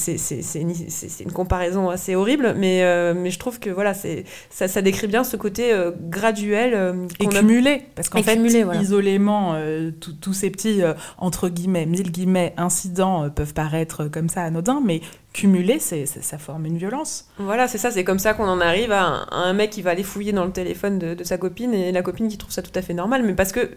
une, 0.55 0.73
une, 1.19 1.31
comparaison 1.31 1.89
assez 1.89 2.15
horrible, 2.15 2.55
mais 2.57 3.13
mais 3.13 3.29
je 3.29 3.39
trouve 3.39 3.59
que 3.59 3.69
voilà, 3.69 3.93
c'est 3.93 4.23
ça, 4.49 4.67
ça 4.67 4.81
décrit 4.81 5.07
bien 5.07 5.23
ce 5.23 5.37
côté 5.37 5.71
graduel 6.09 6.95
et 7.19 7.27
cumulé, 7.27 7.83
parce 7.95 8.09
qu'en 8.09 8.23
fait, 8.23 8.37
isolément 8.81 9.55
euh, 9.67 9.91
tous 9.91 10.33
ces 10.33 10.49
petits, 10.49 10.81
euh, 10.81 10.93
entre 11.17 11.49
guillemets, 11.49 11.85
mille 11.85 12.11
guillemets, 12.11 12.53
incidents 12.57 13.25
euh, 13.25 13.29
peuvent 13.29 13.53
paraître 13.53 14.05
comme 14.05 14.29
ça 14.29 14.43
anodins, 14.43 14.81
mais 14.83 15.01
cumulés, 15.33 15.79
ça 15.79 16.37
forme 16.37 16.65
une 16.65 16.77
violence. 16.77 17.27
Voilà, 17.37 17.67
c'est 17.67 17.77
ça, 17.77 17.91
c'est 17.91 18.03
comme 18.03 18.19
ça 18.19 18.33
qu'on 18.33 18.47
en 18.47 18.59
arrive 18.59 18.91
à 18.91 19.27
un, 19.31 19.53
mec 19.53 19.69
qui 19.69 19.81
va 19.81 19.91
aller 19.91 20.03
fouiller 20.03 20.31
dans 20.31 20.45
le 20.45 20.51
téléphone 20.51 20.97
de, 20.97 21.23
sa 21.23 21.37
copine 21.37 21.73
et 21.73 21.91
la 21.91 22.01
copine 22.01 22.27
qui 22.27 22.37
trouve 22.37 22.51
ça 22.51 22.61
tout 22.61 22.71
à 22.73 22.81
fait 22.81 22.93
normal, 22.93 23.23
mais 23.23 23.33
parce 23.33 23.51
que 23.51 23.69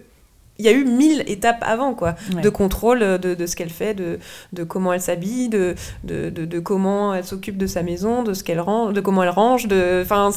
il 0.61 0.67
y 0.67 0.69
a 0.69 0.73
eu 0.73 0.85
mille 0.85 1.25
étapes 1.27 1.63
avant, 1.63 1.95
quoi, 1.95 2.15
de 2.43 2.49
contrôle 2.51 3.01
de, 3.01 3.35
de 3.35 3.47
ce 3.47 3.57
qu'elle 3.57 3.71
fait, 3.71 3.95
de, 3.95 4.19
de 4.53 4.63
comment 4.63 4.93
elle 4.93 5.01
s'habille, 5.01 5.49
de, 5.49 5.75
de, 6.05 6.59
comment 6.61 7.15
elle 7.15 7.25
s'occupe 7.25 7.57
de 7.57 7.67
sa 7.67 7.83
maison, 7.83 8.23
de 8.23 8.35
ce 8.35 8.45
qu'elle 8.45 8.61
range, 8.61 8.93
de 8.93 9.01
comment 9.01 9.23
elle 9.23 9.31
range, 9.31 9.67
de, 9.69 10.03
enfin, 10.03 10.31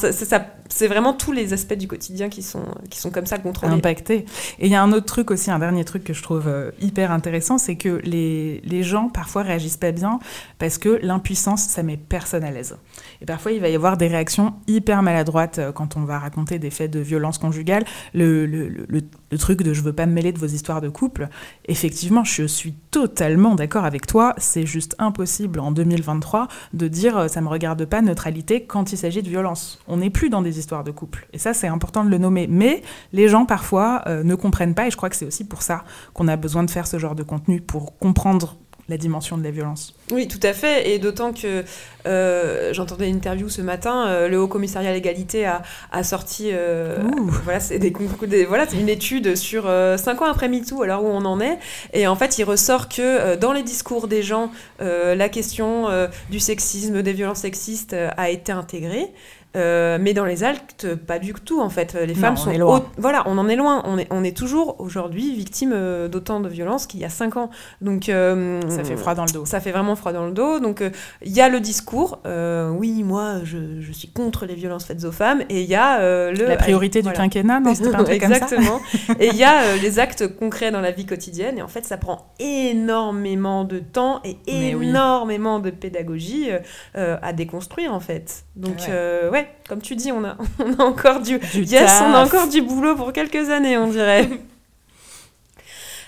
c'est 0.69 0.87
vraiment 0.87 1.13
tous 1.13 1.33
les 1.33 1.51
aspects 1.51 1.73
du 1.73 1.87
quotidien 1.87 2.29
qui 2.29 2.41
sont, 2.41 2.63
qui 2.89 2.99
sont 2.99 3.11
comme 3.11 3.25
ça 3.25 3.37
contrôlés. 3.37 3.73
Impactés. 3.73 4.25
Et 4.59 4.67
il 4.67 4.71
y 4.71 4.75
a 4.75 4.81
un 4.81 4.93
autre 4.93 5.05
truc 5.05 5.29
aussi, 5.29 5.51
un 5.51 5.59
dernier 5.59 5.83
truc 5.83 6.05
que 6.05 6.13
je 6.13 6.23
trouve 6.23 6.47
euh, 6.47 6.71
hyper 6.81 7.11
intéressant, 7.11 7.57
c'est 7.57 7.75
que 7.75 7.99
les, 8.03 8.61
les 8.63 8.81
gens 8.81 9.09
parfois 9.09 9.43
réagissent 9.43 9.77
pas 9.77 9.91
bien 9.91 10.19
parce 10.57 10.77
que 10.77 10.99
l'impuissance, 11.03 11.63
ça 11.63 11.83
met 11.83 11.97
personne 11.97 12.45
à 12.45 12.51
l'aise. 12.51 12.77
Et 13.21 13.25
parfois, 13.25 13.51
il 13.51 13.59
va 13.59 13.67
y 13.67 13.75
avoir 13.75 13.97
des 13.97 14.07
réactions 14.07 14.53
hyper 14.67 15.03
maladroites 15.03 15.59
euh, 15.59 15.71
quand 15.73 15.97
on 15.97 16.05
va 16.05 16.17
raconter 16.17 16.59
des 16.59 16.69
faits 16.69 16.91
de 16.91 16.99
violence 16.99 17.37
conjugale. 17.37 17.83
Le, 18.13 18.45
le, 18.45 18.69
le, 18.69 19.01
le 19.31 19.37
truc 19.37 19.61
de 19.63 19.73
je 19.73 19.81
veux 19.81 19.93
pas 19.93 20.05
me 20.05 20.12
mêler 20.13 20.32
de 20.32 20.39
vos 20.39 20.48
histoires 20.48 20.82
de 20.82 20.89
couple, 20.89 21.29
effectivement, 21.65 22.24
je 22.24 22.43
suis 22.43 22.74
totalement 22.91 23.55
d'accord 23.55 23.86
avec 23.86 24.08
toi. 24.08 24.34
C'est 24.38 24.65
juste 24.65 24.96
impossible 25.00 25.60
en 25.60 25.72
2023 25.72 26.48
de 26.74 26.88
dire 26.88 27.17
euh, 27.17 27.27
ça 27.27 27.41
me 27.41 27.48
regarde 27.48 27.86
pas 27.86 28.01
neutralité 28.01 28.63
quand 28.63 28.93
il 28.93 28.98
s'agit 28.98 29.22
de 29.22 29.29
violence. 29.29 29.79
On 29.88 29.98
n'est 29.98 30.10
plus 30.10 30.29
dans 30.29 30.41
des 30.41 30.60
histoires 30.60 30.84
de 30.84 30.91
couple. 30.91 31.27
Et 31.34 31.38
ça, 31.38 31.53
c'est 31.53 31.67
important 31.67 32.05
de 32.05 32.10
le 32.10 32.17
nommer. 32.17 32.48
Mais 32.48 32.82
les 33.12 33.27
gens, 33.27 33.46
parfois, 33.46 34.03
euh, 34.08 34.24
ne 34.24 34.36
comprennent 34.36 34.75
pas. 34.75 34.88
Et 34.88 34.91
je 34.91 34.98
crois 34.98 35.10
que 35.10 35.15
c'est 35.15 35.25
aussi 35.25 35.43
pour 35.43 35.62
ça 35.62 35.84
qu'on 36.13 36.27
a 36.27 36.36
besoin 36.36 36.63
de 36.63 36.72
faire 36.72 36.88
ce 36.88 37.00
genre 37.00 37.15
de 37.15 37.24
contenu, 37.24 37.62
pour 37.62 37.98
comprendre 37.98 38.58
la 38.89 38.97
dimension 38.97 39.37
de 39.37 39.43
la 39.43 39.51
violence. 39.51 39.93
Oui, 40.11 40.27
tout 40.27 40.39
à 40.43 40.53
fait. 40.53 40.91
Et 40.91 40.99
d'autant 40.99 41.31
que 41.31 41.63
euh, 42.05 42.73
j'entendais 42.73 43.08
une 43.08 43.15
interview 43.15 43.47
ce 43.47 43.62
matin, 43.62 44.08
euh, 44.08 44.27
le 44.27 44.39
Haut 44.39 44.47
Commissariat 44.47 44.89
à 44.89 44.93
l'égalité 44.93 45.45
a, 45.45 45.62
a, 45.91 46.03
sorti. 46.03 46.49
Euh, 46.51 46.97
voilà, 47.43 47.60
c'est 47.60 47.79
des, 47.79 47.93
des, 48.27 48.45
voilà, 48.45 48.65
une 48.73 48.89
étude 48.89 49.36
sur 49.36 49.63
5 49.63 50.21
ans 50.21 50.25
après 50.25 50.49
MeToo, 50.49 50.84
alors 50.84 51.03
où 51.03 51.08
on 51.08 51.25
en 51.25 51.39
est. 51.39 51.58
Et 51.93 52.08
en 52.08 52.15
fait, 52.15 52.38
il 52.38 52.43
ressort 52.43 52.89
que 52.89 53.36
dans 53.36 53.53
les 53.53 53.63
discours 53.63 54.08
des 54.08 54.21
gens, 54.21 54.51
la 54.79 55.29
question 55.29 55.88
du 56.29 56.39
sexisme, 56.39 57.01
des 57.01 57.13
violences 57.13 57.39
sexistes 57.39 57.95
a 58.17 58.29
été 58.29 58.51
intégrée. 58.51 59.12
Euh, 59.55 59.97
mais 60.01 60.13
dans 60.13 60.25
les 60.25 60.43
actes, 60.43 60.95
pas 60.95 61.19
du 61.19 61.33
tout 61.33 61.61
en 61.61 61.69
fait. 61.69 61.93
Les 61.93 62.15
femmes 62.15 62.37
sont 62.37 62.51
loin. 62.57 62.85
voilà, 62.97 63.23
on 63.27 63.37
en 63.37 63.47
est 63.47 63.55
loin. 63.55 63.83
On 63.85 63.97
est, 63.97 64.07
on 64.09 64.23
est 64.23 64.35
toujours 64.35 64.79
aujourd'hui 64.79 65.35
victime 65.35 65.71
euh, 65.73 66.07
d'autant 66.07 66.39
de 66.39 66.49
violences 66.49 66.87
qu'il 66.87 66.99
y 66.99 67.05
a 67.05 67.09
cinq 67.09 67.37
ans. 67.37 67.49
Donc 67.81 68.09
euh, 68.09 68.61
ça 68.69 68.83
fait 68.83 68.97
froid 68.97 69.13
dans 69.13 69.25
le 69.25 69.31
dos. 69.31 69.45
Ça 69.45 69.59
fait 69.59 69.71
vraiment 69.71 69.95
froid 69.95 70.11
dans 70.11 70.25
le 70.25 70.31
dos. 70.31 70.59
Donc 70.59 70.83
il 71.23 71.31
y 71.31 71.41
a 71.41 71.49
le 71.49 71.59
discours. 71.59 72.19
oui, 72.25 73.03
moi, 73.03 73.41
je, 73.43 73.79
je, 73.79 73.91
suis 73.91 74.07
contre 74.07 74.45
les 74.45 74.55
violences 74.55 74.85
faites 74.85 75.03
aux 75.03 75.11
femmes. 75.11 75.43
Et 75.49 75.61
il 75.61 75.69
y 75.69 75.75
a 75.75 75.99
le 76.31 76.45
la 76.45 76.57
priorité 76.57 77.01
du 77.01 77.11
quinquennat, 77.11 77.59
non 77.59 77.75
C'était 77.75 77.95
un 77.95 78.03
truc 78.03 78.23
Exactement. 78.23 78.81
et 79.19 79.27
il 79.27 79.35
y 79.35 79.43
a 79.43 79.75
les 79.75 79.99
actes 79.99 80.27
concrets 80.35 80.71
dans 80.71 80.81
la 80.81 80.91
vie 80.91 81.05
quotidienne. 81.05 81.57
Et 81.59 81.61
en 81.61 81.67
fait, 81.67 81.85
ça 81.85 81.97
prend 81.97 82.33
énormément 82.39 83.65
de 83.65 83.79
temps 83.79 84.21
et 84.23 84.37
énormément 84.47 85.59
de 85.59 85.69
pédagogie 85.69 86.49
à 86.95 87.33
déconstruire 87.33 87.93
en 87.93 87.99
fait. 87.99 88.45
Donc 88.55 88.87
ouais 88.87 89.42
comme 89.67 89.82
tu 89.82 89.95
dis, 89.95 90.12
on 90.12 90.23
a, 90.23 90.38
on 90.60 90.73
a 90.73 90.84
encore 90.84 91.21
du, 91.21 91.39
yes, 91.56 92.01
on 92.01 92.13
a 92.13 92.25
encore 92.25 92.47
du 92.47 92.62
boulot 92.62 92.95
pour 92.95 93.13
quelques 93.13 93.49
années, 93.49 93.77
on 93.77 93.88
dirait. 93.88 94.29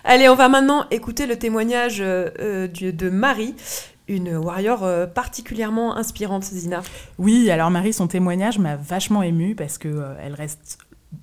Allez, 0.08 0.30
on 0.30 0.36
va 0.36 0.50
maintenant 0.50 0.86
écouter 0.92 1.26
le 1.26 1.36
témoignage 1.36 2.00
euh, 2.00 2.30
euh, 2.40 2.68
de 2.68 3.10
Marie, 3.10 3.56
une 4.08 4.36
warrior 4.36 4.84
euh, 4.84 5.08
particulièrement 5.08 5.98
inspirante, 5.98 6.44
Zina. 6.44 6.84
Oui, 7.18 7.50
alors 7.50 7.72
Marie, 7.72 7.92
son 7.92 8.08
témoignage 8.08 8.60
m'a 8.60 8.76
vachement 8.76 9.24
émue 9.24 9.56
parce 9.56 9.80
que 9.80 10.04
elle 10.22 10.36
reste 10.36 10.78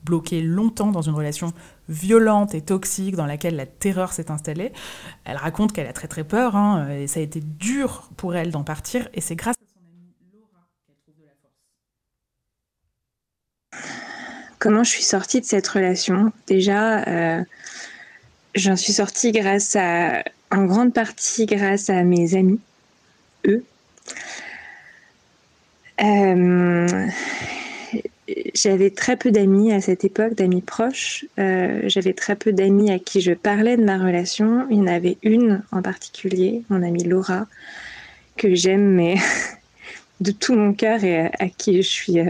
bloquée 0.05 0.40
longtemps 0.40 0.90
dans 0.90 1.03
une 1.03 1.14
relation 1.14 1.53
violente 1.88 2.57
et 2.57 2.61
toxique 2.61 3.14
dans 3.14 3.27
laquelle 3.27 3.55
la 3.55 3.66
terreur 3.66 4.12
s'est 4.12 4.33
installée. 4.33 4.72
Elle 5.25 5.37
raconte 5.37 5.72
qu'elle 5.72 5.87
a 5.87 5.92
très 5.92 6.09
très 6.09 6.25
peur 6.25 6.57
hein, 6.57 6.88
et 6.88 7.07
ça 7.07 7.20
a 7.20 7.22
été 7.22 7.40
dur 7.40 8.11
pour 8.16 8.35
elle 8.35 8.51
d'en 8.51 8.64
partir 8.64 9.09
et 9.14 9.20
c'est 9.20 9.37
grâce 9.37 9.55
comment 14.62 14.85
je 14.85 14.90
suis 14.90 15.03
sortie 15.03 15.40
de 15.40 15.44
cette 15.44 15.66
relation. 15.66 16.33
Déjà, 16.46 17.03
euh, 17.09 17.42
j'en 18.55 18.77
suis 18.77 18.92
sortie 18.92 19.33
grâce 19.33 19.75
à, 19.75 20.22
en 20.53 20.66
grande 20.66 20.94
partie 20.94 21.46
grâce 21.46 21.90
à 21.90 22.05
mes 22.05 22.37
amis, 22.37 22.61
eux. 23.48 23.64
Euh, 26.01 27.09
j'avais 28.55 28.90
très 28.90 29.16
peu 29.16 29.33
d'amis 29.33 29.72
à 29.72 29.81
cette 29.81 30.05
époque, 30.05 30.35
d'amis 30.35 30.62
proches. 30.62 31.25
Euh, 31.40 31.81
j'avais 31.87 32.12
très 32.12 32.37
peu 32.37 32.53
d'amis 32.53 32.92
à 32.92 33.01
qui 33.01 33.20
je 33.20 33.33
parlais 33.33 33.77
de 33.77 33.83
ma 33.83 33.98
relation. 33.98 34.68
Il 34.70 34.77
y 34.77 34.81
en 34.81 34.87
avait 34.87 35.18
une 35.25 35.64
en 35.72 35.83
particulier, 35.83 36.62
mon 36.68 36.85
amie 36.85 37.03
Laura, 37.03 37.48
que 38.37 38.55
j'aime, 38.55 39.16
de 40.20 40.31
tout 40.31 40.55
mon 40.55 40.72
cœur 40.72 41.03
et 41.03 41.33
à 41.40 41.48
qui 41.48 41.83
je 41.83 41.88
suis 41.88 42.20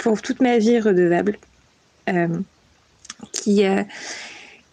pour 0.00 0.22
toute 0.22 0.40
ma 0.40 0.58
vie 0.58 0.80
redevable, 0.80 1.38
euh, 2.08 2.28
qui, 3.32 3.64
euh, 3.64 3.82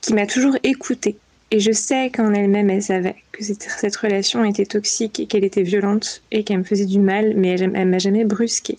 qui 0.02 0.14
m'a 0.14 0.26
toujours 0.26 0.58
écoutée. 0.64 1.18
Et 1.52 1.60
je 1.60 1.72
sais 1.72 2.10
qu'en 2.10 2.34
elle-même, 2.34 2.70
elle 2.70 2.82
savait 2.82 3.16
que 3.32 3.44
cette, 3.44 3.96
relation 3.96 4.44
était 4.44 4.66
toxique 4.66 5.20
et 5.20 5.28
qu'elle 5.28 5.44
était 5.44 5.64
violente 5.64 6.22
et 6.32 6.44
qu'elle 6.44 6.60
me 6.60 6.64
faisait 6.64 6.86
du 6.86 7.00
mal, 7.00 7.34
mais 7.36 7.50
elle, 7.50 7.72
ne 7.72 7.86
m'a 7.86 8.00
jamais 8.00 8.26
brusquée. 8.26 8.78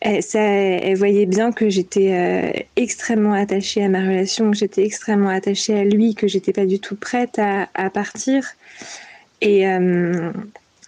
Elle, 0.00 0.22
elle 0.34 0.96
voyait 0.96 1.26
bien 1.26 1.52
que 1.52 1.68
j'étais 1.68 2.12
euh, 2.12 2.60
extrêmement 2.76 3.32
attachée 3.32 3.84
à 3.84 3.88
ma 3.88 4.00
relation, 4.00 4.50
que 4.50 4.56
j'étais 4.56 4.84
extrêmement 4.84 5.30
attachée 5.30 5.78
à 5.78 5.84
lui, 5.84 6.14
que 6.14 6.28
j'étais 6.28 6.52
pas 6.52 6.66
du 6.66 6.78
tout 6.78 6.96
prête 6.96 7.38
à, 7.38 7.90
partir. 7.90 8.44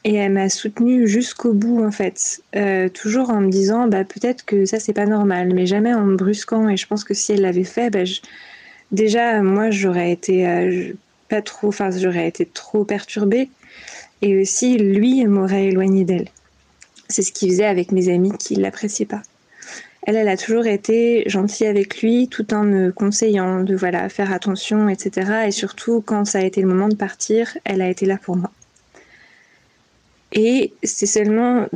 Et 0.05 0.15
elle 0.15 0.33
m'a 0.33 0.49
soutenue 0.49 1.09
jusqu'au 1.09 1.53
bout, 1.53 1.85
en 1.85 1.91
fait. 1.91 2.43
Euh, 2.55 2.89
toujours 2.89 3.31
en 3.31 3.41
me 3.41 3.51
disant, 3.51 3.89
bah, 3.89 4.05
peut-être 4.05 4.45
que 4.45 4.65
ça, 4.65 4.79
c'est 4.79 4.93
pas 4.93 5.07
normal, 5.07 5.53
mais 5.55 5.67
jamais 5.67 5.93
en 5.93 6.05
me 6.05 6.17
brusquant. 6.17 6.69
Et 6.69 6.77
je 6.77 6.87
pense 6.87 7.05
que 7.05 7.15
si 7.15 7.33
elle 7.33 7.43
l'avait 7.43 7.65
fait, 7.65 7.91
bah, 7.91 8.05
déjà, 8.93 9.43
moi, 9.43 9.71
j'aurais 9.71 10.13
été 10.13 10.49
euh, 10.49 10.93
pas 11.29 11.43
trop, 11.43 11.69
enfin, 11.69 11.91
j'aurais 11.91 12.29
été 12.29 12.47
trop 12.47 12.85
perturbée. 12.85 13.51
Et 14.23 14.41
aussi, 14.41 14.79
lui 14.79 15.25
m'aurait 15.27 15.67
éloignée 15.67 16.05
d'elle. 16.05 16.29
c'est 17.09 17.23
ce 17.23 17.33
qu'il 17.33 17.51
faisait 17.51 17.65
avec 17.65 17.93
mes 17.93 18.09
amis 18.13 18.33
qui 18.39 18.55
l'appréciaient 18.57 19.07
pas. 19.07 19.23
Elle, 20.03 20.17
elle 20.17 20.29
a 20.29 20.37
toujours 20.37 20.67
été 20.67 21.25
gentille 21.27 21.67
avec 21.67 22.01
lui 22.01 22.29
tout 22.29 22.55
en 22.55 22.65
me 22.65 22.93
conseillant 22.93 23.63
de 23.63 23.77
voilà, 23.77 24.09
faire 24.09 24.33
attention, 24.33 24.89
etc. 24.89 25.47
Et 25.49 25.51
surtout, 25.51 26.01
quand 26.01 26.25
ça 26.25 26.39
a 26.39 26.43
été 26.43 26.63
le 26.63 26.69
moment 26.69 26.89
de 26.89 26.95
partir, 26.95 27.59
elle 27.65 27.83
a 27.83 27.89
été 27.89 28.07
là 28.07 28.17
pour 28.17 28.37
moi. 28.37 28.51
Et 30.33 30.73
c'est 30.83 31.07
seulement 31.07 31.67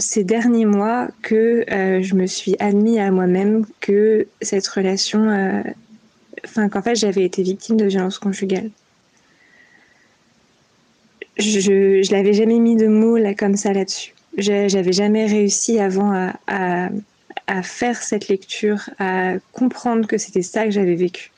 ces 0.00 0.24
derniers 0.24 0.64
mois 0.64 1.08
que 1.22 1.64
euh, 1.70 2.02
je 2.02 2.14
me 2.14 2.26
suis 2.26 2.56
admis 2.58 2.98
à 2.98 3.10
moi-même 3.10 3.66
que 3.80 4.26
cette 4.40 4.66
relation, 4.66 5.28
euh, 5.28 5.62
enfin 6.44 6.68
qu'en 6.68 6.82
fait 6.82 6.94
j'avais 6.94 7.24
été 7.24 7.42
victime 7.42 7.76
de 7.76 7.86
violence 7.86 8.18
conjugale. 8.18 8.70
Je, 11.38 12.02
je 12.02 12.12
l'avais 12.12 12.32
jamais 12.32 12.58
mis 12.58 12.76
de 12.76 12.86
mots 12.86 13.16
là 13.16 13.34
comme 13.34 13.56
ça 13.56 13.72
là-dessus. 13.72 14.14
J'avais 14.36 14.92
jamais 14.92 15.26
réussi 15.26 15.78
avant 15.80 16.12
à, 16.12 16.88
à, 17.46 17.62
faire 17.62 18.00
cette 18.00 18.28
lecture, 18.28 18.90
à 18.98 19.34
comprendre 19.52 20.06
que 20.06 20.18
c'était 20.18 20.42
ça 20.42 20.64
que 20.64 20.70
j'avais 20.70 20.94
vécu. 20.94 21.32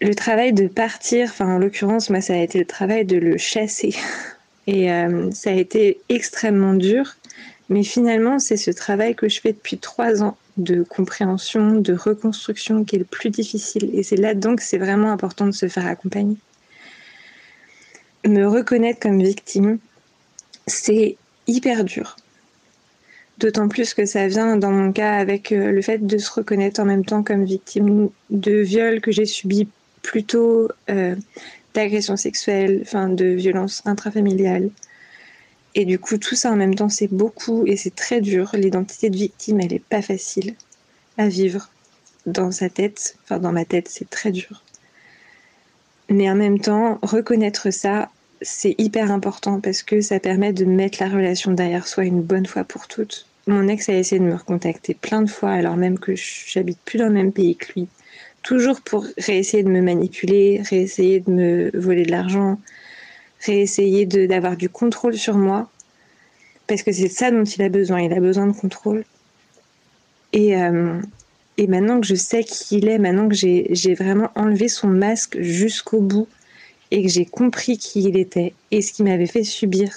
Le 0.00 0.14
travail 0.14 0.52
de 0.52 0.68
partir, 0.68 1.28
enfin 1.30 1.56
en 1.56 1.58
l'occurrence 1.58 2.10
moi 2.10 2.20
ça 2.20 2.34
a 2.34 2.36
été 2.36 2.58
le 2.58 2.66
travail 2.66 3.04
de 3.04 3.16
le 3.16 3.36
chasser 3.36 3.94
Et 4.68 4.92
euh, 4.92 5.30
ça 5.32 5.48
a 5.48 5.54
été 5.54 5.98
extrêmement 6.10 6.74
dur. 6.74 7.16
Mais 7.70 7.82
finalement, 7.82 8.38
c'est 8.38 8.58
ce 8.58 8.70
travail 8.70 9.14
que 9.14 9.26
je 9.28 9.40
fais 9.40 9.54
depuis 9.54 9.78
trois 9.78 10.22
ans 10.22 10.36
de 10.58 10.82
compréhension, 10.82 11.72
de 11.80 11.94
reconstruction 11.94 12.84
qui 12.84 12.96
est 12.96 12.98
le 12.98 13.06
plus 13.06 13.30
difficile. 13.30 13.90
Et 13.94 14.02
c'est 14.02 14.16
là-dedans 14.16 14.56
que 14.56 14.62
c'est 14.62 14.76
vraiment 14.76 15.10
important 15.10 15.46
de 15.46 15.52
se 15.52 15.68
faire 15.68 15.86
accompagner. 15.86 16.36
Me 18.26 18.44
reconnaître 18.44 19.00
comme 19.00 19.22
victime, 19.22 19.78
c'est 20.66 21.16
hyper 21.46 21.82
dur. 21.84 22.16
D'autant 23.38 23.68
plus 23.68 23.94
que 23.94 24.04
ça 24.04 24.28
vient, 24.28 24.56
dans 24.56 24.72
mon 24.72 24.92
cas, 24.92 25.14
avec 25.14 25.50
euh, 25.50 25.70
le 25.70 25.80
fait 25.80 26.06
de 26.06 26.18
se 26.18 26.30
reconnaître 26.30 26.78
en 26.80 26.84
même 26.84 27.06
temps 27.06 27.22
comme 27.22 27.44
victime 27.44 28.10
de 28.28 28.52
viol 28.60 29.00
que 29.00 29.12
j'ai 29.12 29.26
subi 29.26 29.66
plutôt 30.02 30.68
euh, 30.90 31.14
d'agression 31.74 32.16
sexuelle, 32.16 32.80
enfin 32.82 33.08
de 33.08 33.26
violence 33.26 33.82
intrafamiliale. 33.84 34.70
Et 35.74 35.84
du 35.84 35.98
coup, 35.98 36.18
tout 36.18 36.34
ça 36.34 36.50
en 36.50 36.56
même 36.56 36.74
temps, 36.74 36.88
c'est 36.88 37.12
beaucoup 37.12 37.66
et 37.66 37.76
c'est 37.76 37.94
très 37.94 38.20
dur. 38.20 38.50
L'identité 38.54 39.10
de 39.10 39.16
victime, 39.16 39.60
elle 39.60 39.72
n'est 39.72 39.78
pas 39.78 40.02
facile 40.02 40.54
à 41.18 41.28
vivre 41.28 41.70
dans 42.26 42.50
sa 42.50 42.68
tête. 42.68 43.16
Enfin, 43.24 43.38
dans 43.38 43.52
ma 43.52 43.64
tête, 43.64 43.88
c'est 43.88 44.08
très 44.08 44.32
dur. 44.32 44.62
Mais 46.08 46.30
en 46.30 46.34
même 46.34 46.58
temps, 46.58 46.98
reconnaître 47.02 47.70
ça, 47.70 48.08
c'est 48.40 48.74
hyper 48.78 49.10
important 49.10 49.60
parce 49.60 49.82
que 49.82 50.00
ça 50.00 50.20
permet 50.20 50.52
de 50.52 50.64
mettre 50.64 51.02
la 51.02 51.08
relation 51.10 51.52
derrière 51.52 51.86
soi 51.86 52.04
une 52.04 52.22
bonne 52.22 52.46
fois 52.46 52.64
pour 52.64 52.88
toutes. 52.88 53.26
Mon 53.46 53.68
ex 53.68 53.88
a 53.88 53.94
essayé 53.94 54.20
de 54.20 54.26
me 54.26 54.34
recontacter 54.34 54.94
plein 54.94 55.22
de 55.22 55.30
fois 55.30 55.50
alors 55.50 55.76
même 55.76 55.98
que 55.98 56.14
j'habite 56.14 56.78
plus 56.84 56.98
dans 56.98 57.06
le 57.06 57.14
même 57.14 57.32
pays 57.32 57.56
que 57.56 57.72
lui 57.72 57.88
toujours 58.48 58.80
pour 58.80 59.04
réessayer 59.18 59.62
de 59.62 59.68
me 59.68 59.82
manipuler, 59.82 60.62
réessayer 60.70 61.20
de 61.20 61.30
me 61.30 61.70
voler 61.78 62.06
de 62.06 62.10
l'argent, 62.10 62.58
réessayer 63.44 64.06
d'avoir 64.06 64.56
du 64.56 64.70
contrôle 64.70 65.18
sur 65.18 65.36
moi, 65.36 65.68
parce 66.66 66.82
que 66.82 66.90
c'est 66.90 67.10
ça 67.10 67.30
dont 67.30 67.44
il 67.44 67.62
a 67.62 67.68
besoin, 67.68 68.00
il 68.00 68.12
a 68.14 68.20
besoin 68.20 68.46
de 68.46 68.56
contrôle. 68.56 69.04
Et, 70.32 70.56
euh, 70.56 70.98
et 71.58 71.66
maintenant 71.66 72.00
que 72.00 72.06
je 72.06 72.14
sais 72.14 72.42
qui 72.42 72.78
il 72.78 72.88
est, 72.88 72.96
maintenant 72.96 73.28
que 73.28 73.34
j'ai 73.34 73.94
vraiment 73.94 74.30
enlevé 74.34 74.68
son 74.68 74.88
masque 74.88 75.38
jusqu'au 75.42 76.00
bout, 76.00 76.26
et 76.90 77.02
que 77.02 77.10
j'ai 77.10 77.26
compris 77.26 77.76
qui 77.76 78.04
il 78.04 78.16
était 78.16 78.54
et 78.70 78.80
ce 78.80 78.94
qu'il 78.94 79.04
m'avait 79.04 79.26
fait 79.26 79.44
subir, 79.44 79.90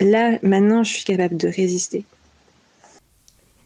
là, 0.00 0.40
maintenant, 0.42 0.82
je 0.82 0.92
suis 0.92 1.04
capable 1.04 1.36
de 1.36 1.46
résister. 1.46 2.04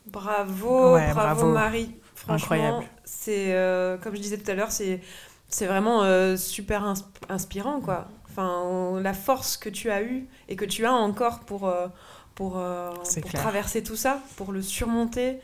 Bravo, 0.05 0.99
bravo, 1.15 1.53
Marie. 1.53 1.95
Franchement, 2.15 2.55
Incroyable 2.55 2.85
c'est 3.21 3.53
euh, 3.53 3.99
comme 3.99 4.17
je 4.17 4.21
disais 4.21 4.39
tout 4.39 4.51
à 4.51 4.55
l'heure, 4.55 4.73
c'est 4.73 5.01
c'est 5.49 5.67
vraiment 5.67 6.03
euh, 6.05 6.39
super 6.39 6.95
inspirant 7.29 7.81
quoi. 7.81 8.09
Enfin, 8.31 8.99
la 9.03 9.13
force 9.13 9.59
que 9.59 9.69
tu 9.69 9.91
as 9.91 10.03
eue 10.03 10.27
et 10.49 10.57
que 10.57 10.65
tu 10.65 10.87
as 10.87 10.93
encore 10.93 11.41
pour 11.41 11.69
euh, 11.69 11.89
pour, 12.35 12.53
pour 12.53 13.33
traverser 13.33 13.83
tout 13.83 13.97
ça, 13.97 14.23
pour 14.37 14.53
le 14.53 14.63
surmonter. 14.63 15.39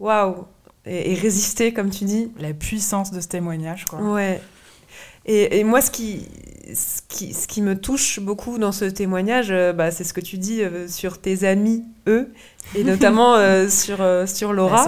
Waouh 0.00 0.46
et, 0.86 1.14
résister 1.14 1.74
comme 1.74 1.90
tu 1.90 2.04
dis. 2.04 2.32
La 2.38 2.54
puissance 2.54 3.10
de 3.10 3.20
ce 3.20 3.28
témoignage 3.28 3.84
quoi. 3.84 4.00
Ouais. 4.00 4.40
Et, 5.26 5.58
et 5.58 5.64
moi, 5.64 5.80
ce 5.80 5.90
qui, 5.90 6.28
ce 6.74 7.02
qui, 7.08 7.34
ce 7.34 7.46
qui 7.46 7.62
me 7.62 7.78
touche 7.78 8.20
beaucoup 8.20 8.58
dans 8.58 8.72
ce 8.72 8.84
témoignage, 8.84 9.52
bah, 9.74 9.90
c'est 9.90 10.04
ce 10.04 10.12
que 10.12 10.20
tu 10.20 10.38
dis 10.38 10.62
sur 10.88 11.18
tes 11.18 11.44
amis, 11.44 11.84
eux, 12.06 12.28
et 12.74 12.84
notamment 12.84 13.34
euh, 13.36 13.68
sur, 13.68 14.00
euh, 14.00 14.26
sur 14.26 14.52
Laura. 14.52 14.84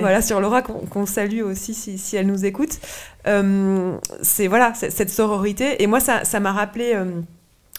Voilà, 0.00 0.22
sur 0.22 0.40
Laura, 0.40 0.62
qu'on 0.62 1.06
salue 1.06 1.42
aussi 1.42 1.74
si, 1.74 1.98
si, 1.98 2.16
elle 2.16 2.26
nous 2.26 2.44
écoute. 2.44 2.78
Euh, 3.26 3.96
c'est 4.22 4.46
voilà, 4.46 4.72
cette 4.74 5.10
sororité. 5.10 5.82
Et 5.82 5.86
moi, 5.86 6.00
ça 6.00 6.40
m'a 6.40 6.52
rappelé 6.52 6.98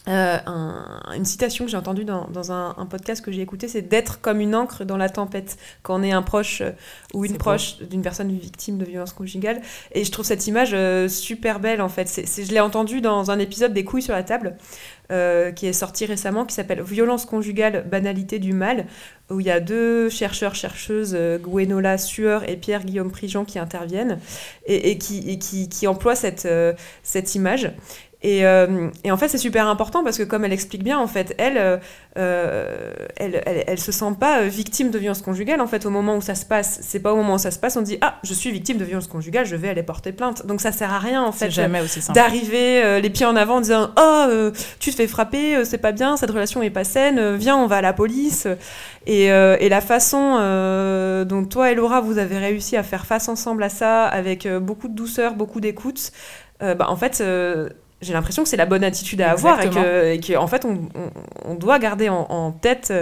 euh, 0.10 0.38
une 1.16 1.24
citation 1.24 1.64
que 1.64 1.72
j'ai 1.72 1.78
entendue 1.78 2.04
dans, 2.04 2.28
dans 2.28 2.52
un, 2.52 2.74
podcast 2.90 3.24
que 3.24 3.32
j'ai 3.32 3.42
écouté, 3.42 3.70
c'est 3.70 3.82
d'être 3.82 4.20
comme 4.20 4.42
une 4.42 4.54
encre 4.54 4.84
dans 4.84 4.98
la 4.98 5.08
tempête 5.08 5.58
quand 5.82 6.00
on 6.00 6.04
est 6.04 6.12
un 6.12 6.22
proche 6.22 6.62
euh, 6.62 6.72
ou 7.14 7.24
une 7.24 7.38
proche 7.38 7.80
d'une 7.80 8.02
personne 8.02 8.30
victime 8.38 8.78
de 8.78 8.86
violence 8.86 9.14
conjugale. 9.14 9.62
Et 9.94 10.04
je 10.04 10.12
trouve 10.12 10.26
cette 10.26 10.46
image 10.46 10.72
euh, 10.74 11.08
super 11.08 11.62
belle 11.62 11.82
en 11.82 11.88
fait. 11.88 12.08
c'est 12.10 12.44
je 12.44 12.52
l'ai 12.52 12.60
entendue 12.60 13.00
dans 13.00 13.32
un 13.32 13.40
épisode 13.40 13.74
des 13.74 13.86
couilles 13.86 14.02
sur 14.02 14.14
la 14.14 14.24
table. 14.24 14.58
qui 15.56 15.68
est 15.68 15.74
sorti 15.74 16.06
récemment, 16.06 16.44
qui 16.44 16.56
s'appelle 16.56 16.82
Violence 16.82 17.26
conjugale, 17.26 17.86
banalité 17.88 18.40
du 18.40 18.52
mal, 18.52 18.88
où 19.30 19.40
il 19.40 19.46
y 19.46 19.52
a 19.52 19.60
deux 19.60 20.10
chercheurs, 20.10 20.56
chercheuses, 20.56 21.16
Gwenola 21.40 22.00
Sueur 22.00 22.50
et 22.50 22.58
Pierre-Guillaume 22.58 23.12
Prigent, 23.12 23.46
qui 23.46 23.60
interviennent 23.60 24.20
et, 24.66 24.90
et, 24.90 24.98
qui, 24.98 25.30
et 25.30 25.38
qui, 25.38 25.70
qui, 25.70 25.86
emploient 25.86 26.16
cette, 26.16 26.48
cette 27.04 27.36
image. 27.36 27.72
Et, 28.24 28.46
euh, 28.46 28.90
et, 29.04 29.12
en 29.12 29.18
fait, 29.18 29.28
c'est 29.28 29.38
super 29.38 29.68
important 29.68 30.02
parce 30.02 30.18
que, 30.18 30.24
comme 30.24 30.46
elle 30.46 30.54
explique 30.54 30.82
bien, 30.82 30.98
en 30.98 31.08
fait, 31.08 31.36
elle, 31.38 31.58
euh, 31.58 31.78
euh, 32.18 32.94
elle, 33.18 33.44
elle, 33.46 33.66
elle, 33.68 33.80
se 33.80 33.92
sent 33.92 34.16
pas 34.18 34.44
victime 34.44 34.92
de 34.92 34.98
violence 34.98 35.22
conjugale. 35.22 35.60
En 35.60 35.68
fait, 35.68 35.86
au 35.86 35.90
moment 35.90 36.16
où 36.16 36.22
ça 36.22 36.34
se 36.34 36.46
passe, 36.46 36.80
c'est 36.82 37.02
pas 37.02 37.12
au 37.12 37.18
moment 37.18 37.34
où 37.34 37.38
ça 37.38 37.52
se 37.52 37.60
passe, 37.60 37.76
on 37.76 37.82
dit 37.82 37.98
ah, 38.00 38.20
je 38.24 38.34
suis 38.34 38.50
victime 38.50 38.78
de 38.78 38.86
violence 38.86 39.08
conjugale, 39.08 39.46
je 39.46 39.58
vais 39.58 39.68
aller 39.68 39.84
porter 39.84 40.14
plainte. 40.14 40.46
Donc 40.46 40.62
ça 40.62 40.72
sert 40.72 40.94
à 40.94 41.00
rien 41.00 41.22
en 41.22 41.34
fait. 41.34 41.50
D'arriver 42.14 43.02
les 43.02 43.10
pieds 43.10 43.26
en 43.26 43.36
avant 43.36 43.58
en 43.58 43.62
disant 43.62 43.90
oh, 44.00 44.52
tu 44.80 44.92
te 44.92 44.96
fais 44.96 45.08
frapper, 45.08 45.66
c'est 45.66 45.78
pas 45.78 45.92
bien, 45.92 46.16
cette 46.16 46.32
relation 46.32 46.64
est 46.64 46.70
pas 46.70 46.86
saine, 46.86 47.36
viens, 47.36 47.58
on 47.58 47.68
va 47.68 47.78
à 47.78 47.82
la 47.82 47.94
police. 47.94 48.48
Et, 49.06 49.26
et 49.26 49.70
la 49.70 49.82
façon 49.82 50.36
dont 51.26 51.44
toi 51.44 51.72
et 51.72 51.76
Laura 51.76 52.00
vous 52.00 52.18
avez 52.18 52.38
réussi 52.38 52.78
à 52.78 52.84
faire 52.84 53.06
face 53.06 53.28
ensemble 53.28 53.64
à 53.64 53.70
ça, 53.70 54.06
avec 54.06 54.48
beaucoup 54.48 54.88
de 54.88 54.96
douceur, 54.96 55.34
beaucoup 55.34 55.60
d'écoute. 55.60 56.12
bah, 56.62 56.86
en 56.88 56.96
fait, 56.96 57.22
j'ai 58.04 58.14
l'impression 58.14 58.44
que 58.44 58.50
c'est 58.50 58.58
la 58.58 58.66
bonne 58.66 58.84
attitude 58.84 59.22
à 59.22 59.32
avoir 59.32 59.62
et 59.62 60.20
qu'en 60.20 60.44
en 60.44 60.48
fait 60.48 60.66
on, 60.66 60.90
on, 61.46 61.56
doit 61.56 61.80
garder 61.80 62.10
en, 62.10 62.52
tête 62.52 62.94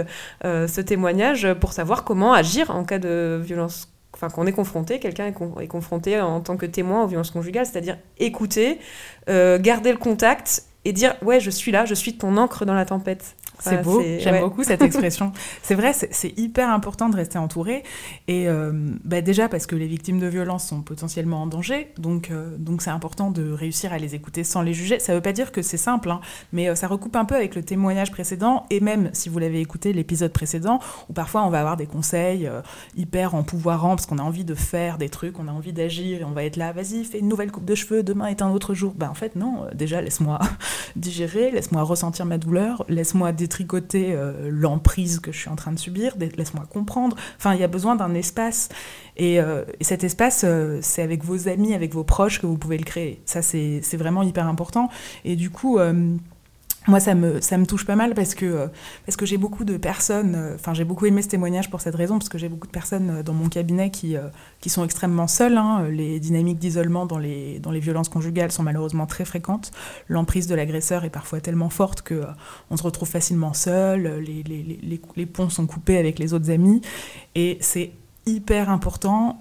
euh, 0.44 0.66
ce 0.66 0.80
témoignage 0.80 1.52
pour 1.54 1.72
savoir 1.72 2.04
comment 2.04 2.32
agir 2.32 2.70
en 2.70 2.84
cas 2.84 2.98
de 2.98 3.40
violence 3.42 3.92
enfin 4.14 4.28
qu'on 4.28 4.46
est 4.46 4.52
confronté, 4.52 4.98
quelqu'un 4.98 5.26
est, 5.26 5.66
confronté 5.66 6.20
en 6.20 6.40
tant 6.40 6.56
que 6.56 6.66
témoin 6.66 7.04
aux 7.04 7.06
violences 7.06 7.30
conjugales, 7.30 7.66
c'est-à-dire 7.66 7.98
écouter, 8.18 8.78
euh, 9.28 9.58
garder 9.58 9.90
le 9.90 9.98
contact 9.98 10.64
et 10.84 10.92
dire 10.92 11.14
ouais 11.22 11.40
je 11.40 11.50
suis 11.50 11.72
là, 11.72 11.84
je 11.84 11.94
suis 11.94 12.16
ton 12.16 12.36
encre 12.36 12.64
dans 12.64 12.74
la 12.74 12.84
tempête. 12.84 13.36
C'est 13.62 13.82
beau, 13.82 14.02
j'aime 14.18 14.40
beaucoup 14.40 14.64
cette 14.64 14.82
expression. 14.82 15.32
c'est 15.62 15.74
vrai, 15.74 15.92
c'est 15.92 16.38
hyper 16.38 16.70
important 16.70 17.08
de 17.08 17.16
rester 17.16 17.38
entouré. 17.38 17.82
Et 18.28 18.48
euh, 18.48 18.72
bah 19.04 19.20
déjà 19.20 19.48
parce 19.48 19.66
que 19.66 19.76
les 19.76 19.86
victimes 19.86 20.18
de 20.18 20.26
violences 20.26 20.66
sont 20.66 20.82
potentiellement 20.82 21.42
en 21.42 21.46
danger, 21.46 21.92
donc 21.98 22.30
euh, 22.30 22.56
donc 22.58 22.82
c'est 22.82 22.90
important 22.90 23.30
de 23.30 23.52
réussir 23.52 23.92
à 23.92 23.98
les 23.98 24.14
écouter 24.14 24.44
sans 24.44 24.62
les 24.62 24.74
juger. 24.74 24.98
Ça 24.98 25.12
ne 25.12 25.18
veut 25.18 25.22
pas 25.22 25.32
dire 25.32 25.52
que 25.52 25.62
c'est 25.62 25.76
simple, 25.76 26.10
hein, 26.10 26.20
mais 26.52 26.68
euh, 26.68 26.74
ça 26.74 26.88
recoupe 26.88 27.16
un 27.16 27.24
peu 27.24 27.34
avec 27.34 27.54
le 27.54 27.62
témoignage 27.62 28.10
précédent, 28.10 28.66
et 28.70 28.80
même 28.80 29.10
si 29.12 29.28
vous 29.28 29.38
l'avez 29.38 29.60
écouté, 29.60 29.92
l'épisode 29.92 30.32
précédent, 30.32 30.80
où 31.08 31.12
parfois 31.12 31.44
on 31.44 31.50
va 31.50 31.60
avoir 31.60 31.76
des 31.76 31.86
conseils 31.86 32.50
hyper 32.96 33.34
empouvoirants, 33.34 33.96
parce 33.96 34.06
qu'on 34.06 34.18
a 34.18 34.22
envie 34.22 34.44
de 34.44 34.54
faire 34.54 34.98
des 34.98 35.08
trucs, 35.08 35.38
on 35.38 35.48
a 35.48 35.52
envie 35.52 35.72
d'agir, 35.72 36.20
et 36.20 36.24
on 36.24 36.32
va 36.32 36.44
être 36.44 36.56
là, 36.56 36.72
vas-y, 36.72 37.04
fais 37.04 37.18
une 37.18 37.28
nouvelle 37.28 37.52
coupe 37.52 37.64
de 37.64 37.74
cheveux, 37.74 38.02
demain 38.02 38.26
est 38.26 38.42
un 38.42 38.50
autre 38.50 38.74
jour. 38.74 38.94
Ben 38.96 39.08
en 39.08 39.14
fait, 39.14 39.36
non, 39.36 39.66
déjà 39.74 40.00
laisse-moi 40.00 40.38
digérer, 40.96 41.50
laisse-moi 41.50 41.82
ressentir 41.82 42.26
ma 42.26 42.38
douleur, 42.38 42.84
laisse-moi 42.88 43.32
tricoter 43.52 44.14
euh, 44.14 44.48
l'emprise 44.50 45.20
que 45.20 45.30
je 45.30 45.38
suis 45.38 45.50
en 45.50 45.56
train 45.56 45.72
de 45.72 45.78
subir, 45.78 46.16
laisse-moi 46.18 46.64
comprendre. 46.68 47.16
Enfin, 47.36 47.54
il 47.54 47.60
y 47.60 47.64
a 47.64 47.68
besoin 47.68 47.94
d'un 47.94 48.14
espace. 48.14 48.70
Et, 49.16 49.38
euh, 49.40 49.64
cet 49.80 50.04
espace, 50.04 50.42
euh, 50.44 50.78
c'est 50.80 51.02
avec 51.02 51.22
vos 51.22 51.48
amis, 51.48 51.74
avec 51.74 51.92
vos 51.92 52.02
proches 52.02 52.40
que 52.40 52.46
vous 52.46 52.56
pouvez 52.56 52.78
le 52.78 52.84
créer. 52.84 53.22
Ça, 53.26 53.42
c'est 53.42 53.96
vraiment 53.96 54.22
hyper 54.22 54.46
important. 54.48 54.88
Et 55.24 55.36
du 55.36 55.50
coup, 55.50 55.78
moi, 56.88 56.98
ça 56.98 57.14
me, 57.14 57.40
ça 57.40 57.58
me 57.58 57.66
touche 57.66 57.86
pas 57.86 57.94
mal 57.94 58.14
parce 58.14 58.34
que, 58.34 58.44
euh, 58.44 58.66
parce 59.06 59.16
que 59.16 59.24
j'ai 59.24 59.36
beaucoup 59.36 59.64
de 59.64 59.76
personnes, 59.76 60.34
euh, 60.34 60.54
enfin, 60.56 60.74
j'ai 60.74 60.84
beaucoup 60.84 61.06
aimé 61.06 61.22
ce 61.22 61.28
témoignage 61.28 61.70
pour 61.70 61.80
cette 61.80 61.94
raison, 61.94 62.18
parce 62.18 62.28
que 62.28 62.38
j'ai 62.38 62.48
beaucoup 62.48 62.66
de 62.66 62.72
personnes 62.72 63.10
euh, 63.10 63.22
dans 63.22 63.34
mon 63.34 63.48
cabinet 63.48 63.90
qui, 63.90 64.16
qui 64.60 64.70
sont 64.70 64.84
extrêmement 64.84 65.28
seules. 65.28 65.56
Hein. 65.56 65.88
Les 65.88 66.18
dynamiques 66.18 66.58
d'isolement 66.58 67.06
dans 67.06 67.18
les, 67.18 67.60
dans 67.60 67.70
les 67.70 67.80
violences 67.80 68.08
conjugales 68.08 68.50
sont 68.50 68.62
malheureusement 68.62 69.06
très 69.06 69.24
fréquentes. 69.24 69.70
L'emprise 70.08 70.46
de 70.46 70.54
l'agresseur 70.54 71.04
est 71.04 71.10
parfois 71.10 71.40
tellement 71.40 71.70
forte 71.70 72.02
que 72.02 72.22
on 72.70 72.76
se 72.76 72.82
retrouve 72.82 73.08
facilement 73.08 73.52
seul, 73.52 74.20
les, 74.20 74.42
les, 74.42 74.62
les, 74.62 75.00
les, 75.16 75.26
ponts 75.26 75.50
sont 75.50 75.66
coupés 75.66 75.98
avec 75.98 76.18
les 76.18 76.34
autres 76.34 76.50
amis, 76.50 76.80
et 77.34 77.58
c'est 77.60 77.92
hyper 78.26 78.70
important 78.70 79.38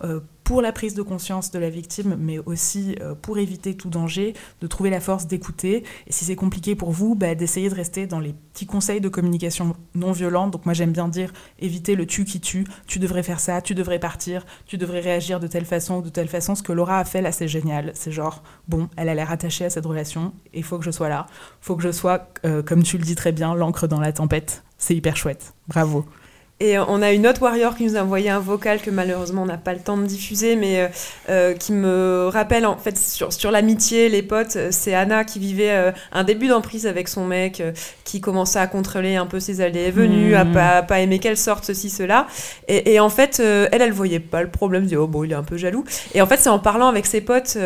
pour 0.52 0.62
la 0.62 0.74
prise 0.74 0.96
de 0.96 1.02
conscience 1.02 1.50
de 1.52 1.60
la 1.60 1.70
victime, 1.70 2.18
mais 2.20 2.38
aussi 2.40 2.98
euh, 3.00 3.16
pour 3.16 3.38
éviter 3.38 3.74
tout 3.78 3.88
danger, 3.88 4.34
de 4.60 4.68
trouver 4.68 4.90
la 4.90 5.00
force 5.00 5.26
d'écouter. 5.26 5.86
Et 6.08 6.12
si 6.12 6.26
c'est 6.26 6.36
compliqué 6.36 6.76
pour 6.76 6.92
vous, 6.92 7.16
bah, 7.16 7.36
d'essayer 7.36 7.70
de 7.70 7.74
rester 7.74 8.06
dans 8.06 8.20
les 8.20 8.34
petits 8.34 8.66
conseils 8.66 9.00
de 9.00 9.08
communication 9.08 9.78
non 9.96 10.12
violente. 10.12 10.52
Donc 10.52 10.66
moi 10.66 10.74
j'aime 10.74 10.92
bien 10.92 11.08
dire 11.08 11.32
éviter 11.60 11.96
le 11.96 12.06
tu 12.06 12.26
qui 12.26 12.42
tue, 12.42 12.66
tu 12.86 13.00
devrais 13.00 13.24
faire 13.24 13.40
ça, 13.40 13.62
tu 13.62 13.76
devrais 13.76 13.98
partir, 13.98 14.46
tu 14.66 14.78
devrais 14.78 15.00
réagir 15.00 15.40
de 15.40 15.48
telle 15.48 15.64
façon 15.64 16.00
ou 16.00 16.02
de 16.02 16.10
telle 16.10 16.28
façon. 16.28 16.54
Ce 16.54 16.64
que 16.64 16.74
Laura 16.74 17.00
a 17.00 17.06
fait 17.06 17.22
là, 17.22 17.32
c'est 17.32 17.48
génial. 17.48 17.94
C'est 17.94 18.12
genre, 18.12 18.44
bon, 18.68 18.90
elle 18.98 19.08
a 19.08 19.16
l'air 19.16 19.32
attachée 19.32 19.64
à 19.64 19.70
cette 19.70 19.86
relation, 19.86 20.34
il 20.54 20.66
faut 20.66 20.78
que 20.78 20.84
je 20.84 20.92
sois 20.92 21.08
là. 21.08 21.28
Faut 21.62 21.78
que 21.78 21.84
je 21.84 21.94
sois, 21.94 22.28
euh, 22.44 22.62
comme 22.62 22.84
tu 22.84 22.98
le 22.98 23.06
dis 23.06 23.16
très 23.16 23.32
bien, 23.32 23.56
l'encre 23.56 23.88
dans 23.88 24.02
la 24.02 24.12
tempête. 24.12 24.66
C'est 24.78 24.98
hyper 24.98 25.16
chouette. 25.16 25.54
Bravo. 25.70 26.04
Et 26.62 26.78
on 26.78 27.02
a 27.02 27.12
une 27.12 27.26
autre 27.26 27.42
warrior 27.42 27.76
qui 27.76 27.86
nous 27.86 27.98
a 27.98 28.02
envoyé 28.02 28.30
un 28.30 28.40
vocal 28.40 28.82
que 28.82 28.92
malheureusement 28.92 29.42
on 29.42 29.48
n'a 29.48 29.58
pas 29.58 29.74
le 29.74 29.80
temps 29.80 29.98
de 29.98 30.06
diffuser, 30.06 30.56
mais 30.56 30.80
euh, 30.80 30.88
euh, 31.30 31.54
qui 31.56 31.74
me 31.74 32.28
rappelle 32.32 32.68
en 32.68 32.78
fait 32.78 32.96
sur, 33.00 33.34
sur 33.34 33.50
l'amitié, 33.50 34.10
les 34.10 34.22
potes. 34.22 34.56
C'est 34.70 34.94
Anna 34.94 35.24
qui 35.24 35.40
vivait 35.40 35.72
euh, 35.72 35.92
un 36.12 36.24
début 36.24 36.48
d'emprise 36.48 36.86
avec 36.86 37.08
son 37.08 37.26
mec, 37.26 37.64
qui 38.04 38.22
commençait 38.22 38.60
à 38.60 38.68
contrôler 38.68 39.16
un 39.16 39.26
peu 39.26 39.40
ses 39.40 39.60
allées 39.60 39.86
et 39.86 39.92
venues, 39.92 40.36
à 40.36 40.46
hmm. 40.46 40.52
pas, 40.52 40.82
pas 40.84 41.00
aimer 41.00 41.18
qu'elle 41.18 41.36
sorte 41.36 41.66
ceci, 41.66 41.90
cela. 41.90 42.28
Et, 42.68 42.94
et 42.94 43.00
en 43.00 43.10
fait, 43.10 43.40
elle, 43.40 43.82
elle 43.82 43.92
voyait 43.92 44.20
pas 44.20 44.44
le 44.44 44.50
problème, 44.50 44.84
elle 44.84 44.90
dit 44.90 44.98
oh 44.98 45.08
bon, 45.08 45.24
il 45.24 45.32
est 45.32 45.36
un 45.36 45.42
peu 45.42 45.58
jaloux. 45.58 45.84
Et 46.14 46.22
en 46.22 46.28
fait, 46.28 46.38
c'est 46.38 46.50
en 46.50 46.60
parlant 46.60 46.90
avec 46.90 47.08
ses 47.08 47.22
potes 47.22 47.58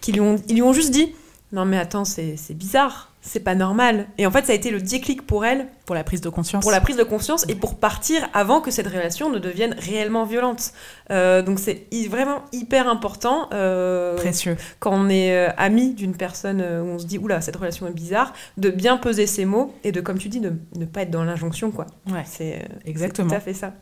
qu'ils 0.00 0.14
lui, 0.14 0.22
ont, 0.22 0.36
ils 0.48 0.54
lui 0.54 0.62
ont 0.62 0.72
juste 0.72 0.90
dit 0.90 1.14
non 1.52 1.66
mais 1.66 1.78
attends, 1.78 2.06
c'est 2.06 2.54
bizarre 2.54 3.07
c'est 3.20 3.40
pas 3.40 3.54
normal. 3.54 4.06
Et 4.16 4.26
en 4.26 4.30
fait, 4.30 4.46
ça 4.46 4.52
a 4.52 4.54
été 4.54 4.70
le 4.70 4.80
déclic 4.80 5.26
pour 5.26 5.44
elle. 5.44 5.66
Pour 5.86 5.94
la 5.94 6.04
prise 6.04 6.20
de 6.20 6.28
conscience. 6.28 6.62
Pour 6.62 6.70
la 6.70 6.80
prise 6.80 6.96
de 6.96 7.02
conscience 7.02 7.44
et 7.48 7.54
pour 7.54 7.76
partir 7.76 8.28
avant 8.32 8.60
que 8.60 8.70
cette 8.70 8.86
relation 8.86 9.30
ne 9.30 9.38
devienne 9.38 9.74
réellement 9.78 10.24
violente. 10.24 10.72
Euh, 11.10 11.42
donc 11.42 11.58
c'est 11.58 11.86
vraiment 12.08 12.42
hyper 12.52 12.88
important. 12.88 13.48
Euh, 13.52 14.16
Précieux. 14.16 14.56
Quand 14.78 14.92
on 14.92 15.08
est 15.08 15.34
euh, 15.34 15.50
ami 15.56 15.94
d'une 15.94 16.14
personne 16.14 16.60
où 16.60 16.86
on 16.86 16.98
se 16.98 17.06
dit, 17.06 17.18
oula, 17.18 17.40
cette 17.40 17.56
relation 17.56 17.86
est 17.86 17.92
bizarre, 17.92 18.32
de 18.56 18.70
bien 18.70 18.96
peser 18.96 19.26
ses 19.26 19.44
mots 19.44 19.74
et 19.84 19.92
de, 19.92 20.00
comme 20.00 20.18
tu 20.18 20.28
dis, 20.28 20.40
de 20.40 20.52
ne 20.76 20.84
pas 20.84 21.02
être 21.02 21.10
dans 21.10 21.24
l'injonction, 21.24 21.70
quoi. 21.70 21.86
Ouais. 22.10 22.24
C'est 22.24 22.66
exactement. 22.84 23.28
tout 23.28 23.34
à 23.34 23.40
fait 23.40 23.54
ça. 23.54 23.72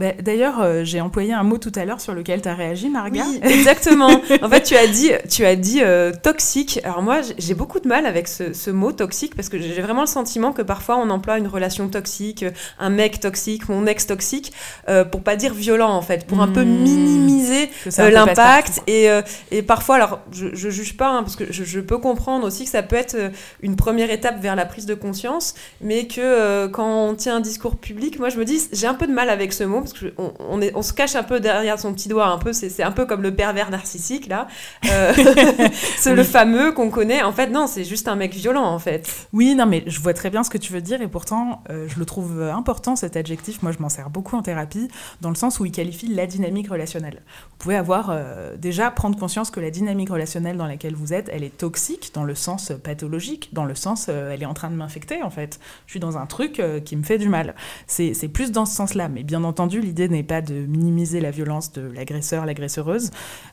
Bah, 0.00 0.12
d'ailleurs, 0.18 0.62
euh, 0.62 0.82
j'ai 0.82 1.02
employé 1.02 1.34
un 1.34 1.42
mot 1.42 1.58
tout 1.58 1.72
à 1.74 1.84
l'heure 1.84 2.00
sur 2.00 2.14
lequel 2.14 2.40
tu 2.40 2.48
as 2.48 2.54
réagi, 2.54 2.88
Marga. 2.88 3.22
Oui, 3.22 3.38
exactement. 3.42 4.08
en 4.40 4.48
fait, 4.48 4.62
tu 4.62 4.74
as 4.74 4.86
dit, 4.86 5.10
tu 5.28 5.44
as 5.44 5.56
dit 5.56 5.82
euh, 5.82 6.10
toxique. 6.22 6.80
Alors 6.84 7.02
moi, 7.02 7.20
j'ai 7.36 7.52
beaucoup 7.52 7.80
de 7.80 7.86
mal 7.86 8.06
avec 8.06 8.26
ce, 8.26 8.70
mot 8.70 8.92
toxique 8.92 9.34
parce 9.36 9.50
que 9.50 9.58
j'ai 9.58 9.82
vraiment 9.82 10.00
le 10.00 10.06
sentiment 10.06 10.52
que 10.52 10.62
parfois 10.62 10.96
on 10.96 11.10
emploie 11.10 11.36
une 11.36 11.48
relation 11.48 11.86
toxique, 11.88 12.46
un 12.78 12.88
mec 12.88 13.20
toxique, 13.20 13.68
mon 13.68 13.84
ex 13.84 14.06
toxique, 14.06 14.54
euh, 14.88 15.04
pour 15.04 15.22
pas 15.22 15.36
dire 15.36 15.52
violent 15.52 15.90
en 15.90 16.00
fait, 16.00 16.26
pour 16.26 16.40
un 16.40 16.48
peu 16.48 16.64
hmm. 16.64 16.82
minimiser 16.82 17.68
l'impact. 17.98 18.80
Et, 18.86 19.08
et, 19.50 19.60
parfois, 19.60 19.96
alors 19.96 20.20
je, 20.32 20.46
je 20.54 20.70
juge 20.70 20.96
pas 20.96 21.20
parce 21.20 21.36
que 21.36 21.52
je, 21.52 21.62
je, 21.64 21.80
peux 21.80 21.98
comprendre 21.98 22.46
aussi 22.46 22.64
que 22.64 22.70
ça 22.70 22.82
peut 22.82 22.96
être 22.96 23.16
une 23.60 23.76
première 23.76 24.10
étape 24.10 24.40
vers 24.40 24.56
la 24.56 24.64
prise 24.64 24.86
de 24.86 24.94
conscience, 24.94 25.54
mais 25.82 26.06
que 26.06 26.68
quand 26.68 27.08
on 27.08 27.14
tient 27.14 27.36
un 27.36 27.40
discours 27.40 27.76
public, 27.76 28.18
moi 28.18 28.30
je 28.30 28.38
me 28.38 28.46
dis 28.46 28.62
j'ai 28.72 28.86
un 28.86 28.94
peu 28.94 29.06
de 29.06 29.12
mal 29.12 29.28
avec 29.28 29.52
ce 29.52 29.64
mot 29.64 29.82
parce 29.92 30.12
qu'on 30.14 30.60
on, 30.74 30.82
se 30.82 30.92
cache 30.92 31.16
un 31.16 31.22
peu 31.22 31.40
derrière 31.40 31.78
son 31.78 31.92
petit 31.92 32.08
doigt, 32.08 32.26
un 32.26 32.38
peu, 32.38 32.52
c'est 32.52 32.82
un 32.82 32.92
peu 32.92 33.06
comme 33.06 33.22
le 33.22 33.34
pervers 33.34 33.70
narcissique, 33.70 34.26
là. 34.26 34.48
Euh, 34.90 35.12
c'est 35.98 36.14
le 36.14 36.24
fameux 36.24 36.72
qu'on 36.72 36.90
connaît. 36.90 37.22
En 37.22 37.32
fait, 37.32 37.48
non, 37.48 37.66
c'est 37.66 37.84
juste 37.84 38.08
un 38.08 38.16
mec 38.16 38.34
violent, 38.34 38.64
en 38.64 38.78
fait. 38.78 39.28
Oui, 39.32 39.54
non, 39.54 39.66
mais 39.66 39.82
je 39.86 40.00
vois 40.00 40.14
très 40.14 40.30
bien 40.30 40.42
ce 40.42 40.50
que 40.50 40.58
tu 40.58 40.72
veux 40.72 40.80
dire, 40.80 41.02
et 41.02 41.08
pourtant, 41.08 41.62
euh, 41.70 41.86
je 41.88 41.98
le 41.98 42.04
trouve 42.04 42.42
important, 42.42 42.96
cet 42.96 43.16
adjectif. 43.16 43.62
Moi, 43.62 43.72
je 43.72 43.78
m'en 43.78 43.88
sers 43.88 44.10
beaucoup 44.10 44.36
en 44.36 44.42
thérapie, 44.42 44.88
dans 45.20 45.30
le 45.30 45.34
sens 45.34 45.60
où 45.60 45.64
il 45.64 45.72
qualifie 45.72 46.08
la 46.08 46.26
dynamique 46.26 46.70
relationnelle. 46.70 47.22
Vous 47.50 47.56
pouvez 47.58 47.76
avoir, 47.76 48.10
euh, 48.10 48.56
déjà, 48.56 48.90
prendre 48.90 49.18
conscience 49.18 49.50
que 49.50 49.60
la 49.60 49.70
dynamique 49.70 50.10
relationnelle 50.10 50.56
dans 50.56 50.66
laquelle 50.66 50.94
vous 50.94 51.12
êtes, 51.12 51.28
elle 51.32 51.44
est 51.44 51.56
toxique, 51.56 52.10
dans 52.14 52.24
le 52.24 52.34
sens 52.34 52.72
pathologique, 52.82 53.50
dans 53.52 53.64
le 53.64 53.74
sens, 53.74 54.08
elle 54.08 54.42
est 54.42 54.46
en 54.46 54.54
train 54.54 54.70
de 54.70 54.76
m'infecter, 54.76 55.22
en 55.22 55.30
fait. 55.30 55.60
Je 55.86 55.92
suis 55.92 56.00
dans 56.00 56.18
un 56.18 56.26
truc 56.26 56.62
qui 56.84 56.96
me 56.96 57.02
fait 57.02 57.18
du 57.18 57.28
mal. 57.28 57.54
C'est 57.86 58.28
plus 58.28 58.52
dans 58.52 58.66
ce 58.66 58.74
sens-là, 58.74 59.08
mais 59.08 59.22
bien 59.22 59.44
entendu, 59.44 59.69
l'idée 59.78 60.08
n'est 60.08 60.22
pas 60.22 60.42
de 60.42 60.54
minimiser 60.54 61.20
la 61.20 61.30
violence 61.30 61.72
de 61.72 61.82
l'agresseur, 61.82 62.46
l'agresseuse. 62.46 63.10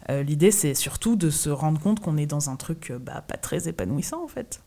Euh, 0.10 0.24
l'idée, 0.24 0.52
c'est 0.52 0.74
surtout 0.74 1.16
de 1.16 1.30
se 1.30 1.50
rendre 1.50 1.80
compte 1.80 2.00
qu'on 2.00 2.18
est 2.18 2.26
dans 2.26 2.50
un 2.50 2.56
truc 2.56 2.92
euh, 2.92 2.98
bah, 3.00 3.24
pas 3.28 3.38
très 3.38 3.68
épanouissant, 3.68 4.24
en 4.24 4.28
fait. 4.28 4.62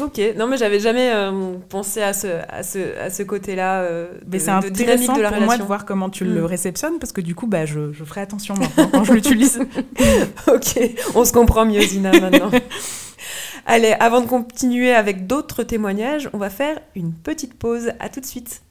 Ok, 0.00 0.20
non 0.36 0.46
mais 0.46 0.56
j'avais 0.56 0.80
jamais 0.80 1.12
euh, 1.12 1.54
pensé 1.68 2.02
à 2.02 2.12
ce, 2.12 2.26
à 2.48 2.62
ce, 2.62 2.98
à 2.98 3.10
ce 3.10 3.22
côté-là. 3.22 3.86
mais 4.26 4.38
c'est 4.38 4.50
intéressant 4.50 5.16
de 5.16 5.20
la 5.20 5.30
pour 5.30 5.42
moi 5.42 5.58
de 5.58 5.62
voir 5.62 5.84
comment 5.84 6.08
tu 6.08 6.24
le 6.24 6.40
mm. 6.40 6.44
réceptionnes 6.44 6.98
parce 6.98 7.12
que 7.12 7.20
du 7.20 7.34
coup, 7.34 7.46
bah, 7.46 7.66
je, 7.66 7.92
je 7.92 8.04
ferai 8.04 8.22
attention 8.22 8.54
maintenant 8.54 8.88
quand 8.90 9.04
je 9.04 9.12
l'utilise. 9.12 9.60
ok, 10.48 10.80
on 11.14 11.24
se 11.24 11.32
comprend 11.32 11.66
mieux, 11.66 11.82
Zina, 11.82 12.10
maintenant. 12.12 12.50
Allez, 13.66 13.94
avant 14.00 14.20
de 14.20 14.26
continuer 14.26 14.92
avec 14.92 15.26
d'autres 15.26 15.62
témoignages, 15.62 16.28
on 16.32 16.38
va 16.38 16.50
faire 16.50 16.80
une 16.96 17.12
petite 17.12 17.54
pause. 17.54 17.92
À 18.00 18.08
tout 18.08 18.20
de 18.20 18.26
suite. 18.26 18.62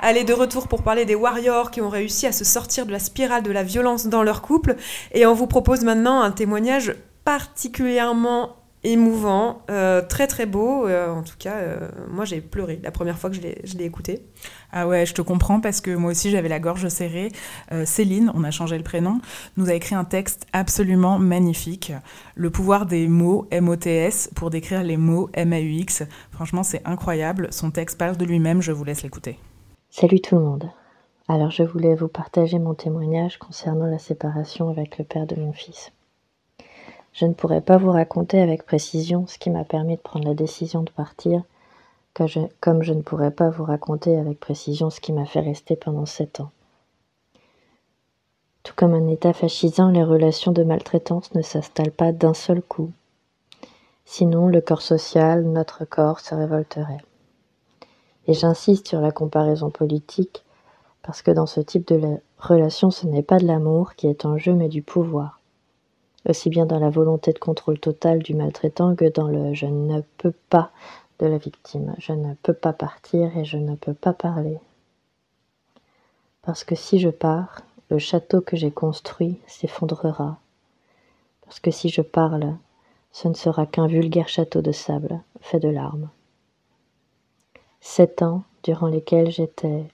Allez, 0.00 0.22
de 0.22 0.32
retour 0.32 0.68
pour 0.68 0.82
parler 0.82 1.04
des 1.04 1.16
warriors 1.16 1.70
qui 1.72 1.80
ont 1.80 1.88
réussi 1.88 2.26
à 2.26 2.32
se 2.32 2.44
sortir 2.44 2.86
de 2.86 2.92
la 2.92 3.00
spirale 3.00 3.42
de 3.42 3.50
la 3.50 3.64
violence 3.64 4.06
dans 4.06 4.22
leur 4.22 4.42
couple. 4.42 4.76
Et 5.12 5.26
on 5.26 5.34
vous 5.34 5.48
propose 5.48 5.82
maintenant 5.82 6.20
un 6.20 6.30
témoignage 6.30 6.94
particulièrement 7.24 8.56
émouvant, 8.84 9.62
euh, 9.70 10.02
très 10.02 10.26
très 10.26 10.46
beau. 10.46 10.86
Euh, 10.86 11.10
en 11.10 11.22
tout 11.22 11.34
cas, 11.38 11.56
euh, 11.56 11.88
moi 12.10 12.24
j'ai 12.24 12.40
pleuré 12.40 12.78
la 12.82 12.90
première 12.90 13.18
fois 13.18 13.28
que 13.28 13.36
je 13.36 13.40
l'ai 13.76 13.84
écouté. 13.84 14.22
Ah 14.70 14.86
ouais, 14.86 15.04
je 15.04 15.14
te 15.14 15.22
comprends 15.22 15.60
parce 15.60 15.80
que 15.80 15.90
moi 15.90 16.12
aussi 16.12 16.30
j'avais 16.30 16.48
la 16.48 16.60
gorge 16.60 16.86
serrée. 16.88 17.32
Céline, 17.84 18.30
on 18.34 18.44
a 18.44 18.50
changé 18.50 18.76
le 18.76 18.84
prénom, 18.84 19.20
nous 19.56 19.68
a 19.68 19.74
écrit 19.74 19.94
un 19.94 20.04
texte 20.04 20.46
absolument 20.52 21.18
magnifique. 21.18 21.92
Le 22.34 22.50
pouvoir 22.50 22.86
des 22.86 23.08
mots 23.08 23.48
M-O-T-S 23.50 24.30
pour 24.34 24.50
décrire 24.50 24.82
les 24.82 24.96
mots 24.96 25.28
M-A-U-X. 25.34 26.04
Franchement, 26.30 26.62
c'est 26.62 26.82
incroyable. 26.86 27.48
Son 27.50 27.70
texte 27.70 27.98
parle 27.98 28.16
de 28.16 28.24
lui-même, 28.24 28.62
je 28.62 28.72
vous 28.72 28.84
laisse 28.84 29.02
l'écouter. 29.02 29.38
Salut 29.90 30.20
tout 30.20 30.36
le 30.36 30.42
monde. 30.42 30.70
Alors 31.28 31.50
je 31.50 31.62
voulais 31.62 31.94
vous 31.94 32.08
partager 32.08 32.58
mon 32.58 32.74
témoignage 32.74 33.38
concernant 33.38 33.86
la 33.86 33.98
séparation 33.98 34.68
avec 34.68 34.98
le 34.98 35.04
père 35.04 35.26
de 35.26 35.34
mon 35.34 35.52
fils. 35.52 35.92
Je 37.14 37.24
ne 37.24 37.32
pourrais 37.32 37.62
pas 37.62 37.78
vous 37.78 37.90
raconter 37.90 38.40
avec 38.40 38.66
précision 38.66 39.26
ce 39.26 39.38
qui 39.38 39.48
m'a 39.48 39.64
permis 39.64 39.96
de 39.96 40.00
prendre 40.00 40.28
la 40.28 40.34
décision 40.34 40.82
de 40.82 40.90
partir, 40.90 41.42
comme 42.60 42.82
je 42.82 42.92
ne 42.92 43.00
pourrais 43.00 43.30
pas 43.30 43.48
vous 43.48 43.64
raconter 43.64 44.18
avec 44.18 44.38
précision 44.38 44.90
ce 44.90 45.00
qui 45.00 45.12
m'a 45.12 45.24
fait 45.24 45.40
rester 45.40 45.74
pendant 45.74 46.06
sept 46.06 46.40
ans. 46.40 46.50
Tout 48.62 48.74
comme 48.76 48.94
un 48.94 49.08
état 49.08 49.32
fascisant, 49.32 49.90
les 49.90 50.04
relations 50.04 50.52
de 50.52 50.64
maltraitance 50.64 51.34
ne 51.34 51.42
s'installent 51.42 51.92
pas 51.92 52.12
d'un 52.12 52.34
seul 52.34 52.60
coup. 52.60 52.92
Sinon, 54.04 54.48
le 54.48 54.60
corps 54.60 54.82
social, 54.82 55.44
notre 55.44 55.86
corps, 55.86 56.20
se 56.20 56.34
révolterait. 56.34 57.00
Et 58.28 58.34
j'insiste 58.34 58.88
sur 58.88 59.00
la 59.00 59.10
comparaison 59.10 59.70
politique 59.70 60.44
parce 61.02 61.22
que 61.22 61.30
dans 61.30 61.46
ce 61.46 61.60
type 61.60 61.88
de 61.88 62.18
relation, 62.38 62.90
ce 62.90 63.06
n'est 63.06 63.22
pas 63.22 63.38
de 63.38 63.46
l'amour 63.46 63.94
qui 63.94 64.06
est 64.06 64.26
en 64.26 64.36
jeu, 64.36 64.52
mais 64.52 64.68
du 64.68 64.82
pouvoir. 64.82 65.40
Aussi 66.28 66.50
bien 66.50 66.66
dans 66.66 66.78
la 66.78 66.90
volonté 66.90 67.32
de 67.32 67.38
contrôle 67.38 67.78
total 67.78 68.18
du 68.18 68.34
maltraitant 68.34 68.94
que 68.94 69.06
dans 69.06 69.28
le 69.28 69.54
je 69.54 69.64
ne 69.64 70.02
peux 70.18 70.34
pas 70.50 70.70
de 71.18 71.26
la 71.26 71.38
victime. 71.38 71.94
Je 71.98 72.12
ne 72.12 72.34
peux 72.42 72.52
pas 72.52 72.74
partir 72.74 73.34
et 73.38 73.46
je 73.46 73.56
ne 73.56 73.74
peux 73.74 73.94
pas 73.94 74.12
parler. 74.12 74.58
Parce 76.42 76.64
que 76.64 76.74
si 76.74 76.98
je 76.98 77.08
pars, 77.08 77.62
le 77.88 77.98
château 77.98 78.42
que 78.42 78.56
j'ai 78.56 78.70
construit 78.70 79.38
s'effondrera. 79.46 80.38
Parce 81.46 81.60
que 81.60 81.70
si 81.70 81.88
je 81.88 82.02
parle, 82.02 82.56
ce 83.12 83.28
ne 83.28 83.34
sera 83.34 83.64
qu'un 83.64 83.86
vulgaire 83.86 84.28
château 84.28 84.60
de 84.60 84.72
sable 84.72 85.22
fait 85.40 85.60
de 85.60 85.68
larmes. 85.68 86.10
Sept 87.80 88.22
ans 88.22 88.42
durant 88.62 88.88
lesquels 88.88 89.30
j'étais 89.30 89.84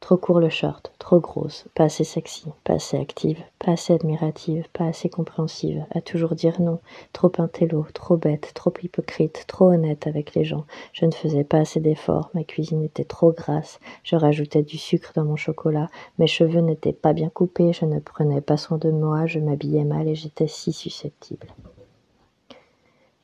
trop 0.00 0.16
court 0.16 0.40
le 0.40 0.48
short, 0.48 0.92
trop 0.98 1.20
grosse, 1.20 1.66
pas 1.74 1.84
assez 1.84 2.04
sexy, 2.04 2.46
pas 2.64 2.74
assez 2.74 2.96
active, 2.96 3.38
pas 3.58 3.72
assez 3.72 3.92
admirative, 3.92 4.66
pas 4.72 4.86
assez 4.86 5.08
compréhensive, 5.10 5.84
à 5.90 6.00
toujours 6.00 6.34
dire 6.34 6.60
non, 6.60 6.80
trop 7.12 7.30
intello, 7.38 7.86
trop 7.94 8.16
bête, 8.16 8.52
trop 8.54 8.72
hypocrite, 8.82 9.44
trop 9.46 9.70
honnête 9.70 10.06
avec 10.06 10.34
les 10.34 10.42
gens. 10.42 10.64
Je 10.92 11.04
ne 11.04 11.12
faisais 11.12 11.44
pas 11.44 11.58
assez 11.58 11.80
d'efforts, 11.80 12.30
ma 12.34 12.44
cuisine 12.44 12.82
était 12.82 13.04
trop 13.04 13.32
grasse, 13.32 13.78
je 14.02 14.16
rajoutais 14.16 14.62
du 14.62 14.78
sucre 14.78 15.12
dans 15.14 15.24
mon 15.24 15.36
chocolat, 15.36 15.88
mes 16.18 16.26
cheveux 16.26 16.60
n'étaient 16.60 16.92
pas 16.92 17.12
bien 17.12 17.28
coupés, 17.28 17.72
je 17.72 17.84
ne 17.84 18.00
prenais 18.00 18.40
pas 18.40 18.56
soin 18.56 18.78
de 18.78 18.90
moi, 18.90 19.26
je 19.26 19.38
m'habillais 19.38 19.84
mal 19.84 20.08
et 20.08 20.14
j'étais 20.14 20.48
si 20.48 20.72
susceptible. 20.72 21.48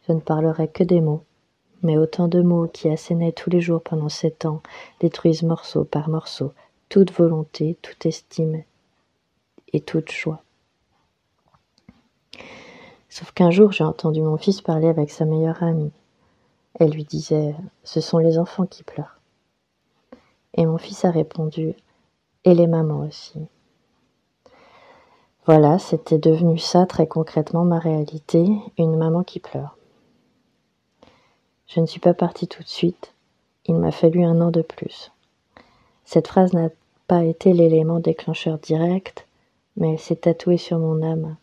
Je 0.07 0.12
ne 0.12 0.21
parlerai 0.21 0.69
que 0.69 0.85
des 0.85 1.01
mots, 1.01 1.25
mais 1.87 1.96
autant 1.96 2.27
de 2.27 2.42
mots 2.42 2.66
qui 2.66 2.88
assénaient 2.88 3.31
tous 3.31 3.49
les 3.49 3.61
jours 3.61 3.81
pendant 3.81 4.09
sept 4.09 4.44
ans 4.44 4.61
détruisent 4.99 5.44
morceau 5.44 5.85
par 5.85 6.09
morceau 6.09 6.53
toute 6.88 7.12
volonté, 7.12 7.79
toute 7.81 8.07
estime 8.07 8.62
et 9.72 9.81
toute 9.81 10.11
joie. 10.11 10.42
Sauf 13.09 13.31
qu'un 13.31 13.53
jour, 13.53 13.70
j'ai 13.70 13.85
entendu 13.85 14.20
mon 14.20 14.37
fils 14.37 14.61
parler 14.61 14.88
avec 14.88 15.11
sa 15.11 15.25
meilleure 15.25 15.62
amie. 15.62 15.92
Elle 16.75 16.90
lui 16.90 17.05
disait 17.05 17.55
Ce 17.85 18.01
sont 18.01 18.18
les 18.18 18.37
enfants 18.37 18.66
qui 18.66 18.83
pleurent. 18.83 19.20
Et 20.55 20.66
mon 20.66 20.79
fils 20.79 21.05
a 21.05 21.12
répondu 21.12 21.75
Et 22.44 22.55
les 22.55 22.66
mamans 22.66 23.07
aussi. 23.07 23.46
Voilà, 25.46 25.79
c'était 25.79 26.18
devenu 26.18 26.59
ça 26.59 26.85
très 26.85 27.07
concrètement 27.07 27.64
ma 27.64 27.79
réalité, 27.79 28.44
une 28.77 28.96
maman 28.96 29.22
qui 29.22 29.38
pleure. 29.38 29.77
Je 31.68 31.81
ne 31.81 31.87
suis 31.87 32.00
pas 32.00 32.14
partie 32.14 32.46
tout 32.46 32.62
de 32.62 32.68
suite, 32.68 33.12
il 33.64 33.74
m'a 33.74 33.90
fallu 33.90 34.24
un 34.24 34.40
an 34.40 34.50
de 34.50 34.62
plus. 34.62 35.11
Cette 36.05 36.29
phrase 36.29 36.52
n'a 36.52 36.68
pas 37.09 37.24
été 37.24 37.52
l'élément 37.52 37.98
déclencheur 37.98 38.59
direct, 38.59 39.26
mais 39.76 39.92
elle 39.92 39.98
s'est 39.98 40.16
tatouée 40.16 40.59
sur 40.59 40.79
mon 40.79 41.02
âme, 41.02 41.37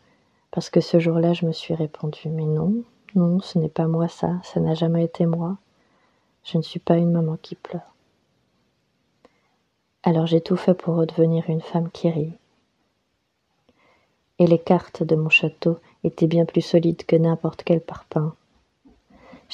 parce 0.50 0.70
que 0.70 0.80
ce 0.80 0.98
jour-là 0.98 1.34
je 1.34 1.44
me 1.44 1.52
suis 1.52 1.74
répondu 1.74 2.28
Mais 2.28 2.46
non, 2.46 2.74
non, 3.14 3.40
ce 3.40 3.58
n'est 3.58 3.68
pas 3.68 3.86
moi 3.86 4.08
ça, 4.08 4.40
ça 4.42 4.60
n'a 4.60 4.74
jamais 4.74 5.04
été 5.04 5.26
moi. 5.26 5.56
Je 6.42 6.56
ne 6.58 6.62
suis 6.62 6.80
pas 6.80 6.96
une 6.96 7.12
maman 7.12 7.36
qui 7.40 7.54
pleure. 7.54 7.94
Alors 10.02 10.26
j'ai 10.26 10.40
tout 10.40 10.56
fait 10.56 10.74
pour 10.74 10.96
redevenir 10.96 11.44
une 11.48 11.62
femme 11.62 11.90
qui 11.90 12.08
rit, 12.10 12.32
et 14.38 14.46
les 14.46 14.58
cartes 14.58 15.02
de 15.02 15.16
mon 15.16 15.28
château 15.28 15.78
étaient 16.02 16.26
bien 16.26 16.44
plus 16.44 16.62
solides 16.62 17.04
que 17.04 17.16
n'importe 17.16 17.62
quel 17.62 17.80
parpaing. 17.80 18.34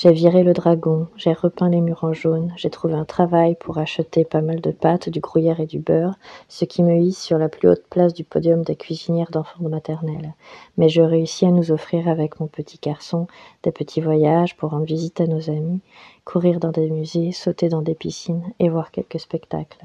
J'ai 0.03 0.13
viré 0.13 0.45
le 0.45 0.55
dragon, 0.55 1.09
j'ai 1.17 1.35
repeint 1.35 1.69
les 1.69 1.83
murs 1.83 2.05
en 2.05 2.15
jaune, 2.15 2.55
j'ai 2.57 2.71
trouvé 2.71 2.95
un 2.95 3.05
travail 3.05 3.55
pour 3.55 3.77
acheter 3.77 4.25
pas 4.25 4.41
mal 4.41 4.63
de 4.63 4.71
pâtes, 4.71 5.11
du 5.11 5.21
gruyère 5.21 5.61
et 5.61 5.67
du 5.67 5.79
beurre, 5.79 6.15
ce 6.49 6.65
qui 6.65 6.83
me 6.83 6.97
hisse 6.97 7.21
sur 7.21 7.37
la 7.37 7.51
plus 7.51 7.69
haute 7.69 7.85
place 7.91 8.15
du 8.15 8.25
podium 8.25 8.63
des 8.63 8.77
cuisinières 8.77 9.31
d'enfants 9.31 9.63
de 9.63 9.69
maternelle. 9.69 10.33
Mais 10.79 10.89
je 10.89 11.03
réussis 11.03 11.45
à 11.45 11.51
nous 11.51 11.71
offrir 11.71 12.09
avec 12.09 12.41
mon 12.41 12.47
petit 12.47 12.79
garçon 12.81 13.27
des 13.63 13.73
petits 13.73 14.01
voyages 14.01 14.57
pour 14.57 14.71
rendre 14.71 14.87
visite 14.87 15.21
à 15.21 15.27
nos 15.27 15.51
amis, 15.51 15.83
courir 16.25 16.61
dans 16.61 16.73
des 16.73 16.89
musées, 16.89 17.33
sauter 17.33 17.69
dans 17.69 17.83
des 17.83 17.95
piscines 17.95 18.55
et 18.59 18.71
voir 18.71 18.93
quelques 18.93 19.21
spectacles. 19.21 19.85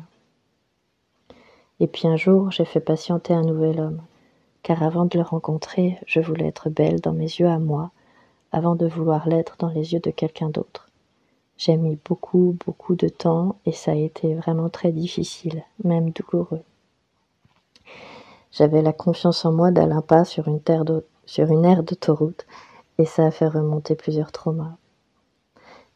Et 1.81 1.87
puis 1.87 2.07
un 2.07 2.15
jour, 2.15 2.51
j'ai 2.51 2.63
fait 2.63 2.79
patienter 2.79 3.33
un 3.33 3.43
nouvel 3.43 3.81
homme 3.81 4.01
car 4.63 4.81
avant 4.81 5.03
de 5.03 5.17
le 5.17 5.25
rencontrer, 5.25 5.99
je 6.07 6.21
voulais 6.21 6.47
être 6.47 6.69
belle 6.69 7.01
dans 7.01 7.11
mes 7.11 7.25
yeux 7.25 7.49
à 7.49 7.59
moi, 7.59 7.91
avant 8.55 8.75
de 8.75 8.87
vouloir 8.87 9.27
l'être 9.27 9.57
dans 9.59 9.67
les 9.67 9.91
yeux 9.91 9.99
de 9.99 10.11
quelqu'un 10.11 10.47
d'autre. 10.47 10.87
J'ai 11.57 11.75
mis 11.75 11.99
beaucoup, 12.05 12.55
beaucoup 12.65 12.95
de 12.95 13.09
temps 13.09 13.57
et 13.65 13.73
ça 13.73 13.91
a 13.91 13.95
été 13.95 14.33
vraiment 14.33 14.69
très 14.69 14.93
difficile, 14.93 15.61
même 15.83 16.11
douloureux. 16.11 16.63
J'avais 18.53 18.81
la 18.81 18.93
confiance 18.93 19.43
en 19.43 19.51
moi 19.51 19.71
d'Alain 19.71 20.01
pas 20.01 20.23
sur 20.23 20.47
une, 20.47 20.61
sur 21.25 21.51
une 21.51 21.65
aire 21.65 21.83
d'autoroute 21.83 22.45
et 22.97 23.03
ça 23.03 23.25
a 23.25 23.31
fait 23.31 23.49
remonter 23.49 23.93
plusieurs 23.93 24.31
traumas. 24.31 24.77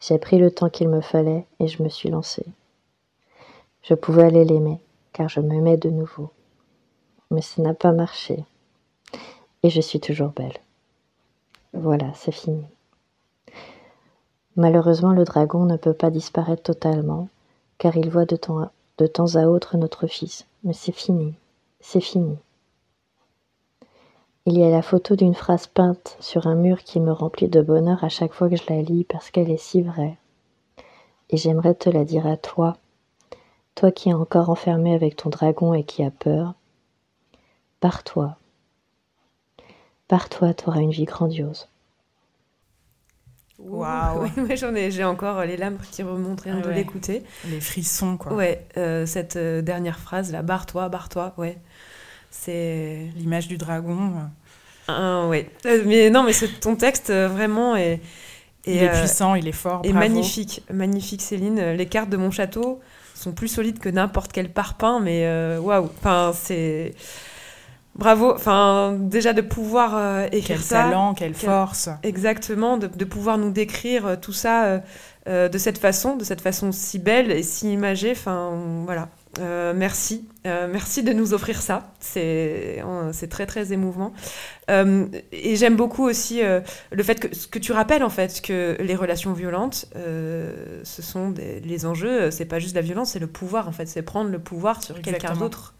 J'ai 0.01 0.17
pris 0.17 0.37
le 0.37 0.51
temps 0.51 0.69
qu'il 0.69 0.89
me 0.89 0.99
fallait 0.99 1.45
et 1.61 1.67
je 1.69 1.81
me 1.81 1.87
suis 1.87 2.09
lancée. 2.09 2.45
Je 3.83 3.93
pouvais 3.93 4.23
aller 4.23 4.43
l'aimer, 4.43 4.81
car 5.13 5.29
je 5.29 5.39
m'aimais 5.39 5.77
de 5.77 5.89
nouveau. 5.89 6.29
Mais 7.31 7.41
ça 7.41 7.61
n'a 7.61 7.73
pas 7.73 7.93
marché 7.93 8.43
et 9.63 9.69
je 9.69 9.79
suis 9.79 10.01
toujours 10.01 10.31
belle. 10.31 10.59
Voilà, 11.73 12.11
c'est 12.15 12.31
fini. 12.31 12.65
Malheureusement, 14.55 15.11
le 15.11 15.23
dragon 15.23 15.65
ne 15.65 15.77
peut 15.77 15.93
pas 15.93 16.09
disparaître 16.09 16.63
totalement, 16.63 17.29
car 17.77 17.95
il 17.95 18.09
voit 18.09 18.25
de 18.25 18.35
temps, 18.35 18.59
à, 18.59 19.45
autre 19.47 19.77
notre 19.77 20.07
fils. 20.07 20.45
Mais 20.63 20.73
c'est 20.73 20.91
fini, 20.91 21.33
c'est 21.79 22.01
fini. 22.01 22.37
Il 24.45 24.57
y 24.57 24.63
a 24.63 24.69
la 24.69 24.81
photo 24.81 25.15
d'une 25.15 25.35
phrase 25.35 25.67
peinte 25.67 26.17
sur 26.19 26.47
un 26.47 26.55
mur 26.55 26.83
qui 26.83 26.99
me 26.99 27.11
remplit 27.11 27.47
de 27.47 27.61
bonheur 27.61 28.03
à 28.03 28.09
chaque 28.09 28.33
fois 28.33 28.49
que 28.49 28.55
je 28.55 28.63
la 28.67 28.81
lis 28.81 29.03
parce 29.03 29.29
qu'elle 29.29 29.51
est 29.51 29.57
si 29.57 29.81
vraie. 29.81 30.17
Et 31.29 31.37
j'aimerais 31.37 31.75
te 31.75 31.89
la 31.89 32.03
dire 32.03 32.25
à 32.25 32.35
toi, 32.35 32.77
toi 33.75 33.91
qui 33.91 34.09
es 34.09 34.13
encore 34.13 34.49
enfermé 34.49 34.95
avec 34.95 35.15
ton 35.15 35.29
dragon 35.29 35.73
et 35.73 35.83
qui 35.83 36.03
a 36.03 36.09
peur. 36.09 36.55
Pars-toi, 37.79 38.35
par 40.09 40.27
toi, 40.27 40.53
tu 40.53 40.65
auras 40.67 40.81
une 40.81 40.91
vie 40.91 41.05
grandiose. 41.05 41.69
Waouh 43.59 44.23
ouais, 44.37 44.57
j'en 44.57 44.73
ai, 44.73 44.89
j'ai 44.89 45.03
encore 45.03 45.45
les 45.45 45.55
lames 45.55 45.77
qui 45.91 46.01
remontent 46.01 46.43
rien 46.43 46.59
de 46.59 46.69
l'écouter. 46.69 47.23
Les 47.47 47.61
frissons, 47.61 48.17
quoi. 48.17 48.33
Ouais, 48.33 48.65
euh, 48.77 49.05
cette 49.05 49.35
euh, 49.35 49.61
dernière 49.61 49.99
phrase 49.99 50.31
là, 50.31 50.41
barre-toi, 50.41 50.89
barre-toi, 50.89 51.33
ouais. 51.37 51.57
C'est 52.31 53.09
l'image 53.15 53.47
du 53.47 53.57
dragon. 53.57 54.13
Ah, 54.87 55.27
ouais. 55.27 55.49
Euh, 55.65 55.83
mais 55.85 56.09
non, 56.09 56.23
mais 56.23 56.31
ton 56.59 56.75
texte 56.75 57.11
vraiment 57.11 57.75
est. 57.75 58.01
il 58.65 58.77
est 58.77 58.89
puissant, 58.89 59.35
il 59.35 59.47
est 59.47 59.51
fort. 59.51 59.81
Et 59.83 59.93
magnifique, 59.93 60.63
magnifique, 60.71 61.21
Céline. 61.21 61.73
Les 61.73 61.85
cartes 61.85 62.09
de 62.09 62.17
mon 62.17 62.31
château 62.31 62.79
sont 63.13 63.33
plus 63.33 63.47
solides 63.47 63.79
que 63.79 63.89
n'importe 63.89 64.31
quel 64.31 64.49
parpaing, 64.49 64.99
mais 64.99 65.57
waouh. 65.57 65.89
Enfin, 65.97 66.31
c'est 66.33 66.93
bravo, 67.99 68.33
enfin 68.33 68.97
déjà 68.97 69.33
de 69.33 69.41
pouvoir 69.41 69.95
euh, 69.95 70.25
écrire 70.31 70.57
quel 70.57 70.59
ça. 70.59 70.83
talent, 70.83 71.13
quelle 71.13 71.35
force. 71.35 71.89
Exactement, 72.01 72.77
de, 72.77 73.05
pouvoir 73.05 73.37
nous 73.37 73.51
décrire 73.51 74.07
euh, 74.07 74.15
tout 74.15 74.33
ça 74.33 74.81
euh, 75.27 75.49
de 75.49 75.57
cette 75.59 75.77
façon, 75.77 76.15
de 76.15 76.23
cette 76.23 76.41
façon 76.41 76.71
si 76.71 76.97
belle 76.97 77.29
et 77.31 77.43
si 77.43 77.71
imagée. 77.71 78.11
Enfin 78.11 78.57
voilà, 78.85 79.09
merci, 79.75 80.27
merci 80.45 81.03
de 81.03 81.13
nous 81.13 81.33
offrir 81.35 81.61
ça. 81.61 81.91
C'est 81.99 82.81
très 83.29 83.45
très 83.45 83.71
émouvant. 83.71 84.11
et 84.69 85.55
j'aime 85.55 85.75
beaucoup 85.75 86.03
aussi 86.03 86.41
le 86.41 87.03
fait 87.03 87.19
que 87.19 87.35
ce 87.35 87.45
que 87.45 87.59
tu 87.59 87.73
rappelles 87.73 88.03
en 88.03 88.09
fait 88.09 88.41
que 88.41 88.75
les 88.79 88.95
relations 88.95 89.33
violentes, 89.33 89.85
ce 89.93 91.01
sont 91.03 91.35
les 91.37 91.85
enjeux. 91.85 92.31
C'est 92.31 92.45
pas 92.45 92.57
juste 92.57 92.75
la 92.75 92.81
violence, 92.81 93.11
c'est 93.11 93.19
le 93.19 93.27
pouvoir 93.27 93.67
en 93.67 93.71
fait, 93.71 93.85
c'est 93.85 94.01
prendre 94.01 94.31
le 94.31 94.39
pouvoir 94.39 94.81
sur 94.81 94.99
quelqu'un 94.99 95.35
d'autre. 95.35 95.75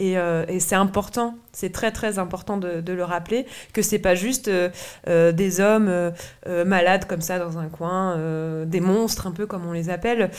Euh, 0.00 0.44
et, 0.48 0.60
c'est 0.60 0.74
important, 0.74 1.36
c'est 1.52 1.72
très 1.72 1.90
très 1.90 2.18
important 2.18 2.56
de, 2.56 2.92
le 2.92 3.04
rappeler, 3.04 3.46
que 3.72 3.82
c'est 3.82 3.98
pas 3.98 4.14
juste 4.14 4.48
euh, 4.48 4.68
euh, 5.08 5.32
des 5.32 5.60
hommes 5.60 6.12
malades 6.46 7.06
comme 7.06 7.20
ça 7.20 7.38
dans 7.38 7.58
un 7.58 7.68
coin, 7.68 8.16
des 8.66 8.80
monstres 8.80 9.26
un 9.26 9.32
peu 9.32 9.46
comme 9.46 9.66
on 9.66 9.72
les 9.72 9.90
appelle, 9.90 10.30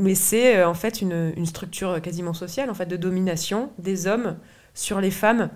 mais 0.00 0.14
c'est 0.14 0.62
en 0.64 0.74
fait 0.74 1.00
une, 1.00 1.32
une, 1.36 1.46
structure 1.46 2.00
quasiment 2.00 2.32
sociale 2.32 2.70
en 2.70 2.74
fait 2.74 2.86
de 2.86 2.96
domination 2.96 3.70
des 3.78 4.06
hommes 4.06 4.36
sur 4.74 5.00
les 5.00 5.10
femmes. 5.10 5.50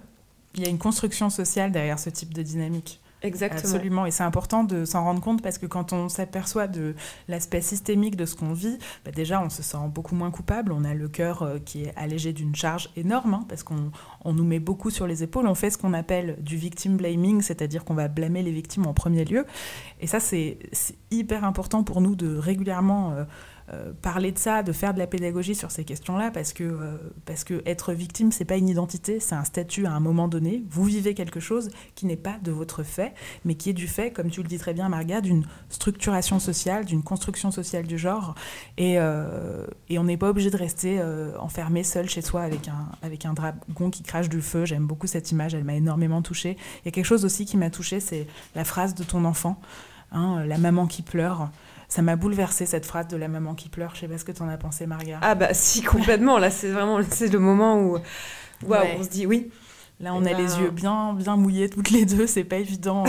Il 0.55 0.63
y 0.63 0.67
a 0.67 0.69
une 0.69 0.79
construction 0.79 1.31
sociale 1.31 1.73
derrière 1.73 1.99
ce 1.99 2.11
type 2.11 2.35
de 2.35 2.43
dynamique. 2.43 3.02
Exactement. 3.23 3.61
Absolument. 3.61 4.07
Et 4.07 4.11
c'est 4.11 4.23
important 4.23 4.65
de 4.65 4.85
s'en 4.85 5.05
rendre 5.05 5.21
compte 5.21 5.43
parce 5.43 5.59
que 5.59 5.67
quand 5.67 5.93
on 5.93 6.09
s'aperçoit 6.09 6.67
de 6.67 6.95
l'aspect 7.29 7.61
systémique 7.61 8.17
de 8.17 8.25
ce 8.25 8.35
qu'on 8.35 8.53
vit, 8.53 8.79
bah 9.05 9.11
déjà, 9.11 9.41
on 9.43 9.51
se 9.51 9.63
sent 9.63 9.89
beaucoup 9.93 10.15
moins 10.15 10.31
coupable. 10.31 10.73
On 10.73 10.85
a 10.85 10.95
le 10.95 11.09
cœur 11.09 11.43
euh, 11.43 11.59
qui 11.59 11.85
est 11.85 11.93
allégé 11.97 12.33
d'une 12.33 12.55
charge 12.55 12.91
énorme 12.97 13.35
hein, 13.35 13.45
parce 13.49 13.63
qu'on 13.63 13.91
on 14.25 14.33
nous 14.33 14.45
met 14.45 14.61
beaucoup 14.61 14.91
sur 14.91 15.07
les 15.07 15.23
épaules. 15.23 15.47
On 15.47 15.55
fait 15.55 15.71
ce 15.71 15.79
qu'on 15.79 15.93
appelle 15.93 16.37
du 16.41 16.57
victim 16.57 16.97
blaming, 16.97 17.43
c'est-à-dire 17.43 17.85
qu'on 17.85 17.95
va 17.95 18.09
blâmer 18.09 18.43
les 18.43 18.53
victimes 18.53 18.87
en 18.87 18.95
premier 18.95 19.25
lieu. 19.25 19.47
Et 20.01 20.07
ça, 20.07 20.21
c'est 20.21 20.59
hyper 21.11 21.45
important 21.45 21.85
pour 21.85 22.01
nous 22.01 22.17
de 22.17 22.37
régulièrement. 22.37 23.13
Euh, 23.13 23.25
euh, 23.73 23.93
parler 24.03 24.33
de 24.33 24.39
ça, 24.39 24.63
de 24.63 24.73
faire 24.73 24.93
de 24.93 24.99
la 24.99 25.07
pédagogie 25.07 25.55
sur 25.55 25.71
ces 25.71 25.85
questions-là, 25.85 26.31
parce 26.31 26.53
que, 26.53 26.65
euh, 26.65 26.97
parce 27.25 27.45
que 27.45 27.63
être 27.65 27.93
victime, 27.93 28.33
c'est 28.33 28.45
pas 28.45 28.57
une 28.57 28.69
identité, 28.69 29.21
c'est 29.21 29.35
un 29.35 29.45
statut 29.45 29.87
à 29.87 29.93
un 29.93 30.01
moment 30.01 30.27
donné. 30.27 30.63
Vous 30.69 30.85
vivez 30.85 31.15
quelque 31.15 31.41
chose 31.41 31.71
qui 31.95 32.07
n'est 32.07 32.17
pas 32.17 32.37
de 32.43 32.51
votre 32.51 32.83
fait, 32.83 33.15
mais 33.45 33.55
qui 33.55 33.71
est 33.71 33.75
du 33.75 33.87
fait, 33.87 34.11
comme 34.11 34.31
tu 34.31 34.43
le 34.43 34.49
dis 34.49 34.59
très 34.59 34.75
bien, 34.75 34.89
Marga, 34.89 35.21
d'une 35.21 35.47
structuration 35.69 36.41
sociale, 36.41 36.85
d'une 36.85 37.03
construction 37.03 37.51
sociale 37.51 37.87
du 37.87 37.99
genre. 37.99 38.35
Et, 38.79 38.99
euh, 38.99 39.67
et 39.89 39.99
on 39.99 40.05
n'est 40.05 40.17
pas 40.17 40.31
obligé 40.31 40.51
de 40.51 40.57
rester 40.57 41.01
enfermé 41.39 41.85
seul 41.85 42.09
chez 42.09 42.23
soi 42.23 42.43
avec 42.43 42.69
un, 42.69 42.89
avec 43.03 43.27
un 43.27 43.33
dragon 43.33 43.91
qui 43.91 44.03
crache 44.03 44.29
du 44.29 44.41
feu. 44.41 44.65
J'aime 44.65 44.87
beaucoup 44.87 45.07
cette 45.07 45.31
image, 45.31 45.55
elle 45.55 45.65
m'a 45.65 45.75
énormément 45.75 46.21
touchée. 46.23 46.57
Il 46.83 46.87
y 46.87 46.89
a 46.89 46.91
quelque 46.91 47.07
chose 47.07 47.25
aussi 47.25 47.47
qui 47.47 47.57
m'a 47.57 47.71
touchée, 47.71 48.01
c'est 48.01 48.27
la 48.55 48.65
phrase 48.65 48.95
de 48.95 49.05
ton 49.05 49.25
enfant, 49.25 49.61
hein, 50.11 50.45
la 50.45 50.59
maman 50.59 50.87
qui 50.87 51.03
pleure 51.03 51.51
ça 51.93 52.01
m'a 52.01 52.17
bouleversé 52.17 52.65
cette 52.65 52.87
phrase 52.87 53.07
de 53.09 53.19
la 53.19 53.29
maman 53.29 53.55
qui 53.55 53.69
pleure. 53.69 53.95
Je 53.95 54.01
sais 54.01 54.09
pas 54.09 54.17
ce 54.17 54.25
que 54.25 54.33
tu 54.33 54.41
en 54.41 54.49
as 54.49 54.57
pensé, 54.57 54.87
Maria. 54.87 55.19
Ah 55.21 55.35
bah 55.35 55.53
si, 55.53 55.83
complètement. 55.83 56.39
Là, 56.39 56.51
c'est 56.51 56.71
vraiment 56.71 56.99
c'est 57.11 57.31
le 57.31 57.39
moment 57.39 57.79
où, 57.83 57.99
on 58.67 59.03
se 59.03 59.11
dit 59.11 59.27
oui. 59.27 59.51
Là, 60.01 60.15
on 60.15 60.25
Eh 60.25 60.33
a 60.33 60.39
les 60.39 60.47
ben- 60.47 60.59
yeux 60.63 60.71
bien, 60.71 61.13
bien 61.13 61.37
mouillés 61.37 61.69
toutes 61.69 61.91
les 61.91 62.07
deux. 62.07 62.27
C'est 62.27 62.45
pas 62.45 62.57
évident 62.57 63.05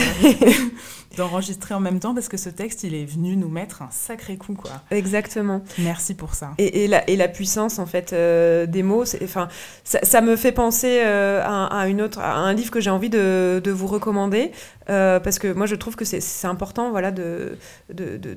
d'enregistrer 1.18 1.74
en 1.74 1.80
même 1.80 2.00
temps 2.00 2.14
parce 2.14 2.28
que 2.28 2.38
ce 2.38 2.50
texte, 2.50 2.84
il 2.84 2.96
est 2.96 3.06
venu 3.06 3.36
nous 3.36 3.50
mettre 3.50 3.82
un 3.82 3.90
sacré 3.92 4.38
coup, 4.38 4.54
quoi. 4.54 4.72
Exactement. 4.92 5.62
Merci 5.80 6.14
pour 6.16 6.34
ça. 6.34 6.52
Et, 6.58 6.84
et 6.84 6.88
la, 6.88 7.08
et 7.10 7.16
la 7.16 7.28
puissance 7.28 7.80
en 7.80 7.86
fait 7.86 8.14
euh, 8.14 8.66
des 8.66 8.84
mots, 8.84 9.04
enfin, 9.24 9.48
ça, 9.84 10.00
ça 10.04 10.22
me 10.22 10.36
fait 10.36 10.52
penser 10.52 11.02
euh, 11.04 11.42
à, 11.44 11.66
à 11.82 11.88
une 11.88 12.02
autre, 12.02 12.20
à 12.20 12.36
un 12.36 12.54
livre 12.54 12.72
que 12.72 12.80
j'ai 12.80 12.90
envie 12.90 13.10
de, 13.10 13.62
de 13.64 13.72
vous 13.72 13.88
recommander 13.88 14.52
euh, 14.90 15.20
parce 15.20 15.40
que 15.40 15.54
moi 15.54 15.66
je 15.66 15.76
trouve 15.76 15.96
que 15.96 16.04
c'est- 16.06 16.22
important, 16.46 16.90
voilà, 16.92 17.12
de, 17.12 17.58
de, 17.94 18.18
de- 18.18 18.36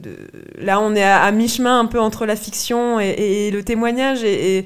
là 0.59 0.81
on 0.81 0.95
est 0.95 1.03
à, 1.03 1.23
à 1.23 1.33
mi-chemin 1.33 1.81
un 1.81 1.87
peu 1.87 1.99
entre 2.01 2.25
la 2.25 2.37
fiction 2.37 3.01
et, 3.01 3.09
et 3.47 3.51
le 3.51 3.65
témoignage 3.65 4.23
et, 4.23 4.65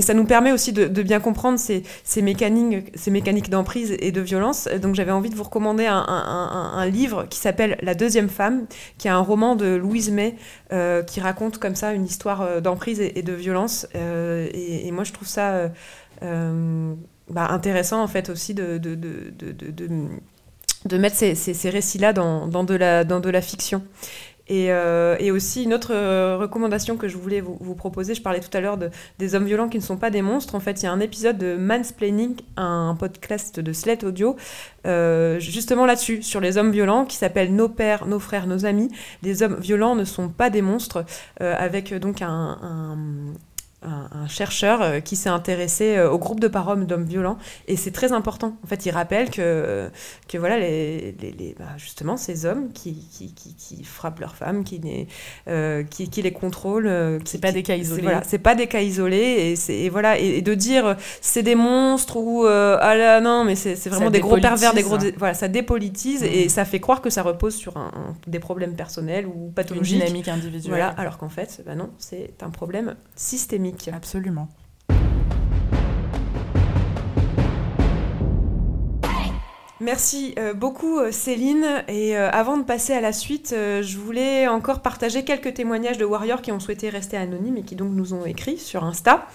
ça 0.00 0.14
nous 0.14 0.24
permet 0.24 0.52
aussi 0.52 0.72
de, 0.72 0.86
de 0.86 1.02
bien 1.02 1.20
comprendre 1.20 1.58
ces, 1.58 1.82
ces 2.04 2.22
mécaniques, 2.22 2.90
ces 2.96 3.10
mécaniques 3.10 3.50
d'emprise 3.50 3.94
et 4.00 4.10
de 4.12 4.20
violence. 4.20 4.68
Donc 4.82 4.94
j'avais 4.94 5.12
envie 5.12 5.30
de 5.30 5.34
vous 5.36 5.42
recommander 5.44 5.86
un, 5.86 5.96
un- 5.96 6.50
un- 6.52 6.78
un 6.78 6.86
livre 6.86 7.25
qui 7.28 7.38
s'appelle 7.38 7.78
La 7.82 7.94
deuxième 7.94 8.28
femme, 8.28 8.66
qui 8.98 9.08
est 9.08 9.10
un 9.10 9.20
roman 9.20 9.56
de 9.56 9.66
Louise 9.74 10.10
May 10.10 10.36
euh, 10.72 11.02
qui 11.02 11.20
raconte 11.20 11.58
comme 11.58 11.74
ça 11.74 11.92
une 11.92 12.04
histoire 12.04 12.42
euh, 12.42 12.60
d'emprise 12.60 13.00
et, 13.00 13.22
de 13.22 13.32
violence. 13.32 13.86
Euh, 13.94 14.48
et, 14.52 14.90
moi, 14.92 15.04
je 15.04 15.12
trouve 15.12 15.28
ça 15.28 15.70
bah, 16.22 17.48
intéressant, 17.50 18.02
en 18.02 18.06
fait, 18.08 18.30
aussi 18.30 18.54
de, 18.54 18.78
de, 18.78 18.94
de, 18.94 19.30
de, 20.84 20.98
mettre 20.98 21.16
ces, 21.16 21.34
ces- 21.34 21.54
ces 21.54 21.70
récits-là 21.70 22.12
dans, 22.12 22.46
dans, 22.46 22.64
dans 22.64 23.20
de 23.20 23.30
la 23.30 23.40
fiction. 23.42 23.82
Et, 24.48 24.70
euh, 24.70 25.16
et 25.18 25.32
aussi 25.32 25.64
une 25.64 25.74
autre 25.74 25.92
euh, 25.92 26.36
recommandation 26.38 26.96
que 26.96 27.08
je 27.08 27.16
voulais 27.16 27.40
vous, 27.40 27.74
proposer, 27.74 28.14
je 28.14 28.22
parlais 28.22 28.38
tout 28.40 28.56
à 28.56 28.60
l'heure 28.60 28.76
de, 28.76 28.90
des 29.18 29.34
hommes 29.34 29.44
violents 29.44 29.68
qui 29.68 29.78
ne 29.78 29.82
sont 29.82 29.96
pas 29.96 30.10
des 30.10 30.22
monstres. 30.22 30.54
En 30.54 30.60
fait, 30.60 30.82
il 30.82 30.84
y 30.84 30.88
a 30.88 30.92
un 30.92 31.00
épisode 31.00 31.36
de 31.36 31.56
Mansplaining, 31.56 32.36
un 32.56 32.96
podcast 32.98 33.58
de 33.58 33.72
Slate 33.72 34.04
Audio, 34.04 34.36
euh, 34.86 35.40
justement 35.40 35.84
là-dessus, 35.84 36.22
sur 36.22 36.40
les 36.40 36.58
hommes 36.58 36.70
violents, 36.70 37.04
qui 37.06 37.16
s'appelle 37.16 37.54
Nos 37.54 37.68
pères, 37.68 38.06
nos 38.06 38.20
frères, 38.20 38.46
nos 38.46 38.64
amis. 38.66 38.88
Les 39.22 39.42
hommes 39.42 39.56
violents 39.58 39.96
ne 39.96 40.04
sont 40.04 40.28
pas 40.28 40.48
des 40.48 40.62
monstres, 40.62 41.04
avec 41.40 41.92
donc 41.94 42.22
un- 42.22 42.94
un- 43.82 44.08
un 44.12 44.26
chercheur 44.26 44.80
euh, 44.82 45.00
qui 45.00 45.16
s'est 45.16 45.28
intéressé 45.28 45.96
euh, 45.96 46.10
au 46.10 46.18
groupe 46.18 46.40
de 46.40 46.48
parole 46.48 46.86
d'hommes 46.86 47.04
violents. 47.04 47.36
Et 47.68 47.76
c'est 47.76 47.90
très 47.90 48.12
important. 48.12 48.56
En 48.64 48.66
fait, 48.66 48.86
il 48.86 48.90
rappelle 48.90 49.30
que, 49.30 49.90
que 50.28 50.38
voilà, 50.38 50.58
les, 50.58 51.14
les- 51.20 51.32
les- 51.32 51.54
bah, 51.58 51.66
justement, 51.76 52.16
ces 52.16 52.46
hommes 52.46 52.72
qui, 52.72 52.94
qui, 53.12 53.32
qui- 53.34 53.54
qui 53.54 53.84
frappent 53.84 54.20
leurs 54.20 54.34
femmes, 54.34 54.64
qui 54.64 54.78
les, 54.78 55.06
euh, 55.48 55.82
qui, 55.84 56.06
les 56.22 56.32
contrôlent. 56.32 56.86
euh, 56.86 57.18
qui- 57.18 57.32
C'est 57.32 57.40
pas 57.40 57.52
des 57.52 57.62
cas 57.62 57.76
isolés. 57.76 58.02
Voilà, 58.02 58.22
c'est 58.26 58.38
pas 58.38 58.54
des 58.54 58.66
cas 58.66 58.80
isolés. 58.80 59.16
Et, 59.52 59.56
c'est- 59.56 59.76
et 59.76 59.88
voilà, 59.90 60.18
et, 60.18 60.38
et 60.38 60.42
de 60.42 60.54
dire 60.54 60.86
euh, 60.86 60.94
c'est 61.20 61.42
des 61.42 61.54
monstres 61.54 62.16
ou 62.16 62.46
euh, 62.46 62.78
ah 62.80 62.96
là 62.96 63.20
non, 63.20 63.44
mais 63.44 63.54
c'est 63.56 63.74
vraiment 63.88 64.06
Ça 64.06 64.10
des 64.10 64.20
gros 64.20 64.38
pervers, 64.38 64.72
des 64.72 64.82
gros. 64.82 64.96
dé- 64.96 65.14
Voilà, 65.18 65.34
ça 65.34 65.48
dépolitise 65.48 66.22
et 66.22 66.48
ça 66.48 66.64
fait 66.64 66.80
croire 66.80 67.02
que 67.02 67.10
ça 67.10 67.22
repose 67.22 67.54
sur 67.54 67.76
un- 67.76 67.90
un- 67.94 68.16
des 68.26 68.38
problèmes 68.38 68.74
personnels 68.74 69.26
ou 69.26 69.46
Une 69.48 69.52
pathologiques. 69.52 69.98
dynamique 70.00 70.28
individuelle. 70.28 70.70
Voilà, 70.70 70.88
alors 70.96 71.18
qu'en 71.18 71.28
fait, 71.28 71.62
bah 71.66 71.74
non, 71.74 71.90
c'est 71.98 72.30
un 72.42 72.50
problème 72.50 72.96
systémique. 73.16 73.65
Absolument. 73.92 74.48
Merci 79.78 80.34
euh, 80.38 80.54
beaucoup 80.54 80.98
euh, 80.98 81.12
Céline. 81.12 81.84
Et 81.86 82.16
euh, 82.16 82.30
avant 82.30 82.56
de 82.56 82.64
passer 82.64 82.94
à 82.94 83.00
la 83.00 83.12
suite, 83.12 83.54
je 83.54 83.98
voulais 83.98 84.48
encore 84.48 84.80
partager 84.80 85.22
quelques 85.22 85.52
témoignages 85.54 85.98
de 85.98 86.04
warriors 86.04 86.40
qui 86.40 86.50
ont 86.50 86.60
souhaité 86.60 86.88
rester 86.88 87.16
anonymes 87.16 87.58
et 87.58 87.62
qui 87.62 87.76
donc 87.76 87.92
nous 87.92 88.14
ont 88.14 88.24
écrit 88.24 88.56
sur 88.56 88.84
Insta. 88.84 89.26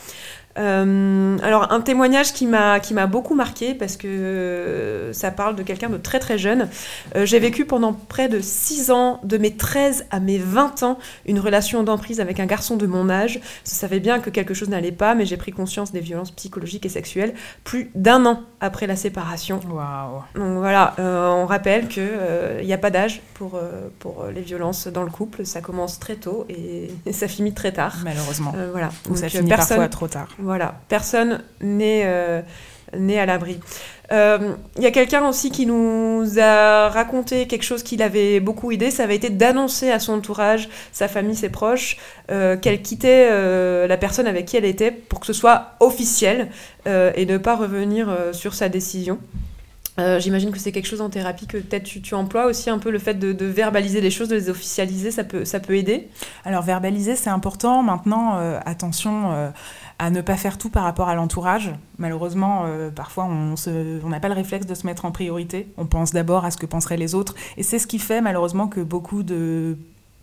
Euh, 0.58 1.38
alors 1.44 1.72
un 1.72 1.82
témoignage 1.82 2.34
qui 2.34 2.46
m'a 2.46 2.80
qui 2.80 2.94
m'a 2.94 3.08
beaucoup 3.08 3.36
marqué 3.36 3.74
parce 3.74 3.96
que 3.96 4.08
euh, 4.08 5.14
ça 5.14 5.32
parle 5.32 5.56
de 5.56 5.64
quelqu'un 5.64 5.90
de 5.90 5.98
très 5.98 6.20
très 6.20 6.38
jeune. 6.38 6.68
Euh, 7.16 7.26
J'ai 7.26 7.40
vécu 7.40 7.66
pendant 7.66 7.94
près 7.94 8.28
de 8.28 8.40
6 8.42 8.92
ans, 8.92 9.20
de 9.24 9.38
mes 9.38 9.56
13 9.56 10.06
à 10.12 10.20
mes 10.20 10.38
20 10.38 10.84
ans, 10.84 11.00
une 11.26 11.40
relation 11.40 11.84
d'emprise 11.84 12.20
avec 12.20 12.40
un 12.40 12.46
garçon 12.46 12.76
de 12.76 12.86
mon 12.86 13.10
âge. 13.10 13.40
Je 13.66 13.70
savais 13.70 14.00
bien 14.00 14.20
que 14.20 14.30
quelque 14.30 14.54
chose 14.54 14.70
n'allait 14.70 14.92
pas, 14.92 15.16
mais 15.16 15.26
j'ai 15.26 15.38
pris 15.38 15.52
conscience 15.52 15.92
des 15.92 16.02
violences 16.02 16.32
psychologiques 16.32 16.86
et 16.86 16.90
sexuelles 16.90 17.34
plus 17.64 17.90
d'un 17.96 18.26
an 18.26 18.42
après 18.60 18.88
la 18.88 18.96
séparation. 18.96 19.60
Waouh. 19.70 20.22
Donc 20.36 20.58
voilà, 20.60 20.96
on 21.00 21.46
rappelle 21.46 21.88
qu'il 21.88 22.10
n'y 22.64 22.74
a 22.74 22.78
pas 22.78 22.90
d'âge 22.90 23.22
pour, 23.34 23.60
pour 24.00 24.26
les 24.34 24.42
violences 24.42 24.88
dans 24.88 25.04
le 25.04 25.10
couple. 25.10 25.46
Ça 25.46 25.62
commence 25.62 26.00
très 26.00 26.16
tôt 26.16 26.46
et, 26.50 26.92
et 27.06 27.14
ça 27.14 27.28
finit 27.28 27.54
très 27.54 27.72
tard. 27.72 27.98
Malheureusement. 28.04 28.54
Voilà. 28.72 28.90
Ou 29.10 29.16
ça 29.16 29.30
finit 29.30 29.50
personne, 29.50 29.78
parfois 29.78 29.90
trop 29.90 30.08
tard. 30.08 30.28
Voilà, 30.42 30.76
personne 30.90 31.44
n'est 31.62 32.04
euh, 32.06 32.42
à 32.94 33.26
l'abri. 33.26 33.60
Euh, 34.12 34.54
Il 34.76 34.84
y 34.84 34.88
a 34.88 34.92
quelqu'un 34.92 35.26
aussi 35.28 35.52
qui 35.52 35.66
nous 35.66 36.26
a 36.40 36.90
raconté 36.90 37.48
quelque 37.48 37.64
chose 37.64 37.84
qui 37.84 37.96
l'avait 37.96 38.40
beaucoup 38.40 38.72
aidé. 38.72 38.92
Ça 38.92 39.04
avait 39.04 39.16
été 39.16 39.30
d'annoncer 39.30 39.92
à 39.92 40.00
son 40.00 40.14
entourage, 40.14 40.68
sa 40.92 41.08
famille, 41.08 41.36
ses 41.36 41.50
proches, 41.50 41.98
euh, 42.32 42.58
qu'elle 42.58 42.82
quittait 42.82 43.30
la 43.88 43.98
personne 43.98 44.28
avec 44.28 44.46
qui 44.48 44.58
elle 44.58 44.66
était 44.66 44.92
pour 44.92 45.20
que 45.20 45.28
ce 45.28 45.34
soit 45.34 45.76
officiel 45.80 46.50
et 46.86 47.26
ne 47.26 47.38
pas 47.38 47.56
revenir 47.56 48.10
sur 48.34 48.54
sa 48.56 48.68
décision. 48.68 49.20
J'imagine 50.18 50.50
que 50.50 50.58
c'est 50.58 50.72
quelque 50.72 50.88
chose 50.88 51.02
en 51.02 51.12
thérapie 51.12 51.46
que 51.46 51.58
peut-être 51.58 51.84
tu, 51.84 52.16
emploies 52.16 52.48
aussi 52.48 52.72
un 52.72 52.80
peu 52.80 52.90
le 52.90 52.98
fait 52.98 53.14
de, 53.14 53.46
verbaliser 53.46 54.02
les 54.02 54.10
choses, 54.10 54.30
de 54.30 54.36
les 54.36 54.50
officialiser, 54.50 55.12
ça 55.12 55.24
peut, 55.24 55.46
ça 55.46 55.60
peut 55.60 55.78
aider? 55.78 56.08
Alors 56.44 56.64
verbaliser, 56.64 57.16
c'est 57.16 57.30
important. 57.30 57.84
Maintenant, 57.84 58.40
attention 58.66 59.52
à 60.02 60.10
ne 60.10 60.22
pas 60.22 60.36
faire 60.36 60.58
tout 60.58 60.72
par 60.72 60.84
rapport 60.84 61.10
à 61.10 61.16
l'entourage. 61.16 61.72
Malheureusement, 62.00 62.64
euh, 62.66 62.90
parfois, 62.90 63.26
on 63.26 64.10
n'a 64.10 64.20
pas 64.20 64.30
le 64.30 64.34
réflexe 64.34 64.66
de 64.66 64.74
se 64.74 64.88
mettre 64.88 65.06
en 65.06 65.12
priorité. 65.12 65.72
On 65.78 65.86
pense 65.86 66.12
d'abord 66.12 66.44
à 66.44 66.50
ce 66.50 66.58
que 66.58 66.66
penseraient 66.66 66.98
les 66.98 67.14
autres. 67.14 67.36
Et 67.56 67.62
c'est 67.62 67.78
ce 67.78 67.86
qui 67.86 68.00
fait 68.00 68.20
malheureusement 68.20 68.68
que 68.68 68.80
beaucoup 68.80 69.22
de 69.22 69.78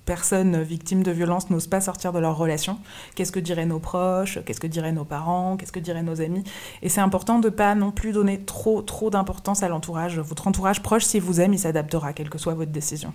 personnes 0.04 0.62
victimes 0.62 1.04
de 1.04 1.12
violences 1.12 1.48
n'osent 1.48 1.68
pas 1.68 1.80
sortir 1.80 2.12
de 2.12 2.18
leur 2.18 2.36
relation. 2.36 2.80
Qu'est-ce 3.14 3.30
que 3.30 3.38
diraient 3.38 3.66
nos 3.66 3.78
proches? 3.78 4.40
Qu'est-ce 4.44 4.58
que 4.58 4.66
diraient 4.66 4.90
nos 4.90 5.04
parents? 5.04 5.56
Qu'est-ce 5.56 5.70
que 5.70 5.78
diraient 5.78 6.02
nos 6.02 6.20
amis? 6.20 6.42
Et 6.82 6.88
c'est 6.88 7.00
important 7.00 7.38
de 7.38 7.48
pas 7.48 7.76
non 7.76 7.92
plus 7.92 8.10
donner 8.10 8.40
trop 8.40 8.82
trop 8.82 9.10
d'importance 9.10 9.62
à 9.62 9.68
l'entourage. 9.68 10.18
Votre 10.18 10.48
entourage 10.48 10.82
proche, 10.82 11.04
s'il 11.04 11.22
vous 11.22 11.40
aime, 11.40 11.54
il 11.54 11.58
s'adaptera, 11.60 12.14
quelle 12.14 12.30
que 12.30 12.38
soit 12.38 12.54
votre 12.54 12.72
décision. 12.72 13.12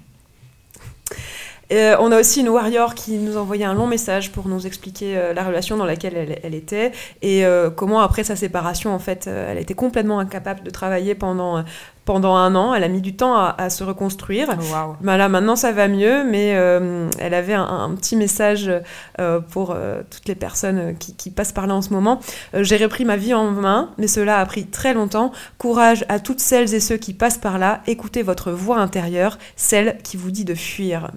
Euh, 1.72 1.96
on 2.00 2.12
a 2.12 2.20
aussi 2.20 2.42
une 2.42 2.50
warrior 2.50 2.94
qui 2.94 3.18
nous 3.18 3.38
envoyait 3.38 3.66
un 3.66 3.74
long 3.74 3.88
message 3.88 4.32
pour 4.32 4.48
nous 4.48 4.68
expliquer 4.68 5.18
euh, 5.18 5.34
la 5.34 5.44
relation 5.44 5.78
dans 5.78 5.86
laquelle 5.86 6.16
elle, 6.16 6.40
elle 6.44 6.56
était 6.56 6.92
et 7.22 7.46
euh, 7.46 7.70
comment 7.70 8.02
après 8.02 8.24
sa 8.24 8.36
séparation 8.36 8.94
en 8.94 9.00
fait 9.00 9.28
elle 9.28 9.58
était 9.58 9.74
complètement 9.74 10.20
incapable 10.20 10.64
de 10.64 10.70
travailler 10.70 11.16
pendant, 11.16 11.64
pendant 12.06 12.36
un 12.36 12.56
an. 12.56 12.74
Elle 12.74 12.84
a 12.84 12.88
mis 12.88 13.02
du 13.02 13.16
temps 13.16 13.36
à, 13.36 13.56
à 13.58 13.70
se 13.70 13.84
reconstruire. 13.84 14.50
Waouh 14.72 14.96
Bah 15.02 15.18
là, 15.18 15.30
maintenant 15.30 15.56
ça 15.56 15.72
va 15.72 15.88
mieux, 15.88 16.24
mais 16.24 16.54
euh, 16.56 17.10
elle 17.20 17.34
avait 17.34 17.54
un, 17.54 17.64
un 17.64 17.96
petit 17.96 18.16
message 18.16 18.72
euh, 19.20 19.40
pour 19.40 19.72
euh, 19.72 20.02
toutes 20.10 20.28
les 20.28 20.36
personnes 20.36 20.96
qui, 20.98 21.16
qui 21.16 21.30
passent 21.30 21.52
par 21.52 21.68
là 21.68 21.76
en 21.76 21.82
ce 21.82 21.92
moment. 21.92 22.20
J'ai 22.54 22.78
repris 22.78 23.06
ma 23.06 23.18
vie 23.18 23.34
en 23.34 23.52
main, 23.52 23.92
mais 23.98 24.08
cela 24.08 24.40
a 24.40 24.46
pris 24.46 24.66
très 24.66 24.94
longtemps. 24.94 25.32
Courage 25.58 26.06
à 26.10 26.20
toutes 26.20 26.40
celles 26.40 26.74
et 26.74 26.80
ceux 26.80 26.98
qui 26.98 27.14
passent 27.14 27.38
par 27.38 27.58
là. 27.58 27.82
Écoutez 27.88 28.24
votre 28.24 28.52
voix 28.52 28.78
intérieure, 28.78 29.38
celle 29.56 29.98
qui 30.04 30.18
vous 30.18 30.32
dit 30.32 30.46
de 30.46 30.56
fuir. 30.56 31.12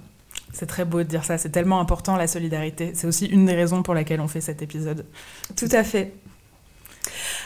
C'est 0.57 0.65
très 0.65 0.85
beau 0.85 0.97
de 0.97 1.03
dire 1.03 1.23
ça, 1.23 1.37
c'est 1.37 1.51
tellement 1.51 1.79
important 1.79 2.15
la 2.15 2.25
solidarité. 2.25 2.89
C'est 2.95 3.05
aussi 3.05 3.27
une 3.27 3.45
des 3.45 3.53
raisons 3.53 3.83
pour 3.83 3.93
laquelle 3.93 4.19
on 4.19 4.27
fait 4.27 4.41
cet 4.41 4.63
épisode. 4.63 5.05
Tout 5.55 5.69
à 5.71 5.83
fait. 5.83 6.13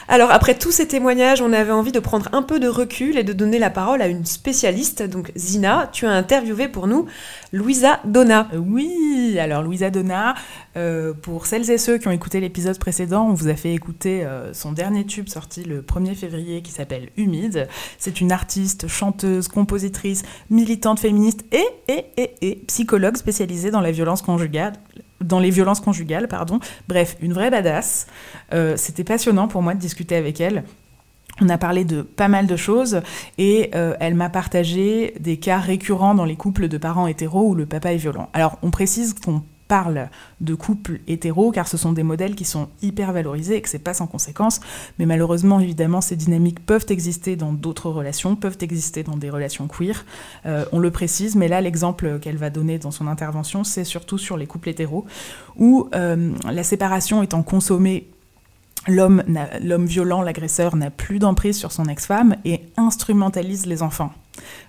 Alors 0.08 0.30
après 0.30 0.56
tous 0.56 0.72
ces 0.72 0.88
témoignages, 0.88 1.40
on 1.40 1.52
avait 1.52 1.72
envie 1.72 1.92
de 1.92 2.00
prendre 2.00 2.28
un 2.32 2.42
peu 2.42 2.60
de 2.60 2.68
recul 2.68 3.16
et 3.16 3.24
de 3.24 3.32
donner 3.32 3.58
la 3.58 3.70
parole 3.70 4.02
à 4.02 4.08
une 4.08 4.26
spécialiste. 4.26 5.02
Donc 5.02 5.32
Zina, 5.36 5.88
tu 5.92 6.06
as 6.06 6.10
interviewé 6.10 6.68
pour 6.68 6.86
nous 6.86 7.06
Louisa 7.52 8.00
Donna. 8.04 8.48
Oui, 8.54 9.38
alors 9.38 9.62
Louisa 9.62 9.90
Donna, 9.90 10.34
euh, 10.76 11.12
pour 11.14 11.46
celles 11.46 11.70
et 11.70 11.78
ceux 11.78 11.98
qui 11.98 12.08
ont 12.08 12.12
écouté 12.12 12.40
l'épisode 12.40 12.78
précédent, 12.78 13.28
on 13.28 13.34
vous 13.34 13.48
a 13.48 13.54
fait 13.54 13.72
écouter 13.72 14.24
euh, 14.24 14.52
son 14.52 14.72
dernier 14.72 15.04
tube 15.06 15.28
sorti 15.28 15.64
le 15.64 15.82
1er 15.82 16.14
février 16.14 16.62
qui 16.62 16.72
s'appelle 16.72 17.10
Humide. 17.16 17.68
C'est 17.98 18.20
une 18.20 18.32
artiste, 18.32 18.88
chanteuse, 18.88 19.48
compositrice, 19.48 20.22
militante 20.50 21.00
féministe 21.00 21.44
et 21.50 22.56
psychologue 22.66 23.16
spécialisée 23.16 23.70
dans 23.70 23.80
la 23.80 23.92
violence 23.92 24.22
conjugale. 24.22 24.74
Dans 25.22 25.38
les 25.38 25.50
violences 25.50 25.80
conjugales, 25.80 26.28
pardon. 26.28 26.60
Bref, 26.88 27.16
une 27.20 27.32
vraie 27.32 27.50
badass. 27.50 28.06
Euh, 28.52 28.76
C'était 28.76 29.04
passionnant 29.04 29.48
pour 29.48 29.62
moi 29.62 29.74
de 29.74 29.80
discuter 29.80 30.16
avec 30.16 30.40
elle. 30.40 30.64
On 31.40 31.48
a 31.48 31.56
parlé 31.56 31.84
de 31.84 32.02
pas 32.02 32.28
mal 32.28 32.46
de 32.46 32.56
choses 32.56 33.00
et 33.38 33.70
euh, 33.74 33.94
elle 34.00 34.14
m'a 34.14 34.28
partagé 34.28 35.14
des 35.18 35.38
cas 35.38 35.58
récurrents 35.58 36.14
dans 36.14 36.26
les 36.26 36.36
couples 36.36 36.68
de 36.68 36.76
parents 36.76 37.06
hétéros 37.06 37.48
où 37.48 37.54
le 37.54 37.64
papa 37.64 37.92
est 37.92 37.96
violent. 37.96 38.28
Alors 38.34 38.58
on 38.62 38.70
précise 38.70 39.14
qu'on 39.14 39.42
parle 39.72 40.10
de 40.42 40.54
couples 40.54 41.00
hétéros 41.08 41.50
car 41.50 41.66
ce 41.66 41.78
sont 41.78 41.94
des 41.94 42.02
modèles 42.02 42.34
qui 42.34 42.44
sont 42.44 42.68
hyper 42.82 43.10
valorisés 43.10 43.56
et 43.56 43.62
que 43.62 43.70
c'est 43.70 43.78
pas 43.78 43.94
sans 43.94 44.06
conséquence, 44.06 44.60
mais 44.98 45.06
malheureusement 45.06 45.60
évidemment 45.60 46.02
ces 46.02 46.14
dynamiques 46.14 46.60
peuvent 46.60 46.84
exister 46.90 47.36
dans 47.36 47.54
d'autres 47.54 47.88
relations, 47.88 48.36
peuvent 48.36 48.58
exister 48.60 49.02
dans 49.02 49.16
des 49.16 49.30
relations 49.30 49.68
queer. 49.68 50.04
Euh, 50.44 50.66
on 50.72 50.78
le 50.78 50.90
précise, 50.90 51.36
mais 51.36 51.48
là 51.48 51.62
l'exemple 51.62 52.18
qu'elle 52.18 52.36
va 52.36 52.50
donner 52.50 52.78
dans 52.78 52.90
son 52.90 53.06
intervention 53.06 53.64
c'est 53.64 53.84
surtout 53.84 54.18
sur 54.18 54.36
les 54.36 54.46
couples 54.46 54.68
hétéros 54.68 55.06
où 55.56 55.88
euh, 55.94 56.32
la 56.44 56.64
séparation 56.64 57.22
étant 57.22 57.42
consommée 57.42 58.10
l'homme 58.88 59.86
violent, 59.86 60.20
l'agresseur, 60.20 60.76
n'a 60.76 60.90
plus 60.90 61.18
d'emprise 61.18 61.56
sur 61.56 61.72
son 61.72 61.86
ex-femme 61.86 62.36
et 62.44 62.60
instrumentalise 62.76 63.64
les 63.64 63.82
enfants. 63.82 64.12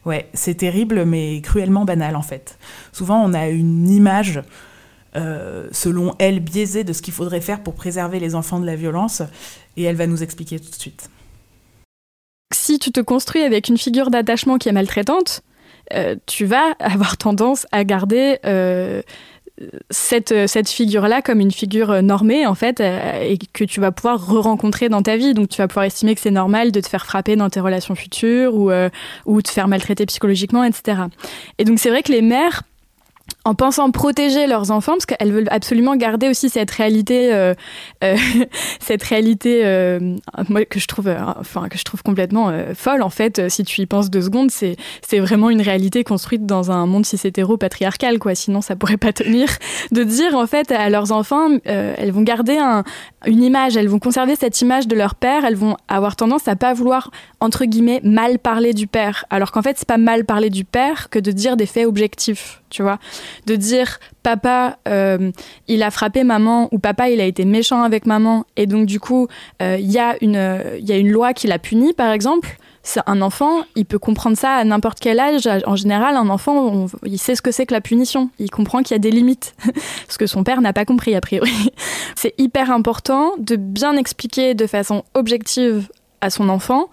Ouais, 0.06 0.30
c'est 0.34 0.56
terrible 0.56 1.04
mais 1.04 1.41
cruellement 1.41 1.84
banal 1.84 2.16
en 2.16 2.22
fait. 2.22 2.58
Souvent 2.91 3.22
on 3.22 3.34
a 3.34 3.49
une 3.49 3.89
image, 3.89 4.41
euh, 5.16 5.68
selon 5.72 6.16
elle, 6.18 6.39
biaisée 6.39 6.84
de 6.84 6.91
ce 6.91 7.01
qu'il 7.01 7.14
faudrait 7.14 7.41
faire 7.41 7.61
pour 7.61 7.76
préserver 7.76 8.20
les 8.20 8.34
enfants 8.34 8.59
de 8.59 8.66
la 8.66 8.76
violence 8.76 9.22
et 9.78 9.84
elle 9.84 9.95
va 9.95 10.07
nous 10.07 10.24
expliquer 10.24 10.59
tout 10.59 10.72
de 10.72 10.76
suite. 10.76 11.09
Si 12.53 12.80
tu 12.80 12.91
te 12.91 12.99
construis 12.99 13.43
avec 13.43 13.68
une 13.68 13.78
figure 13.78 14.09
d'attachement 14.09 14.57
qui 14.57 14.70
est 14.70 14.72
maltraitante, 14.72 15.41
euh, 15.93 16.16
tu 16.26 16.45
vas 16.45 16.74
avoir 16.80 17.18
tendance 17.18 17.68
à 17.72 17.84
garder 17.84 18.39
euh, 18.45 19.01
cette, 19.91 20.47
cette 20.47 20.70
figure-là 20.70 21.22
comme 21.22 21.39
une 21.39 21.51
figure 21.51 22.01
normée, 22.01 22.47
en 22.47 22.55
fait, 22.55 22.80
et 22.80 23.38
que 23.53 23.64
tu 23.64 23.80
vas 23.80 23.91
pouvoir 23.91 24.26
re-rencontrer 24.26 24.89
dans 24.89 25.03
ta 25.03 25.16
vie. 25.16 25.36
Donc, 25.36 25.49
tu 25.49 25.57
vas 25.57 25.68
pouvoir 25.68 25.86
estimer 25.86 26.16
que 26.16 26.22
c'est 26.22 26.32
normal 26.32 26.72
de 26.72 26.80
te 26.80 26.88
faire 26.88 27.05
frapper 27.05 27.36
dans 27.36 27.49
tes 27.51 27.59
relations 27.59 27.93
futures 27.93 28.55
ou, 28.55 28.72
ou 29.26 29.41
te 29.43 29.49
faire 29.49 29.68
maltraiter 29.68 30.07
psychologiquement, 30.07 30.64
etc. 30.64 31.03
Et 31.59 31.66
donc, 31.66 31.78
c'est 31.78 31.89
vrai 31.89 32.01
que 32.01 32.11
les 32.11 32.24
mères 32.24 32.64
en 33.45 33.55
pensant 33.55 33.91
protéger 33.91 34.47
leurs 34.47 34.71
enfants, 34.71 34.93
parce 34.93 35.05
qu'elles 35.05 35.32
veulent 35.32 35.49
absolument 35.51 35.97
garder 35.97 36.30
aussi 36.30 36.49
cette 36.49 36.71
réalité, 36.71 37.34
euh, 37.34 37.53
euh, 38.03 38.15
cette 38.80 39.03
réalité, 39.03 39.65
euh, 39.65 40.15
que 40.69 40.80
je 40.80 40.88
trouve, 40.88 41.13
enfin 41.39 41.67
que 41.67 41.78
je 41.78 41.84
trouve 41.84 42.03
complètement 42.03 42.53
folle 42.74 43.01
en 43.01 43.09
fait. 43.09 43.49
Si 43.49 43.63
tu 43.63 43.82
y 43.82 43.86
penses 43.86 44.09
deux 44.09 44.21
secondes, 44.21 44.49
c'est 44.49 44.78
c'est 45.05 45.19
vraiment 45.19 45.49
une 45.49 45.61
réalité 45.61 46.03
construite 46.03 46.45
dans 46.45 46.71
un 46.71 46.86
monde 46.86 47.05
cis 47.05 47.19
hétéro 47.24 47.57
patriarcal 47.57 48.17
quoi. 48.17 48.34
Sinon, 48.34 48.61
ça 48.61 48.76
pourrait 48.76 48.97
pas 48.97 49.11
tenir. 49.11 49.49
De 49.91 50.03
dire 50.03 50.36
en 50.36 50.47
fait 50.47 50.71
à 50.71 50.89
leurs 50.89 51.11
enfants, 51.11 51.49
elles 51.65 52.11
vont 52.11 52.21
garder 52.21 52.57
un, 52.57 52.84
une 53.26 53.43
image, 53.43 53.76
elles 53.76 53.89
vont 53.89 53.99
conserver 53.99 54.36
cette 54.36 54.61
image 54.61 54.88
de 54.88 54.95
leur 54.95 55.15
père. 55.15 55.43
Elles 55.43 55.55
vont 55.55 55.76
avoir 55.89 56.15
tendance 56.15 56.47
à 56.47 56.55
pas 56.55 56.74
vouloir 56.74 57.11
entre 57.41 57.65
guillemets 57.65 57.99
mal 58.03 58.39
parler 58.39 58.74
du 58.74 58.88
père, 58.88 59.26
alors 59.30 59.51
qu'en 59.51 59.61
fait 59.61 59.78
c'est 59.78 59.88
pas 59.88 59.97
mal 59.97 60.24
parler 60.24 60.49
du 60.49 60.63
père 60.63 61.09
que 61.09 61.19
de 61.19 61.32
dire 61.32 61.57
des 61.57 61.65
faits 61.65 61.86
objectifs 61.86 62.61
tu 62.74 62.82
vois. 62.82 62.97
De 63.45 63.55
dire 63.55 63.99
papa, 64.21 64.78
euh, 64.88 65.32
il 65.67 65.84
a 65.84 65.91
frappé 65.91 66.24
maman 66.24 66.69
ou 66.71 66.80
papa, 66.80 67.09
il 67.09 67.21
a 67.21 67.26
été 67.26 67.45
méchant 67.45 67.84
avec 67.84 68.05
maman 68.05 68.45
et 68.55 68.65
donc 68.65 68.86
du 68.86 68.99
coup, 68.99 69.28
euh, 69.61 69.78
il 69.80 69.91
y, 69.91 69.99
a 69.99 70.15
une, 70.21 70.59
y 70.80 70.91
a 70.91 70.97
une 70.97 71.11
loi 71.11 71.34
qui 71.34 71.47
l'a 71.47 71.59
puni, 71.59 71.93
par 71.93 72.11
exemple. 72.11 72.57
C'est 72.86 72.99
un 73.07 73.21
enfant, 73.21 73.63
il 73.78 73.86
peut 73.86 73.97
comprendre 73.97 74.36
ça 74.36 74.55
à 74.55 74.63
n'importe 74.65 74.99
quel 74.99 75.17
âge. 75.19 75.47
En 75.65 75.78
général, 75.78 76.17
un 76.17 76.30
enfant, 76.30 76.88
il 77.05 77.17
sait 77.17 77.34
ce 77.34 77.41
que 77.41 77.51
c'est 77.51 77.65
que 77.65 77.74
la 77.74 77.80
punition. 77.80 78.30
Il 78.39 78.51
comprend 78.51 78.84
qu'il 78.84 78.93
y 78.93 78.95
a 78.95 78.99
des 78.99 79.11
limites, 79.11 79.55
ce 80.09 80.17
que 80.17 80.28
son 80.28 80.43
père 80.43 80.59
n'a 80.59 80.74
pas 80.74 80.84
compris 80.84 81.15
a 81.15 81.21
priori. 81.21 81.71
c'est 82.15 82.34
hyper 82.38 82.71
important 82.71 83.32
de 83.38 83.55
bien 83.55 83.95
expliquer 83.95 84.53
de 84.53 84.67
façon 84.67 85.05
objective 85.13 85.88
à 86.19 86.30
son 86.30 86.49
enfant 86.49 86.89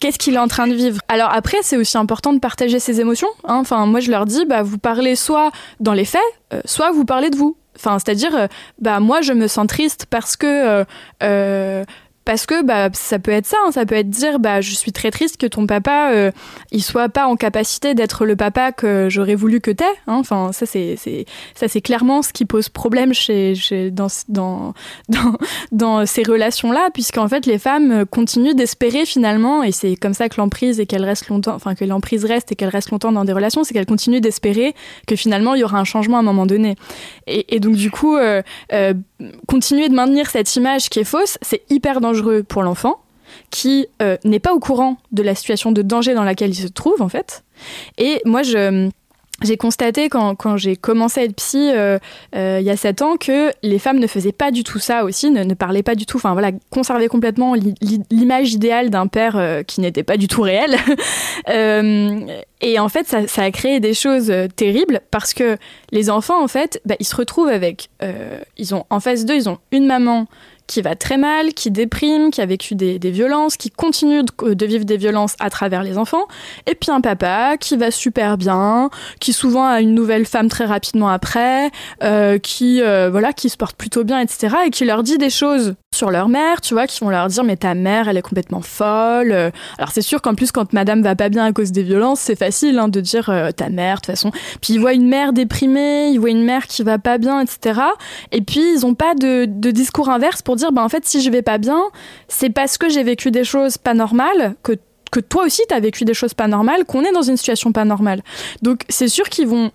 qu'est-ce 0.00 0.18
qu'il 0.18 0.34
est 0.34 0.38
en 0.38 0.48
train 0.48 0.66
de 0.66 0.74
vivre. 0.74 1.00
Alors 1.08 1.30
après, 1.32 1.58
c'est 1.62 1.76
aussi 1.76 1.96
important 1.96 2.32
de 2.32 2.38
partager 2.38 2.78
ses 2.78 3.00
émotions. 3.00 3.28
Hein. 3.44 3.56
Enfin, 3.60 3.86
moi, 3.86 4.00
je 4.00 4.10
leur 4.10 4.26
dis, 4.26 4.44
bah, 4.46 4.62
vous 4.62 4.78
parlez 4.78 5.16
soit 5.16 5.50
dans 5.80 5.92
les 5.92 6.04
faits, 6.04 6.20
euh, 6.52 6.60
soit 6.64 6.90
vous 6.90 7.04
parlez 7.04 7.30
de 7.30 7.36
vous. 7.36 7.56
Enfin, 7.76 7.98
c'est-à-dire, 7.98 8.34
euh, 8.36 8.46
bah, 8.80 9.00
moi, 9.00 9.20
je 9.20 9.32
me 9.32 9.48
sens 9.48 9.66
triste 9.66 10.06
parce 10.08 10.36
que 10.36 10.84
euh, 11.22 11.84
parce 12.24 12.46
que 12.46 12.62
bah, 12.62 12.88
ça 12.92 13.18
peut 13.18 13.30
être 13.30 13.46
ça, 13.46 13.56
hein. 13.66 13.72
ça 13.72 13.84
peut 13.86 13.94
être 13.94 14.10
dire 14.10 14.38
bah, 14.38 14.60
je 14.60 14.74
suis 14.74 14.92
très 14.92 15.10
triste 15.10 15.36
que 15.36 15.46
ton 15.46 15.66
papa 15.66 16.10
euh, 16.12 16.30
il 16.70 16.82
soit 16.82 17.08
pas 17.08 17.26
en 17.26 17.36
capacité 17.36 17.94
d'être 17.94 18.24
le 18.24 18.36
papa 18.36 18.72
que 18.72 19.08
j'aurais 19.10 19.34
voulu 19.34 19.60
que 19.60 19.70
t'aies. 19.70 19.84
Hein. 20.06 20.16
Enfin, 20.16 20.50
ça 20.52 20.66
c'est, 20.66 20.96
ça 21.54 21.68
c'est 21.68 21.80
clairement 21.80 22.22
ce 22.22 22.32
qui 22.32 22.44
pose 22.44 22.68
problème 22.68 23.12
chez, 23.12 23.54
chez 23.54 23.90
dans, 23.90 24.08
dans, 24.28 24.74
dans, 25.08 25.36
dans, 25.72 26.06
ces 26.06 26.22
relations-là, 26.22 26.90
puisqu'en 26.92 27.28
fait 27.28 27.46
les 27.46 27.58
femmes 27.58 28.04
continuent 28.06 28.54
d'espérer 28.54 29.06
finalement, 29.06 29.62
et 29.62 29.72
c'est 29.72 29.96
comme 29.96 30.14
ça 30.14 30.28
que 30.28 30.36
l'emprise 30.38 30.80
et 30.80 30.86
qu'elle 30.86 31.04
reste 31.04 31.28
longtemps, 31.28 31.54
enfin 31.54 31.74
que 31.74 31.84
l'emprise 31.84 32.24
reste 32.24 32.52
et 32.52 32.54
qu'elle 32.54 32.68
reste 32.68 32.90
longtemps 32.90 33.12
dans 33.12 33.24
des 33.24 33.32
relations, 33.32 33.64
c'est 33.64 33.74
qu'elles 33.74 33.86
continuent 33.86 34.20
d'espérer 34.20 34.74
que 35.06 35.16
finalement 35.16 35.54
il 35.54 35.60
y 35.60 35.64
aura 35.64 35.78
un 35.78 35.84
changement 35.84 36.16
à 36.16 36.20
un 36.20 36.24
moment 36.24 36.46
donné. 36.46 36.76
Et, 37.26 37.54
et 37.56 37.60
donc 37.60 37.76
du 37.76 37.90
coup, 37.90 38.16
euh, 38.16 38.42
euh, 38.72 38.94
continuer 39.46 39.88
de 39.88 39.94
maintenir 39.94 40.30
cette 40.30 40.54
image 40.56 40.88
qui 40.88 41.00
est 41.00 41.04
fausse, 41.04 41.38
c'est 41.42 41.62
hyper 41.70 42.00
dangereux 42.00 42.42
pour 42.42 42.62
l'enfant 42.62 43.00
qui 43.50 43.86
euh, 44.02 44.16
n'est 44.24 44.38
pas 44.38 44.52
au 44.52 44.60
courant 44.60 44.96
de 45.12 45.22
la 45.22 45.34
situation 45.34 45.72
de 45.72 45.82
danger 45.82 46.14
dans 46.14 46.24
laquelle 46.24 46.50
il 46.50 46.54
se 46.54 46.68
trouve 46.68 47.02
en 47.02 47.08
fait. 47.08 47.44
Et 47.98 48.20
moi 48.24 48.42
je 48.42 48.90
j'ai 49.44 49.56
constaté 49.56 50.08
quand, 50.08 50.34
quand 50.34 50.56
j'ai 50.56 50.76
commencé 50.76 51.20
à 51.20 51.24
être 51.24 51.36
psy 51.36 51.70
euh, 51.72 51.98
euh, 52.34 52.58
il 52.60 52.66
y 52.66 52.70
a 52.70 52.76
7 52.76 53.02
ans 53.02 53.16
que 53.16 53.50
les 53.62 53.78
femmes 53.78 53.98
ne 53.98 54.06
faisaient 54.06 54.32
pas 54.32 54.50
du 54.50 54.64
tout 54.64 54.78
ça 54.78 55.04
aussi, 55.04 55.30
ne, 55.30 55.44
ne 55.44 55.54
parlaient 55.54 55.82
pas 55.82 55.94
du 55.94 56.06
tout, 56.06 56.16
enfin 56.16 56.32
voilà, 56.32 56.50
conservaient 56.70 57.08
complètement 57.08 57.54
l'image 58.10 58.52
idéale 58.52 58.90
d'un 58.90 59.06
père 59.06 59.62
qui 59.66 59.80
n'était 59.80 60.02
pas 60.02 60.16
du 60.16 60.28
tout 60.28 60.42
réel. 60.42 60.76
et 62.60 62.78
en 62.78 62.88
fait, 62.88 63.06
ça, 63.06 63.26
ça, 63.26 63.42
a 63.42 63.50
créé 63.50 63.80
des 63.80 63.94
choses 63.94 64.32
terribles 64.56 65.00
parce 65.10 65.34
que 65.34 65.56
les 65.92 66.10
enfants, 66.10 66.42
en 66.42 66.48
fait, 66.48 66.80
bah, 66.84 66.96
ils 66.98 67.06
se 67.06 67.16
retrouvent 67.16 67.48
avec, 67.48 67.90
ils 68.56 68.74
ont 68.74 68.84
en 68.90 69.00
face 69.00 69.24
d'eux, 69.24 69.36
ils 69.36 69.48
ont 69.48 69.58
une 69.70 69.86
maman 69.86 70.26
qui 70.66 70.82
va 70.82 70.94
très 70.94 71.16
mal, 71.16 71.52
qui 71.54 71.70
déprime, 71.70 72.30
qui 72.30 72.40
a 72.40 72.46
vécu 72.46 72.74
des, 72.74 72.98
violences, 72.98 73.56
qui 73.56 73.70
continue 73.70 74.22
de, 74.22 74.66
vivre 74.66 74.84
des 74.84 74.96
violences 74.96 75.36
à 75.38 75.50
travers 75.50 75.82
les 75.82 75.98
enfants, 75.98 76.26
et 76.66 76.74
puis 76.74 76.90
un 76.90 77.00
papa 77.00 77.56
qui 77.58 77.76
va 77.76 77.90
super 77.90 78.38
bien, 78.38 78.90
qui 79.20 79.32
souvent 79.32 79.66
a 79.66 79.80
une 79.80 79.94
nouvelle 79.94 80.26
femme 80.26 80.48
très 80.48 80.64
rapidement 80.64 81.08
après, 81.08 81.70
euh, 82.02 82.38
qui 82.38 82.82
euh, 82.82 83.10
voilà, 83.10 83.32
qui 83.32 83.48
se 83.48 83.56
porte 83.56 83.76
plutôt 83.76 84.04
bien, 84.04 84.20
etc., 84.20 84.56
et 84.66 84.70
qui 84.70 84.84
leur 84.84 85.02
dit 85.02 85.18
des 85.18 85.30
choses 85.30 85.74
sur 85.94 86.10
leur 86.10 86.28
mère, 86.28 86.60
tu 86.60 86.74
vois, 86.74 86.86
qui 86.86 87.00
vont 87.00 87.10
leur 87.10 87.28
dire 87.28 87.44
mais 87.44 87.56
ta 87.56 87.74
mère 87.74 88.08
elle 88.08 88.16
est 88.16 88.22
complètement 88.22 88.60
folle. 88.60 89.32
Alors 89.78 89.90
c'est 89.92 90.02
sûr 90.02 90.20
qu'en 90.20 90.34
plus 90.34 90.50
quand 90.50 90.72
madame 90.72 91.02
va 91.02 91.14
pas 91.14 91.28
bien 91.28 91.44
à 91.44 91.52
cause 91.52 91.72
des 91.72 91.82
violences, 91.82 92.20
c'est 92.20 92.36
facile 92.36 92.78
hein, 92.78 92.88
de 92.88 93.00
dire 93.00 93.30
euh, 93.30 93.50
ta 93.52 93.68
mère 93.68 93.96
de 93.96 94.00
toute 94.00 94.06
façon. 94.06 94.30
Puis 94.60 94.74
ils 94.74 94.80
voient 94.80 94.92
une 94.92 95.08
mère 95.08 95.32
déprimée, 95.32 96.08
ils 96.08 96.18
voient 96.18 96.30
une 96.30 96.44
mère 96.44 96.66
qui 96.66 96.82
va 96.82 96.98
pas 96.98 97.18
bien, 97.18 97.40
etc. 97.40 97.80
Et 98.32 98.40
puis 98.40 98.60
ils 98.74 98.84
ont 98.84 98.94
pas 98.94 99.14
de, 99.14 99.46
de 99.46 99.70
discours 99.70 100.08
inverse 100.08 100.42
pour 100.42 100.53
dire, 100.56 100.72
ben, 100.72 100.82
en 100.82 100.88
fait, 100.88 101.06
si 101.06 101.20
je 101.20 101.30
vais 101.30 101.42
pas 101.42 101.58
bien, 101.58 101.82
c'est 102.28 102.50
parce 102.50 102.78
que 102.78 102.88
j'ai 102.88 103.02
vécu 103.02 103.30
des 103.30 103.44
choses 103.44 103.78
pas 103.78 103.94
normales, 103.94 104.54
que, 104.62 104.72
que 105.10 105.20
toi 105.20 105.44
aussi 105.44 105.62
tu 105.68 105.74
as 105.74 105.80
vécu 105.80 106.04
des 106.04 106.14
choses 106.14 106.34
pas 106.34 106.48
normales, 106.48 106.84
qu'on 106.84 107.02
est 107.02 107.12
dans 107.12 107.22
une 107.22 107.36
situation 107.36 107.72
pas 107.72 107.84
normale. 107.84 108.22
Donc, 108.62 108.82
c'est 108.88 109.08
sûr 109.08 109.28
qu'ils 109.28 109.46
vont 109.46 109.70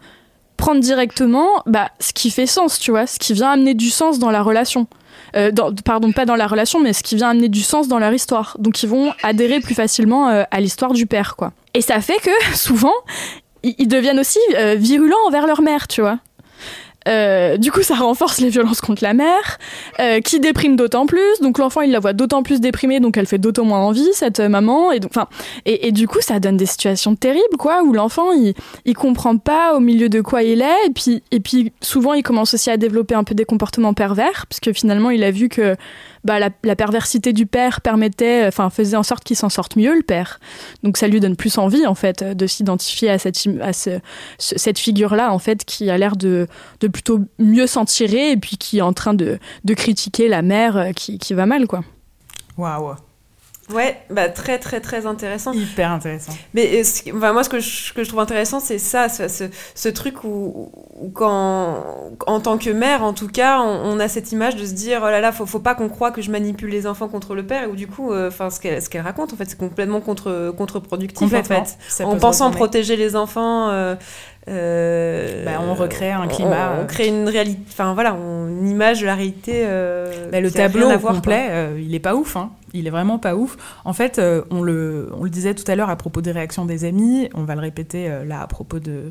prendre 0.59 0.81
directement 0.81 1.63
bah, 1.65 1.89
ce 1.99 2.13
qui 2.13 2.29
fait 2.31 2.45
sens, 2.45 2.79
tu 2.79 2.91
vois, 2.91 3.07
ce 3.07 3.17
qui 3.17 3.33
vient 3.33 3.51
amener 3.51 3.73
du 3.73 3.89
sens 3.89 4.19
dans 4.19 4.29
la 4.29 4.43
relation. 4.43 4.87
Euh, 5.35 5.51
pardon, 5.85 6.11
pas 6.11 6.25
dans 6.25 6.35
la 6.35 6.47
relation, 6.47 6.79
mais 6.79 6.93
ce 6.93 7.01
qui 7.03 7.15
vient 7.15 7.29
amener 7.29 7.49
du 7.49 7.61
sens 7.61 7.87
dans 7.87 7.99
leur 7.99 8.13
histoire. 8.13 8.57
Donc 8.59 8.83
ils 8.83 8.89
vont 8.89 9.13
adhérer 9.23 9.59
plus 9.59 9.75
facilement 9.75 10.29
euh, 10.29 10.43
à 10.51 10.59
l'histoire 10.59 10.91
du 10.91 11.05
père, 11.05 11.35
quoi. 11.35 11.53
Et 11.73 11.81
ça 11.81 12.01
fait 12.01 12.19
que 12.21 12.31
souvent, 12.55 12.93
ils 13.63 13.87
deviennent 13.87 14.19
aussi 14.19 14.39
euh, 14.55 14.75
virulents 14.75 15.17
envers 15.27 15.47
leur 15.47 15.61
mère, 15.61 15.87
tu 15.87 16.01
vois. 16.01 16.19
Euh, 17.09 17.57
du 17.57 17.71
coup, 17.71 17.81
ça 17.81 17.95
renforce 17.95 18.39
les 18.39 18.49
violences 18.49 18.81
contre 18.81 19.03
la 19.03 19.13
mère, 19.13 19.57
euh, 19.99 20.21
qui 20.21 20.39
déprime 20.39 20.75
d'autant 20.75 21.05
plus. 21.05 21.39
Donc 21.41 21.57
l'enfant, 21.57 21.81
il 21.81 21.91
la 21.91 21.99
voit 21.99 22.13
d'autant 22.13 22.43
plus 22.43 22.61
déprimée, 22.61 22.99
donc 22.99 23.17
elle 23.17 23.25
fait 23.25 23.37
d'autant 23.37 23.65
moins 23.65 23.79
envie 23.79 24.09
cette 24.13 24.39
euh, 24.39 24.49
maman. 24.49 24.91
Et 24.91 24.99
donc, 24.99 25.11
enfin, 25.11 25.27
et, 25.65 25.87
et, 25.87 25.91
du 25.91 26.07
coup, 26.07 26.21
ça 26.21 26.39
donne 26.39 26.57
des 26.57 26.65
situations 26.65 27.15
terribles, 27.15 27.57
quoi, 27.57 27.83
où 27.83 27.93
l'enfant, 27.93 28.31
il, 28.33 28.53
il 28.85 28.93
comprend 28.93 29.37
pas 29.37 29.75
au 29.75 29.79
milieu 29.79 30.09
de 30.09 30.21
quoi 30.21 30.43
il 30.43 30.61
est, 30.61 30.85
et 30.85 30.91
puis, 30.91 31.23
et 31.31 31.39
puis 31.39 31.73
souvent, 31.81 32.13
il 32.13 32.23
commence 32.23 32.53
aussi 32.53 32.69
à 32.69 32.77
développer 32.77 33.15
un 33.15 33.23
peu 33.23 33.33
des 33.33 33.45
comportements 33.45 33.93
pervers, 33.93 34.45
puisque 34.47 34.77
finalement, 34.77 35.09
il 35.09 35.23
a 35.23 35.31
vu 35.31 35.49
que 35.49 35.75
bah, 36.23 36.39
la, 36.39 36.75
perversité 36.75 37.33
du 37.33 37.45
père 37.45 37.81
permettait, 37.81 38.45
enfin, 38.47 38.69
faisait 38.69 38.97
en 38.97 39.03
sorte 39.03 39.23
qu'il 39.23 39.35
s'en 39.35 39.49
sorte 39.49 39.75
mieux, 39.75 39.95
le 39.95 40.03
père. 40.03 40.39
Donc 40.83 40.97
ça 40.97 41.07
lui 41.07 41.19
donne 41.19 41.35
plus 41.35 41.57
envie, 41.57 41.85
en 41.85 41.95
fait, 41.95 42.23
de 42.23 42.47
s'identifier 42.47 43.09
à 43.09 43.17
cette, 43.17 43.37
à 43.61 43.73
ce, 43.73 43.99
cette 44.37 44.79
figure-là, 44.79 45.33
en 45.33 45.39
fait, 45.39 45.65
qui 45.65 45.89
a 45.89 45.97
l'air 45.97 46.15
de, 46.15 46.47
de 46.81 46.87
plutôt 46.87 47.21
mieux 47.37 47.67
s'en 47.67 47.85
tirer 47.85 48.31
et 48.31 48.37
puis 48.37 48.57
qui 48.57 48.79
est 48.79 48.81
en 48.81 48.93
train 48.93 49.13
de, 49.13 49.39
de 49.63 49.73
critiquer 49.73 50.27
la 50.27 50.41
mère 50.41 50.77
euh, 50.77 50.91
qui, 50.91 51.17
qui 51.17 51.33
va 51.33 51.45
mal, 51.45 51.67
quoi. 51.67 51.83
Waouh 52.57 52.95
Ouais, 53.73 54.01
bah 54.09 54.29
très 54.29 54.57
très 54.57 54.79
très 54.81 55.05
intéressant. 55.05 55.53
Hyper 55.53 55.91
intéressant. 55.91 56.33
Mais 56.53 56.81
enfin, 57.15 57.33
moi, 57.33 57.43
ce 57.43 57.49
que 57.49 57.59
je, 57.59 57.93
que 57.93 58.03
je 58.03 58.09
trouve 58.09 58.21
intéressant, 58.21 58.59
c'est 58.59 58.79
ça, 58.79 59.09
ce, 59.09 59.49
ce, 59.75 59.89
truc 59.89 60.23
où, 60.23 60.71
où, 60.99 61.09
quand, 61.09 61.83
en 62.25 62.39
tant 62.39 62.57
que 62.57 62.71
mère, 62.71 63.03
en 63.03 63.13
tout 63.13 63.27
cas, 63.27 63.59
on, 63.61 63.99
a 63.99 64.07
cette 64.07 64.31
image 64.31 64.55
de 64.55 64.65
se 64.65 64.73
dire, 64.73 65.01
oh 65.03 65.09
là 65.09 65.21
là, 65.21 65.31
faut, 65.31 65.45
faut 65.45 65.59
pas 65.59 65.75
qu'on 65.75 65.89
croie 65.89 66.11
que 66.11 66.21
je 66.21 66.31
manipule 66.31 66.71
les 66.71 66.87
enfants 66.87 67.07
contre 67.07 67.35
le 67.35 67.45
père, 67.45 67.69
ou 67.69 67.75
du 67.75 67.87
coup, 67.87 68.11
euh, 68.11 68.29
enfin, 68.29 68.49
ce 68.49 68.59
qu'elle 68.59 68.81
ce 68.81 68.89
qu'elle 68.89 69.01
raconte, 69.01 69.33
en 69.33 69.35
fait, 69.35 69.45
c'est 69.45 69.59
complètement 69.59 70.01
contre 70.01 70.53
contre-productif, 70.57 71.31
en 71.31 71.43
fait. 71.43 71.77
En 72.03 72.17
pensant 72.17 72.49
protéger 72.51 72.95
les 72.95 73.15
enfants. 73.15 73.69
Euh, 73.69 73.95
euh, 74.47 75.45
bah, 75.45 75.59
on 75.61 75.73
recrée 75.73 76.11
un 76.11 76.27
climat. 76.27 76.77
On, 76.81 76.85
crée 76.85 77.07
une 77.07 77.27
réalité, 77.27 77.61
enfin 77.67 77.93
voilà, 77.93 78.11
une 78.11 78.67
image 78.67 79.01
de 79.01 79.05
la 79.05 79.15
réalité. 79.15 79.65
Bah, 80.31 80.39
le 80.39 80.51
tableau 80.51 80.89
complet, 80.99 81.69
il 81.77 81.93
est 81.93 81.99
pas 81.99 82.15
ouf. 82.15 82.35
Hein 82.35 82.51
il 82.73 82.87
est 82.87 82.89
vraiment 82.89 83.19
pas 83.19 83.35
ouf. 83.35 83.57
En 83.85 83.93
fait, 83.93 84.19
euh, 84.19 84.43
on, 84.49 84.61
le, 84.61 85.09
on 85.17 85.23
le 85.23 85.29
disait 85.29 85.53
tout 85.53 85.69
à 85.69 85.75
l'heure 85.75 85.89
à 85.89 85.95
propos 85.95 86.21
des 86.21 86.31
réactions 86.31 86.65
des 86.65 86.85
amis, 86.85 87.29
on 87.33 87.43
va 87.43 87.55
le 87.55 87.61
répéter 87.61 88.09
euh, 88.09 88.25
là 88.25 88.41
à 88.41 88.47
propos 88.47 88.79
de, 88.79 89.09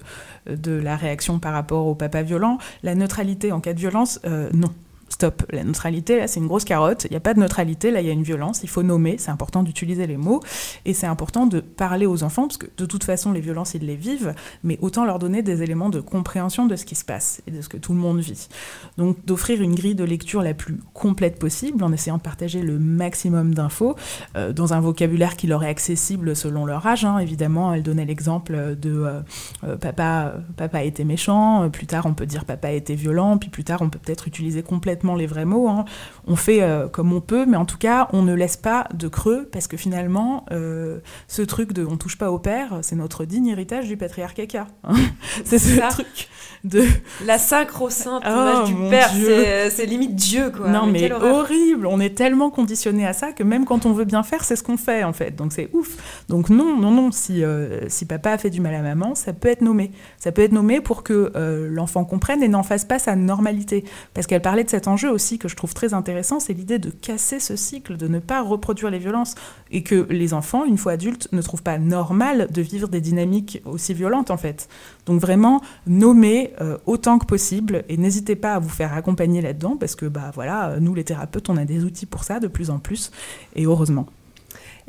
de 0.48 0.72
la 0.72 0.96
réaction 0.96 1.38
par 1.38 1.52
rapport 1.52 1.86
au 1.86 1.94
papa 1.94 2.22
violent. 2.22 2.58
La 2.82 2.94
neutralité 2.94 3.52
en 3.52 3.60
cas 3.60 3.74
de 3.74 3.78
violence, 3.78 4.20
euh, 4.24 4.48
non. 4.52 4.70
Stop. 5.08 5.44
La 5.50 5.64
neutralité, 5.64 6.18
là, 6.18 6.26
c'est 6.26 6.40
une 6.40 6.46
grosse 6.46 6.64
carotte. 6.64 7.04
Il 7.04 7.10
n'y 7.10 7.16
a 7.16 7.20
pas 7.20 7.34
de 7.34 7.40
neutralité, 7.40 7.90
là, 7.90 8.00
il 8.00 8.06
y 8.06 8.10
a 8.10 8.12
une 8.12 8.22
violence. 8.22 8.60
Il 8.62 8.68
faut 8.68 8.82
nommer. 8.82 9.16
C'est 9.18 9.30
important 9.30 9.62
d'utiliser 9.62 10.06
les 10.06 10.16
mots. 10.16 10.40
Et 10.84 10.94
c'est 10.94 11.06
important 11.06 11.46
de 11.46 11.60
parler 11.60 12.06
aux 12.06 12.22
enfants, 12.22 12.46
parce 12.46 12.58
que 12.58 12.66
de 12.76 12.86
toute 12.86 13.04
façon, 13.04 13.32
les 13.32 13.40
violences, 13.40 13.74
ils 13.74 13.84
les 13.84 13.96
vivent, 13.96 14.34
mais 14.64 14.78
autant 14.80 15.04
leur 15.04 15.18
donner 15.18 15.42
des 15.42 15.62
éléments 15.62 15.90
de 15.90 16.00
compréhension 16.00 16.66
de 16.66 16.76
ce 16.76 16.84
qui 16.84 16.94
se 16.94 17.04
passe 17.04 17.42
et 17.46 17.50
de 17.50 17.60
ce 17.60 17.68
que 17.68 17.76
tout 17.76 17.92
le 17.92 17.98
monde 17.98 18.20
vit. 18.20 18.48
Donc, 18.96 19.24
d'offrir 19.24 19.62
une 19.62 19.74
grille 19.74 19.94
de 19.94 20.04
lecture 20.04 20.42
la 20.42 20.54
plus 20.54 20.78
complète 20.94 21.38
possible, 21.38 21.82
en 21.82 21.92
essayant 21.92 22.18
de 22.18 22.22
partager 22.22 22.62
le 22.62 22.78
maximum 22.78 23.54
d'infos, 23.54 23.96
euh, 24.36 24.52
dans 24.52 24.72
un 24.72 24.80
vocabulaire 24.80 25.36
qui 25.36 25.46
leur 25.46 25.62
est 25.64 25.68
accessible 25.68 26.34
selon 26.36 26.66
leur 26.66 26.86
âge. 26.86 27.04
Hein. 27.04 27.18
Évidemment, 27.18 27.72
elle 27.72 27.82
donnait 27.82 28.04
l'exemple 28.04 28.76
de 28.76 28.90
euh, 28.90 29.20
euh, 29.64 29.76
papa, 29.76 30.34
papa 30.56 30.84
était 30.84 31.04
méchant, 31.04 31.68
plus 31.70 31.86
tard, 31.86 32.06
on 32.06 32.14
peut 32.14 32.26
dire 32.26 32.44
papa 32.44 32.72
était 32.72 32.94
violent, 32.94 33.38
puis 33.38 33.50
plus 33.50 33.64
tard, 33.64 33.82
on 33.82 33.90
peut 33.90 33.98
peut-être 33.98 34.28
utiliser 34.28 34.62
complètement 34.62 34.97
les 35.16 35.26
vrais 35.26 35.44
mots. 35.44 35.68
Hein. 35.68 35.84
On 36.26 36.36
fait 36.36 36.62
euh, 36.62 36.88
comme 36.88 37.12
on 37.12 37.20
peut, 37.20 37.46
mais 37.46 37.56
en 37.56 37.64
tout 37.64 37.78
cas, 37.78 38.08
on 38.12 38.22
ne 38.22 38.34
laisse 38.34 38.56
pas 38.56 38.86
de 38.94 39.08
creux 39.08 39.48
parce 39.50 39.66
que 39.66 39.76
finalement, 39.76 40.44
euh, 40.50 40.98
ce 41.26 41.42
truc 41.42 41.72
de 41.72 41.84
on 41.84 41.96
touche 41.96 42.18
pas 42.18 42.30
au 42.30 42.38
père, 42.38 42.78
c'est 42.82 42.96
notre 42.96 43.24
digne 43.24 43.48
héritage 43.48 43.86
du 43.86 43.96
patriarcat. 43.96 44.66
Hein. 44.84 44.94
c'est 45.44 45.58
ce 45.58 45.80
truc 45.90 46.28
de 46.64 46.84
la 47.24 47.38
sacro-sainte 47.38 48.22
oh, 48.26 48.66
du 48.66 48.74
père, 48.90 49.10
euh, 49.14 49.70
c'est 49.72 49.86
limite 49.86 50.14
Dieu 50.14 50.50
quoi. 50.50 50.68
Non 50.68 50.86
mais, 50.86 51.12
horrible, 51.12 51.86
on 51.86 52.00
est 52.00 52.16
tellement 52.16 52.50
conditionné 52.50 53.06
à 53.06 53.12
ça 53.12 53.32
que 53.32 53.42
même 53.42 53.64
quand 53.64 53.86
on 53.86 53.92
veut 53.92 54.04
bien 54.04 54.22
faire, 54.22 54.44
c'est 54.44 54.56
ce 54.56 54.62
qu'on 54.62 54.76
fait 54.76 55.04
en 55.04 55.12
fait. 55.12 55.36
Donc 55.36 55.52
c'est 55.52 55.70
ouf. 55.72 55.96
Donc 56.28 56.50
non, 56.50 56.76
non, 56.76 56.90
non. 56.90 57.10
Si 57.12 57.42
si 57.88 58.06
papa 58.06 58.32
a 58.32 58.38
fait 58.38 58.50
du 58.50 58.60
mal 58.60 58.74
à 58.74 58.82
maman, 58.82 59.14
ça 59.14 59.32
peut 59.32 59.48
être 59.48 59.62
nommé. 59.62 59.92
Ça 60.18 60.32
peut 60.32 60.42
être 60.42 60.52
nommé 60.52 60.80
pour 60.80 61.02
que 61.02 61.32
l'enfant 61.70 62.04
comprenne 62.04 62.42
et 62.42 62.48
n'en 62.48 62.62
fasse 62.62 62.84
pas 62.84 62.98
sa 62.98 63.16
normalité. 63.16 63.84
Parce 64.14 64.26
qu'elle 64.26 64.42
parlait 64.42 64.64
de 64.64 64.70
cet 64.70 64.88
enjeu 64.88 65.10
aussi 65.10 65.38
que 65.38 65.48
je 65.48 65.56
trouve 65.56 65.74
très 65.74 65.94
intéressant, 65.94 66.40
c'est 66.40 66.52
l'idée 66.52 66.78
de 66.78 66.90
casser 66.90 67.40
ce 67.40 67.56
cycle, 67.56 67.96
de 67.96 68.08
ne 68.08 68.18
pas 68.18 68.42
reproduire 68.42 68.90
les 68.90 68.98
violences, 68.98 69.34
et 69.70 69.82
que 69.82 70.06
les 70.10 70.34
enfants, 70.34 70.64
une 70.64 70.78
fois 70.78 70.92
adultes, 70.92 71.28
ne 71.32 71.42
trouvent 71.42 71.62
pas 71.62 71.78
normal 71.78 72.48
de 72.50 72.62
vivre 72.62 72.88
des 72.88 73.00
dynamiques 73.00 73.62
aussi 73.64 73.94
violentes 73.94 74.30
en 74.30 74.36
fait. 74.36 74.68
Donc 75.08 75.20
vraiment, 75.20 75.60
nommer 75.86 76.52
euh, 76.60 76.78
autant 76.86 77.18
que 77.18 77.26
possible, 77.26 77.84
et 77.88 77.96
n'hésitez 77.96 78.36
pas 78.36 78.54
à 78.54 78.58
vous 78.58 78.68
faire 78.68 78.94
accompagner 78.94 79.42
là-dedans, 79.42 79.76
parce 79.78 79.96
que 79.96 80.06
bah 80.06 80.30
voilà, 80.34 80.76
nous 80.80 80.94
les 80.94 81.04
thérapeutes, 81.04 81.50
on 81.50 81.56
a 81.56 81.64
des 81.64 81.84
outils 81.84 82.06
pour 82.06 82.22
ça 82.24 82.38
de 82.38 82.46
plus 82.46 82.70
en 82.70 82.78
plus, 82.78 83.10
et 83.56 83.64
heureusement. 83.64 84.06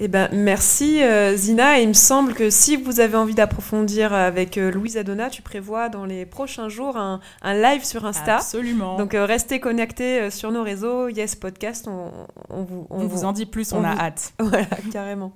Eh 0.02 0.08
ben, 0.08 0.30
merci 0.32 1.04
euh, 1.04 1.36
Zina. 1.36 1.78
Et 1.78 1.84
il 1.84 1.90
me 1.90 1.94
semble 1.94 2.34
que 2.34 2.50
si 2.50 2.78
vous 2.78 3.02
avez 3.02 3.18
envie 3.18 3.36
d'approfondir 3.36 4.14
avec 4.14 4.58
euh, 4.58 4.72
Louise 4.72 4.96
Adona, 4.96 5.30
tu 5.30 5.42
prévois 5.42 5.90
dans 5.90 6.06
les 6.06 6.26
prochains 6.26 6.70
jours 6.70 6.96
un, 6.96 7.20
live 7.44 7.84
sur 7.84 8.06
Insta. 8.06 8.38
Absolument. 8.38 8.98
Donc 8.98 9.14
euh, 9.14 9.26
restez 9.26 9.60
connectés 9.60 10.32
sur 10.32 10.52
nos 10.54 10.64
réseaux. 10.64 11.10
Yes 11.10 11.36
Podcast, 11.36 11.90
on, 11.90 12.64
vous, 12.64 12.88
on, 12.90 13.08
vous, 13.08 13.26
en 13.26 13.34
dit 13.34 13.46
plus, 13.46 13.74
on, 13.74 13.84
a 13.84 13.90
hâte. 13.90 14.34
Voilà, 14.40 14.68
carrément. 14.92 15.34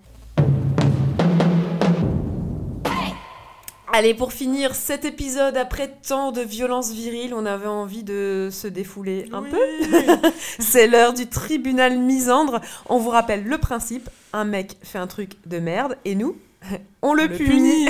Allez, 3.95 4.15
pour 4.15 4.33
finir 4.33 4.73
cet 4.73 5.05
épisode, 5.05 5.55
après 5.55 5.87
tant 5.87 6.31
de 6.31 6.41
violences 6.41 6.91
viriles, 6.91 7.35
on 7.35 7.45
avait 7.45 7.67
envie 7.67 8.01
de 8.01 8.49
se 8.51 8.65
défouler 8.67 9.27
un 9.31 9.43
peu. 9.43 9.59
C'est 10.57 10.87
l'heure 10.87 11.13
du 11.13 11.27
tribunal 11.27 11.99
misandre. 11.99 12.59
On 12.89 12.97
vous 12.97 13.11
rappelle 13.11 13.43
le 13.43 13.59
principe 13.59 14.09
un 14.33 14.45
mec 14.45 14.77
fait 14.81 14.97
un 14.97 15.05
truc 15.05 15.33
de 15.45 15.59
merde 15.59 15.95
et 16.05 16.15
nous, 16.15 16.35
on 17.03 17.13
le, 17.13 17.29
punit. 17.29 17.87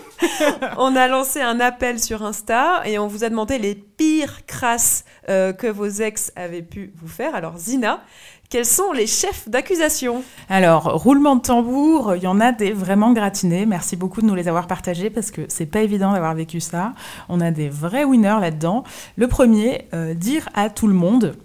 on 0.78 0.96
a 0.96 1.06
lancé 1.06 1.42
un 1.42 1.60
appel 1.60 2.00
sur 2.00 2.24
Insta 2.24 2.80
et 2.86 2.98
on 2.98 3.06
vous 3.06 3.22
a 3.22 3.28
demandé 3.28 3.58
les 3.58 3.74
pires 3.74 4.46
crasses 4.46 5.04
euh, 5.28 5.52
que 5.52 5.66
vos 5.66 5.86
ex 5.86 6.32
avaient 6.34 6.62
pu 6.62 6.92
vous 6.96 7.08
faire. 7.08 7.34
Alors 7.34 7.58
Zina, 7.58 8.02
quels 8.48 8.64
sont 8.64 8.92
les 8.92 9.06
chefs 9.06 9.48
d'accusation 9.48 10.22
Alors, 10.48 11.02
roulement 11.02 11.36
de 11.36 11.42
tambour, 11.42 12.14
il 12.16 12.22
y 12.22 12.26
en 12.26 12.40
a 12.40 12.52
des 12.52 12.72
vraiment 12.72 13.12
gratinés. 13.12 13.66
Merci 13.66 13.96
beaucoup 13.96 14.20
de 14.20 14.26
nous 14.26 14.34
les 14.34 14.48
avoir 14.48 14.66
partagés 14.66 15.10
parce 15.10 15.30
que 15.30 15.42
c'est 15.48 15.66
pas 15.66 15.80
évident 15.80 16.12
d'avoir 16.12 16.34
vécu 16.34 16.60
ça. 16.60 16.92
On 17.28 17.40
a 17.40 17.50
des 17.50 17.68
vrais 17.68 18.04
winners 18.04 18.38
là-dedans. 18.40 18.84
Le 19.16 19.28
premier, 19.28 19.88
euh, 19.94 20.14
dire 20.14 20.48
à 20.54 20.70
tout 20.70 20.86
le 20.86 20.94
monde 20.94 21.36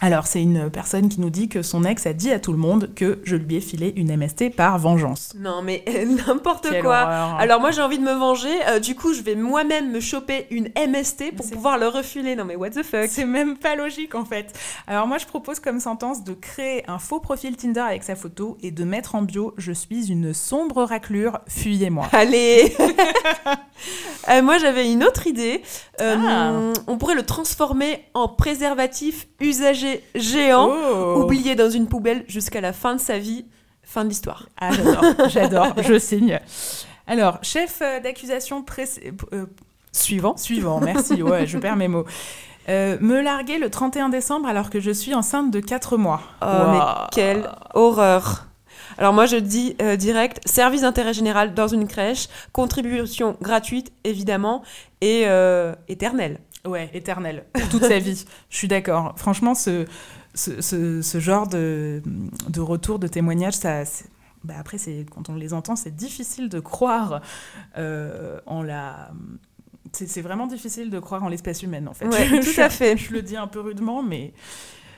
alors, 0.00 0.28
c'est 0.28 0.40
une 0.40 0.70
personne 0.70 1.08
qui 1.08 1.20
nous 1.20 1.30
dit 1.30 1.48
que 1.48 1.62
son 1.62 1.84
ex 1.84 2.06
a 2.06 2.12
dit 2.12 2.30
à 2.30 2.38
tout 2.38 2.52
le 2.52 2.58
monde 2.58 2.90
que 2.94 3.18
je 3.24 3.34
lui 3.34 3.56
ai 3.56 3.60
filé 3.60 3.92
une 3.96 4.16
MST 4.16 4.54
par 4.54 4.78
vengeance. 4.78 5.32
Non, 5.36 5.60
mais 5.60 5.84
n'importe 6.26 6.68
quoi. 6.82 6.98
Alors, 7.38 7.60
moi, 7.60 7.72
j'ai 7.72 7.82
envie 7.82 7.98
de 7.98 8.04
me 8.04 8.14
venger. 8.14 8.54
Euh, 8.68 8.78
du 8.78 8.94
coup, 8.94 9.12
je 9.12 9.22
vais 9.22 9.34
moi-même 9.34 9.90
me 9.90 9.98
choper 9.98 10.46
une 10.50 10.68
MST 10.76 11.34
pour 11.36 11.50
pouvoir 11.50 11.78
le 11.78 11.88
refiler. 11.88 12.36
Non, 12.36 12.44
mais 12.44 12.54
what 12.54 12.70
the 12.70 12.84
fuck 12.84 13.08
C'est 13.08 13.24
même 13.24 13.56
pas 13.56 13.74
logique, 13.74 14.14
en 14.14 14.24
fait. 14.24 14.56
Alors, 14.86 15.08
moi, 15.08 15.18
je 15.18 15.26
propose 15.26 15.58
comme 15.58 15.80
sentence 15.80 16.22
de 16.22 16.32
créer 16.32 16.88
un 16.88 16.98
faux 16.98 17.18
profil 17.18 17.56
Tinder 17.56 17.80
avec 17.80 18.04
sa 18.04 18.14
photo 18.14 18.56
et 18.62 18.70
de 18.70 18.84
mettre 18.84 19.16
en 19.16 19.22
bio 19.22 19.52
Je 19.56 19.72
suis 19.72 20.12
une 20.12 20.32
sombre 20.32 20.84
raclure, 20.84 21.40
fuyez-moi. 21.48 22.06
Allez 22.12 22.76
euh, 24.28 24.42
Moi, 24.42 24.58
j'avais 24.58 24.92
une 24.92 25.02
autre 25.02 25.26
idée. 25.26 25.62
Euh, 26.00 26.16
ah. 26.20 26.80
On 26.86 26.98
pourrait 26.98 27.16
le 27.16 27.26
transformer 27.26 28.04
en 28.14 28.28
préservatif 28.28 29.26
usagé 29.40 29.87
géant, 30.14 30.70
oh. 30.70 31.22
oublié 31.22 31.54
dans 31.54 31.70
une 31.70 31.88
poubelle 31.88 32.24
jusqu'à 32.28 32.60
la 32.60 32.72
fin 32.72 32.94
de 32.94 33.00
sa 33.00 33.18
vie. 33.18 33.44
Fin 33.82 34.04
de 34.04 34.10
l'histoire. 34.10 34.48
Ah, 34.60 34.70
j'adore, 34.72 35.04
j'adore, 35.28 35.74
je 35.82 35.98
signe. 35.98 36.38
Alors, 37.08 37.38
chef 37.40 37.80
euh, 37.80 38.00
d'accusation 38.00 38.64
euh, 39.32 39.46
suivant. 39.92 40.36
Suivant, 40.36 40.78
merci, 40.80 41.22
ouais, 41.22 41.46
je 41.46 41.58
perds 41.58 41.76
mes 41.76 41.88
mots. 41.88 42.04
Euh, 42.68 42.98
me 43.00 43.22
larguer 43.22 43.56
le 43.56 43.70
31 43.70 44.10
décembre 44.10 44.46
alors 44.46 44.68
que 44.68 44.78
je 44.78 44.90
suis 44.90 45.14
enceinte 45.14 45.50
de 45.50 45.58
4 45.58 45.96
mois. 45.96 46.20
Oh, 46.42 46.46
mais 46.70 46.78
quelle 47.10 47.50
horreur 47.74 48.44
alors 48.96 49.12
moi 49.12 49.26
je 49.26 49.36
dis 49.36 49.76
direct, 49.96 50.40
service 50.44 50.80
d'intérêt 50.80 51.12
général 51.12 51.54
dans 51.54 51.68
une 51.68 51.86
crèche, 51.86 52.26
contribution 52.52 53.36
gratuite 53.40 53.92
évidemment 54.02 54.62
et 55.00 55.24
éternelle. 55.86 56.40
Ouais, 56.68 56.90
éternel, 56.92 57.44
pour 57.52 57.68
toute 57.68 57.84
sa 57.84 57.98
vie. 57.98 58.24
Je 58.50 58.56
suis 58.56 58.68
d'accord. 58.68 59.14
Franchement, 59.16 59.54
ce, 59.54 59.86
ce, 60.34 60.60
ce, 61.02 61.20
genre 61.20 61.46
de, 61.46 62.02
de, 62.48 62.60
retour, 62.60 62.98
de 62.98 63.08
témoignage, 63.08 63.54
ça, 63.54 63.82
bah 64.44 64.54
après, 64.58 64.76
quand 65.10 65.28
on 65.28 65.34
les 65.34 65.52
entend, 65.54 65.76
c'est 65.76 65.94
difficile 65.94 66.48
de 66.48 66.60
croire 66.60 67.22
euh, 67.76 68.40
en 68.46 68.62
la... 68.62 69.10
C'est 69.92 70.20
vraiment 70.20 70.46
difficile 70.46 70.90
de 70.90 70.98
croire 70.98 71.24
en 71.24 71.28
l'espèce 71.28 71.62
humaine, 71.62 71.88
en 71.88 71.94
fait. 71.94 72.06
Ouais, 72.06 72.40
tout 72.42 72.60
à 72.60 72.68
fait. 72.68 72.96
Je 72.96 73.12
le 73.12 73.22
dis 73.22 73.36
un 73.36 73.46
peu 73.46 73.60
rudement, 73.60 74.02
mais... 74.02 74.32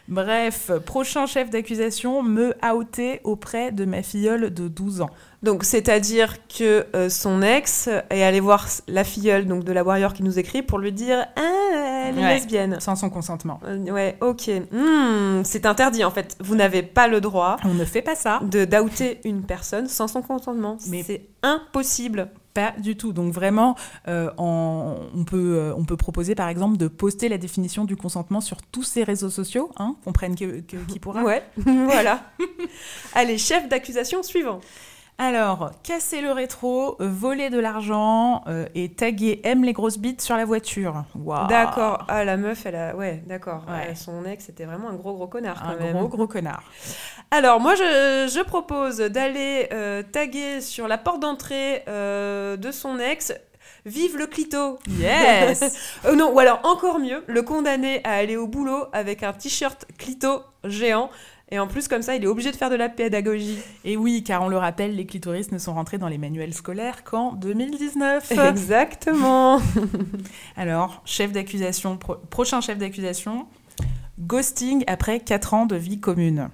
Bref, 0.09 0.73
prochain 0.87 1.27
chef 1.27 1.51
d'accusation, 1.51 2.25
me 2.25 2.53
outer 2.75 3.21
auprès 3.23 3.71
de 3.71 3.85
ma 3.85 4.03
filleule 4.03 4.53
de 4.53 4.67
12 4.67 5.03
ans. 5.03 5.11
Donc, 5.43 5.65
c'est-à-dire 5.65 6.37
que 6.49 6.87
euh, 6.95 7.09
son 7.09 7.41
ex 7.41 7.89
est 8.11 8.23
allé 8.23 8.41
voir 8.41 8.69
la 8.89 9.05
filleule 9.05 9.47
donc, 9.47 9.65
de 9.65 9.73
la 9.73 9.83
warrior 9.83 10.13
qui 10.13 10.23
nous 10.23 10.39
écrit 10.39 10.63
pour 10.63 10.79
lui 10.79 10.93
dire 10.93 11.27
Ah, 11.37 12.09
elle 12.09 12.19
est 12.19 12.35
lesbienne. 12.35 12.79
Sans 12.79 12.95
son 12.95 13.09
consentement. 13.09 13.59
Euh, 13.65 13.79
ouais, 13.91 14.19
ok. 14.21 14.51
Hmm, 14.71 15.43
c'est 15.45 15.65
interdit 15.65 16.05
en 16.05 16.11
fait. 16.11 16.37
Vous 16.41 16.57
n'avez 16.57 16.83
pas 16.83 17.09
le 17.09 17.23
droit. 17.23 17.57
On 17.65 17.73
ne 17.73 17.85
fait 17.87 18.03
pas 18.03 18.17
ça. 18.17 18.41
De 18.43 18.67
d'outer 18.67 19.21
une 19.25 19.43
personne 19.43 19.89
sans 19.89 20.09
son 20.09 20.21
consentement. 20.21 20.77
Mais 20.89 21.03
c'est 21.03 21.23
impossible. 21.43 22.29
Pas 22.53 22.75
du 22.79 22.97
tout. 22.97 23.13
Donc 23.13 23.33
vraiment, 23.33 23.77
euh, 24.09 24.31
on, 24.37 25.25
peut, 25.25 25.73
on 25.77 25.85
peut 25.85 25.97
proposer 25.97 26.35
par 26.35 26.49
exemple 26.49 26.77
de 26.77 26.89
poster 26.89 27.29
la 27.29 27.39
définition 27.39 27.85
du 27.85 27.97
consentement 27.97 28.41
sur 28.41 28.59
tous 28.61 28.83
ces 28.83 29.05
réseaux 29.05 29.31
sociaux, 29.31 29.71
hein, 29.79 29.95
qu'on 30.05 30.13
prenne 30.13 30.35
qui 30.35 30.99
pourra. 31.01 31.23
Ouais, 31.23 31.45
voilà. 31.57 32.25
Allez, 33.15 33.39
chef 33.39 33.69
d'accusation 33.69 34.23
suivant. 34.23 34.61
Alors, 35.23 35.73
casser 35.83 36.23
le 36.23 36.33
rétro, 36.33 36.97
euh, 36.99 37.07
voler 37.07 37.51
de 37.51 37.59
l'argent 37.59 38.43
euh, 38.47 38.65
et 38.75 38.91
taguer 38.91 39.43
aime 39.45 39.65
les 39.65 39.75
grosses 39.75 39.99
bites 39.99 40.23
sur 40.23 40.35
la 40.35 40.47
voiture. 40.47 41.05
D'accord. 41.47 42.07
Ah, 42.09 42.25
la 42.25 42.39
meuf, 42.39 42.65
elle 42.65 42.77
a. 42.77 42.97
Ouais, 42.97 43.23
d'accord. 43.27 43.67
son 43.95 44.25
ex, 44.25 44.47
c'était 44.47 44.65
vraiment 44.65 44.89
un 44.89 44.95
gros, 44.95 45.13
gros 45.13 45.27
connard. 45.27 45.63
un 45.63 45.93
gros, 45.93 46.09
gros 46.09 46.27
connard. 46.27 46.63
Alors, 47.31 47.61
moi, 47.61 47.75
je, 47.75 48.43
propose 48.45 48.97
d'aller 48.97 49.69
euh, 49.75 50.03
taguer 50.03 50.63
sur 50.63 50.89
la 50.89 50.97
porte 50.97 51.21
d'entrée 51.21 51.85
de 51.87 52.71
son 52.73 52.99
ex 52.99 53.35
Vive 53.87 54.17
le 54.19 54.27
clito 54.27 54.79
Yes 54.99 55.95
Non, 56.17 56.33
ou 56.33 56.39
alors 56.39 56.61
encore 56.65 56.99
mieux, 56.99 57.25
le 57.27 57.43
condamner 57.43 58.03
à 58.05 58.15
aller 58.15 58.37
au 58.37 58.47
boulot 58.47 58.85
avec 58.93 59.23
un 59.23 59.33
t-shirt 59.33 59.87
clito 59.97 60.43
géant 60.65 61.11
et 61.51 61.59
en 61.59 61.67
plus, 61.67 61.89
comme 61.89 62.03
ça, 62.03 62.15
il 62.15 62.23
est 62.23 62.29
obligé 62.29 62.53
de 62.53 62.57
faire 62.57 62.71
de 62.71 62.77
la 62.77 62.89
pédagogie. 62.89 63.59
Et 63.85 63.97
oui, 63.97 64.23
car 64.23 64.43
on 64.43 64.49
le 64.49 64.57
rappelle, 64.57 64.95
les 64.95 65.05
clitoris 65.05 65.51
ne 65.51 65.59
sont 65.59 65.75
rentrés 65.75 65.99
dans 65.99 66.07
les 66.07 66.19
manuels 66.19 66.55
scolaires 66.55 67.03
qu'en 67.03 67.33
2019. 67.33 68.33
Exactement. 68.49 69.61
Alors, 70.57 71.03
chef 71.05 71.33
d'accusation, 71.33 71.97
prochain 71.97 72.61
chef 72.61 72.79
d'accusation, 72.79 73.49
ghosting 74.21 74.85
après 74.87 75.19
4 75.21 75.55
ans 75.55 75.67
de 75.67 75.77
vie 75.77 75.99
commune. 75.99 76.51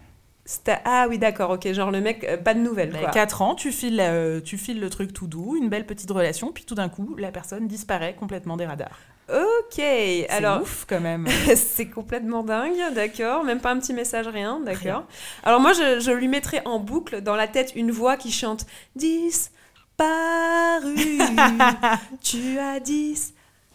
Ah 0.84 1.06
oui, 1.08 1.18
d'accord, 1.18 1.50
ok, 1.50 1.70
genre 1.72 1.90
le 1.90 2.00
mec, 2.00 2.24
euh, 2.24 2.36
pas 2.36 2.54
de 2.54 2.60
nouvelles. 2.60 2.92
Bah, 2.92 3.00
quoi. 3.00 3.10
4 3.10 3.42
ans, 3.42 3.54
tu 3.54 3.72
files, 3.72 4.00
euh, 4.00 4.40
tu 4.40 4.56
files 4.56 4.80
le 4.80 4.88
truc 4.88 5.12
tout 5.12 5.26
doux, 5.26 5.56
une 5.60 5.68
belle 5.68 5.84
petite 5.84 6.10
relation, 6.10 6.52
puis 6.52 6.64
tout 6.64 6.76
d'un 6.76 6.88
coup, 6.88 7.16
la 7.18 7.32
personne 7.32 7.66
disparaît 7.66 8.14
complètement 8.14 8.56
des 8.56 8.64
radars. 8.64 8.98
Ok, 9.28 9.82
alors 10.28 10.62
ouf 10.62 10.86
quand 10.88 11.00
même. 11.00 11.26
c'est 11.56 11.86
complètement 11.86 12.44
dingue, 12.44 12.94
d'accord. 12.94 13.42
Même 13.42 13.60
pas 13.60 13.72
un 13.72 13.78
petit 13.78 13.92
message, 13.92 14.28
rien, 14.28 14.60
d'accord. 14.60 15.04
Alors 15.42 15.60
moi, 15.60 15.72
je, 15.72 15.98
je, 15.98 16.12
lui 16.12 16.28
mettrais 16.28 16.62
en 16.64 16.78
boucle 16.78 17.20
dans 17.22 17.34
la 17.34 17.48
tête 17.48 17.72
une 17.74 17.90
voix 17.90 18.16
qui 18.16 18.30
chante 18.30 18.66
disparu. 18.94 19.50
tu 22.22 22.58
as 22.58 22.78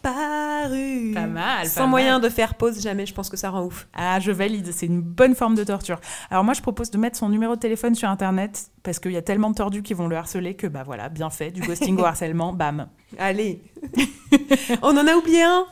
disparu. 0.02 1.12
Pas 1.14 1.26
mal. 1.26 1.66
Sans 1.66 1.86
moyen 1.86 2.20
de 2.20 2.28
faire 2.28 2.54
pause, 2.54 2.80
jamais. 2.80 3.06
Je 3.06 3.14
pense 3.14 3.28
que 3.28 3.36
ça 3.36 3.50
rend 3.50 3.64
ouf. 3.64 3.86
Ah, 3.94 4.20
je 4.20 4.32
valide. 4.32 4.70
C'est 4.72 4.86
une 4.86 5.00
bonne 5.00 5.34
forme 5.34 5.54
de 5.54 5.64
torture. 5.64 6.00
Alors 6.30 6.44
moi, 6.44 6.54
je 6.54 6.62
propose 6.62 6.90
de 6.90 6.98
mettre 6.98 7.16
son 7.16 7.28
numéro 7.28 7.54
de 7.54 7.60
téléphone 7.60 7.94
sur 7.94 8.08
Internet 8.08 8.70
parce 8.82 8.98
qu'il 8.98 9.12
y 9.12 9.16
a 9.16 9.22
tellement 9.22 9.50
de 9.50 9.54
tordus 9.54 9.82
qui 9.82 9.94
vont 9.94 10.08
le 10.08 10.16
harceler 10.16 10.54
que 10.54 10.66
bah 10.66 10.82
voilà, 10.84 11.08
bien 11.08 11.30
fait, 11.30 11.50
du 11.50 11.60
ghosting 11.66 11.98
au 11.98 12.04
harcèlement, 12.04 12.52
bam. 12.52 12.88
Allez. 13.18 13.62
On 14.82 14.96
en 14.96 15.06
a 15.06 15.14
oublié 15.14 15.42
un. 15.42 15.66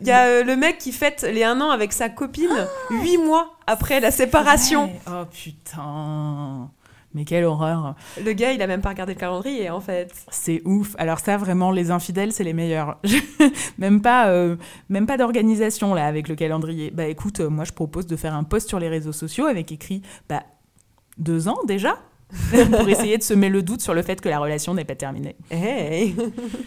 Il 0.00 0.06
y 0.06 0.12
a 0.12 0.26
euh, 0.26 0.44
le 0.44 0.54
mec 0.54 0.78
qui 0.78 0.92
fête 0.92 1.26
les 1.28 1.42
un 1.42 1.60
an 1.60 1.70
avec 1.70 1.92
sa 1.92 2.08
copine 2.08 2.68
huit 2.90 3.18
mois 3.18 3.56
après 3.66 3.98
la 4.00 4.12
séparation. 4.12 4.92
Oh 5.08 5.24
putain. 5.32 6.70
Mais 7.14 7.24
quelle 7.24 7.44
horreur. 7.44 7.94
Le 8.22 8.32
gars, 8.32 8.52
il 8.52 8.60
a 8.60 8.66
même 8.66 8.82
pas 8.82 8.90
regardé 8.90 9.14
le 9.14 9.18
calendrier, 9.18 9.70
en 9.70 9.80
fait. 9.80 10.12
C'est 10.30 10.60
ouf. 10.66 10.94
Alors 10.98 11.20
ça, 11.20 11.36
vraiment, 11.36 11.70
les 11.70 11.90
infidèles, 11.90 12.32
c'est 12.32 12.44
les 12.44 12.52
meilleurs. 12.52 12.98
même 13.78 14.02
pas, 14.02 14.28
euh, 14.28 14.56
même 14.88 15.06
pas 15.06 15.16
d'organisation, 15.16 15.94
là, 15.94 16.06
avec 16.06 16.28
le 16.28 16.34
calendrier. 16.34 16.90
Bah 16.90 17.06
écoute, 17.06 17.40
euh, 17.40 17.48
moi, 17.48 17.64
je 17.64 17.72
propose 17.72 18.06
de 18.06 18.16
faire 18.16 18.34
un 18.34 18.44
post 18.44 18.68
sur 18.68 18.78
les 18.78 18.88
réseaux 18.88 19.12
sociaux 19.12 19.46
avec 19.46 19.72
écrit, 19.72 20.02
bah, 20.28 20.42
deux 21.16 21.48
ans 21.48 21.58
déjà 21.66 21.96
pour 22.78 22.88
essayer 22.88 23.16
de 23.16 23.22
semer 23.22 23.48
le 23.48 23.62
doute 23.62 23.80
sur 23.80 23.94
le 23.94 24.02
fait 24.02 24.20
que 24.20 24.28
la 24.28 24.38
relation 24.38 24.74
n'est 24.74 24.84
pas 24.84 24.94
terminée. 24.94 25.36
Hey. 25.50 26.14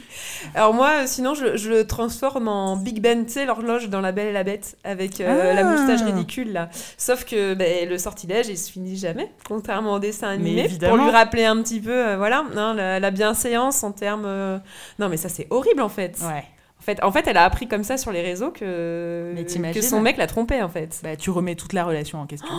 Alors 0.55 0.73
moi, 0.73 1.05
sinon, 1.05 1.35
je, 1.35 1.55
je, 1.55 1.69
le 1.69 1.85
transforme 1.85 2.47
en 2.47 2.75
Big 2.77 2.99
Ben, 2.99 3.25
tu 3.25 3.33
sais, 3.33 3.45
l'horloge 3.45 3.89
dans 3.89 4.01
La 4.01 4.11
Belle 4.11 4.27
et 4.27 4.33
la 4.33 4.43
Bête, 4.43 4.77
avec 4.83 5.21
euh, 5.21 5.53
la 5.53 5.63
moustache 5.63 6.01
ridicule, 6.01 6.51
là. 6.51 6.69
Sauf 6.97 7.25
que 7.25 7.53
ben, 7.53 7.87
le 7.87 7.97
sortilège, 7.99 8.47
il 8.47 8.57
se 8.57 8.71
finit 8.71 8.97
jamais, 8.97 9.31
contrairement 9.47 9.93
au 9.93 9.99
dessin 9.99 10.29
animé. 10.29 10.67
Pour 10.79 10.97
lui 10.97 11.09
rappeler 11.11 11.45
un 11.45 11.61
petit 11.61 11.79
peu, 11.79 11.91
euh, 11.91 12.17
voilà, 12.17 12.43
hein, 12.55 12.73
la, 12.73 12.99
la, 12.99 13.11
bienséance 13.11 13.83
en 13.83 13.91
termes... 13.91 14.25
Euh... 14.25 14.57
Non, 14.97 15.09
mais 15.09 15.17
ça, 15.17 15.29
c'est 15.29 15.45
horrible, 15.51 15.81
en 15.81 15.89
fait. 15.89 16.17
Ouais. 16.21 16.43
En 16.79 16.83
fait, 16.83 17.03
en 17.03 17.11
fait, 17.11 17.27
elle 17.27 17.37
a 17.37 17.43
appris 17.43 17.67
comme 17.67 17.83
ça 17.83 17.97
sur 17.97 18.11
les 18.11 18.23
réseaux 18.23 18.49
que, 18.49 19.35
que 19.71 19.81
son 19.81 20.01
mec 20.01 20.17
l'a 20.17 20.25
trompée, 20.25 20.63
en 20.63 20.69
fait. 20.69 20.99
Bah, 21.03 21.15
tu 21.15 21.29
remets 21.29 21.53
toute 21.53 21.73
la 21.73 21.85
relation 21.85 22.19
en 22.19 22.25
question. 22.25 22.49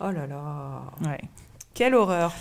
Oh 0.00 0.12
là 0.12 0.26
là 0.28 0.82
Ouais. 1.04 1.18
Quelle 1.74 1.94
horreur 1.94 2.32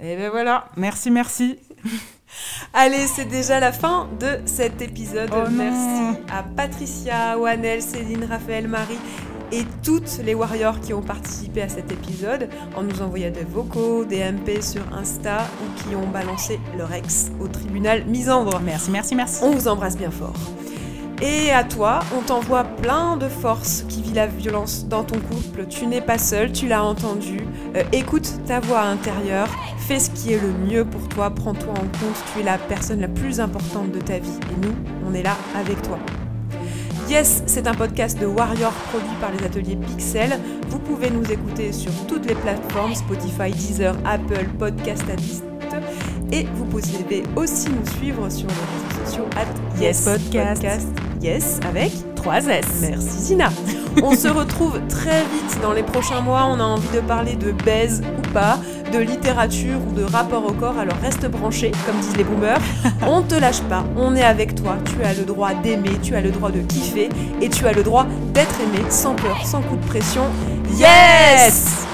Et 0.00 0.16
ben 0.16 0.30
voilà, 0.30 0.66
merci, 0.76 1.10
merci. 1.10 1.58
Allez, 2.72 3.06
c'est 3.06 3.26
déjà 3.26 3.60
la 3.60 3.72
fin 3.72 4.08
de 4.18 4.38
cet 4.46 4.80
épisode. 4.80 5.30
Oh 5.32 5.48
merci 5.50 6.18
à 6.32 6.42
Patricia, 6.42 7.38
Wanel, 7.38 7.82
Céline, 7.82 8.24
Raphaël, 8.24 8.68
Marie 8.68 8.98
et 9.52 9.64
toutes 9.82 10.18
les 10.24 10.34
warriors 10.34 10.80
qui 10.80 10.94
ont 10.94 11.02
participé 11.02 11.62
à 11.62 11.68
cet 11.68 11.92
épisode 11.92 12.48
en 12.74 12.82
nous 12.82 13.02
envoyant 13.02 13.30
des 13.30 13.44
vocaux, 13.44 14.04
des 14.04 14.20
MP 14.32 14.62
sur 14.62 14.82
Insta 14.94 15.46
ou 15.60 15.82
qui 15.82 15.94
ont 15.94 16.08
balancé 16.08 16.58
leur 16.78 16.92
ex 16.92 17.30
au 17.38 17.48
tribunal 17.48 18.06
misandre. 18.06 18.60
Merci, 18.60 18.90
merci, 18.90 19.14
merci. 19.14 19.44
On 19.44 19.50
vous 19.50 19.68
embrasse 19.68 19.96
bien 19.96 20.10
fort. 20.10 20.32
Et 21.22 21.52
à 21.52 21.62
toi, 21.62 22.00
on 22.18 22.20
t'envoie 22.20 22.64
plein 22.64 23.16
de 23.16 23.28
force 23.28 23.84
qui 23.88 24.02
vit 24.02 24.12
la 24.12 24.26
violence 24.26 24.86
dans 24.88 25.04
ton 25.04 25.20
couple. 25.20 25.66
Tu 25.68 25.86
n'es 25.86 26.00
pas 26.00 26.18
seul, 26.18 26.50
tu 26.50 26.66
l'as 26.66 26.82
entendu. 26.82 27.46
Euh, 27.76 27.84
écoute 27.92 28.28
ta 28.44 28.58
voix 28.58 28.80
intérieure, 28.80 29.46
fais 29.78 30.00
ce 30.00 30.10
qui 30.10 30.32
est 30.32 30.40
le 30.42 30.52
mieux 30.66 30.84
pour 30.84 31.08
toi, 31.08 31.30
prends-toi 31.30 31.74
en 31.74 31.76
compte, 31.76 32.24
tu 32.34 32.40
es 32.40 32.42
la 32.42 32.58
personne 32.58 33.00
la 33.00 33.06
plus 33.06 33.38
importante 33.38 33.92
de 33.92 34.00
ta 34.00 34.18
vie. 34.18 34.30
Et 34.50 34.66
nous, 34.66 34.74
on 35.08 35.14
est 35.14 35.22
là 35.22 35.36
avec 35.54 35.80
toi. 35.82 35.96
Yes, 37.08 37.44
c'est 37.46 37.68
un 37.68 37.74
podcast 37.74 38.20
de 38.20 38.26
Warrior 38.26 38.72
produit 38.90 39.16
par 39.20 39.30
les 39.30 39.44
ateliers 39.44 39.76
Pixel. 39.76 40.40
Vous 40.70 40.80
pouvez 40.80 41.10
nous 41.10 41.30
écouter 41.30 41.70
sur 41.72 41.92
toutes 42.08 42.26
les 42.26 42.34
plateformes 42.34 42.96
Spotify, 42.96 43.52
Deezer, 43.52 43.94
Apple, 44.04 44.46
Podcast 44.58 45.04
Addict. 45.08 45.44
Et 46.32 46.46
vous 46.54 46.64
pouvez 46.64 47.22
aussi 47.36 47.68
nous 47.68 47.86
suivre 47.98 48.28
sur 48.30 48.48
les 48.48 48.54
réseaux 48.54 49.06
sociaux 49.06 49.26
at 49.36 49.80
Yes 49.80 50.04
Podcast. 50.04 50.62
Podcast. 50.62 51.11
Yes, 51.22 51.60
avec 51.68 51.92
3 52.16 52.38
S. 52.48 52.66
Merci 52.80 53.18
Zina. 53.20 53.50
On 54.02 54.16
se 54.16 54.26
retrouve 54.26 54.80
très 54.88 55.20
vite 55.20 55.60
dans 55.62 55.72
les 55.72 55.84
prochains 55.84 56.20
mois. 56.20 56.46
On 56.46 56.58
a 56.58 56.64
envie 56.64 56.88
de 56.92 57.00
parler 57.00 57.36
de 57.36 57.52
baise 57.52 58.02
ou 58.18 58.32
pas, 58.32 58.58
de 58.92 58.98
littérature 58.98 59.78
ou 59.88 59.92
de 59.92 60.02
rapport 60.02 60.44
au 60.44 60.52
corps. 60.52 60.76
Alors 60.78 60.96
reste 61.00 61.26
branché, 61.30 61.70
comme 61.86 62.00
disent 62.00 62.16
les 62.16 62.24
boomers. 62.24 62.60
On 63.06 63.22
te 63.22 63.36
lâche 63.36 63.62
pas. 63.62 63.84
On 63.96 64.16
est 64.16 64.24
avec 64.24 64.56
toi. 64.56 64.76
Tu 64.84 65.04
as 65.04 65.14
le 65.14 65.22
droit 65.22 65.54
d'aimer, 65.54 65.96
tu 66.02 66.16
as 66.16 66.20
le 66.20 66.32
droit 66.32 66.50
de 66.50 66.60
kiffer 66.60 67.08
et 67.40 67.48
tu 67.48 67.68
as 67.68 67.72
le 67.72 67.84
droit 67.84 68.06
d'être 68.34 68.60
aimé 68.60 68.84
sans 68.88 69.14
peur, 69.14 69.46
sans 69.46 69.62
coup 69.62 69.76
de 69.76 69.86
pression. 69.86 70.24
Yes! 70.76 71.86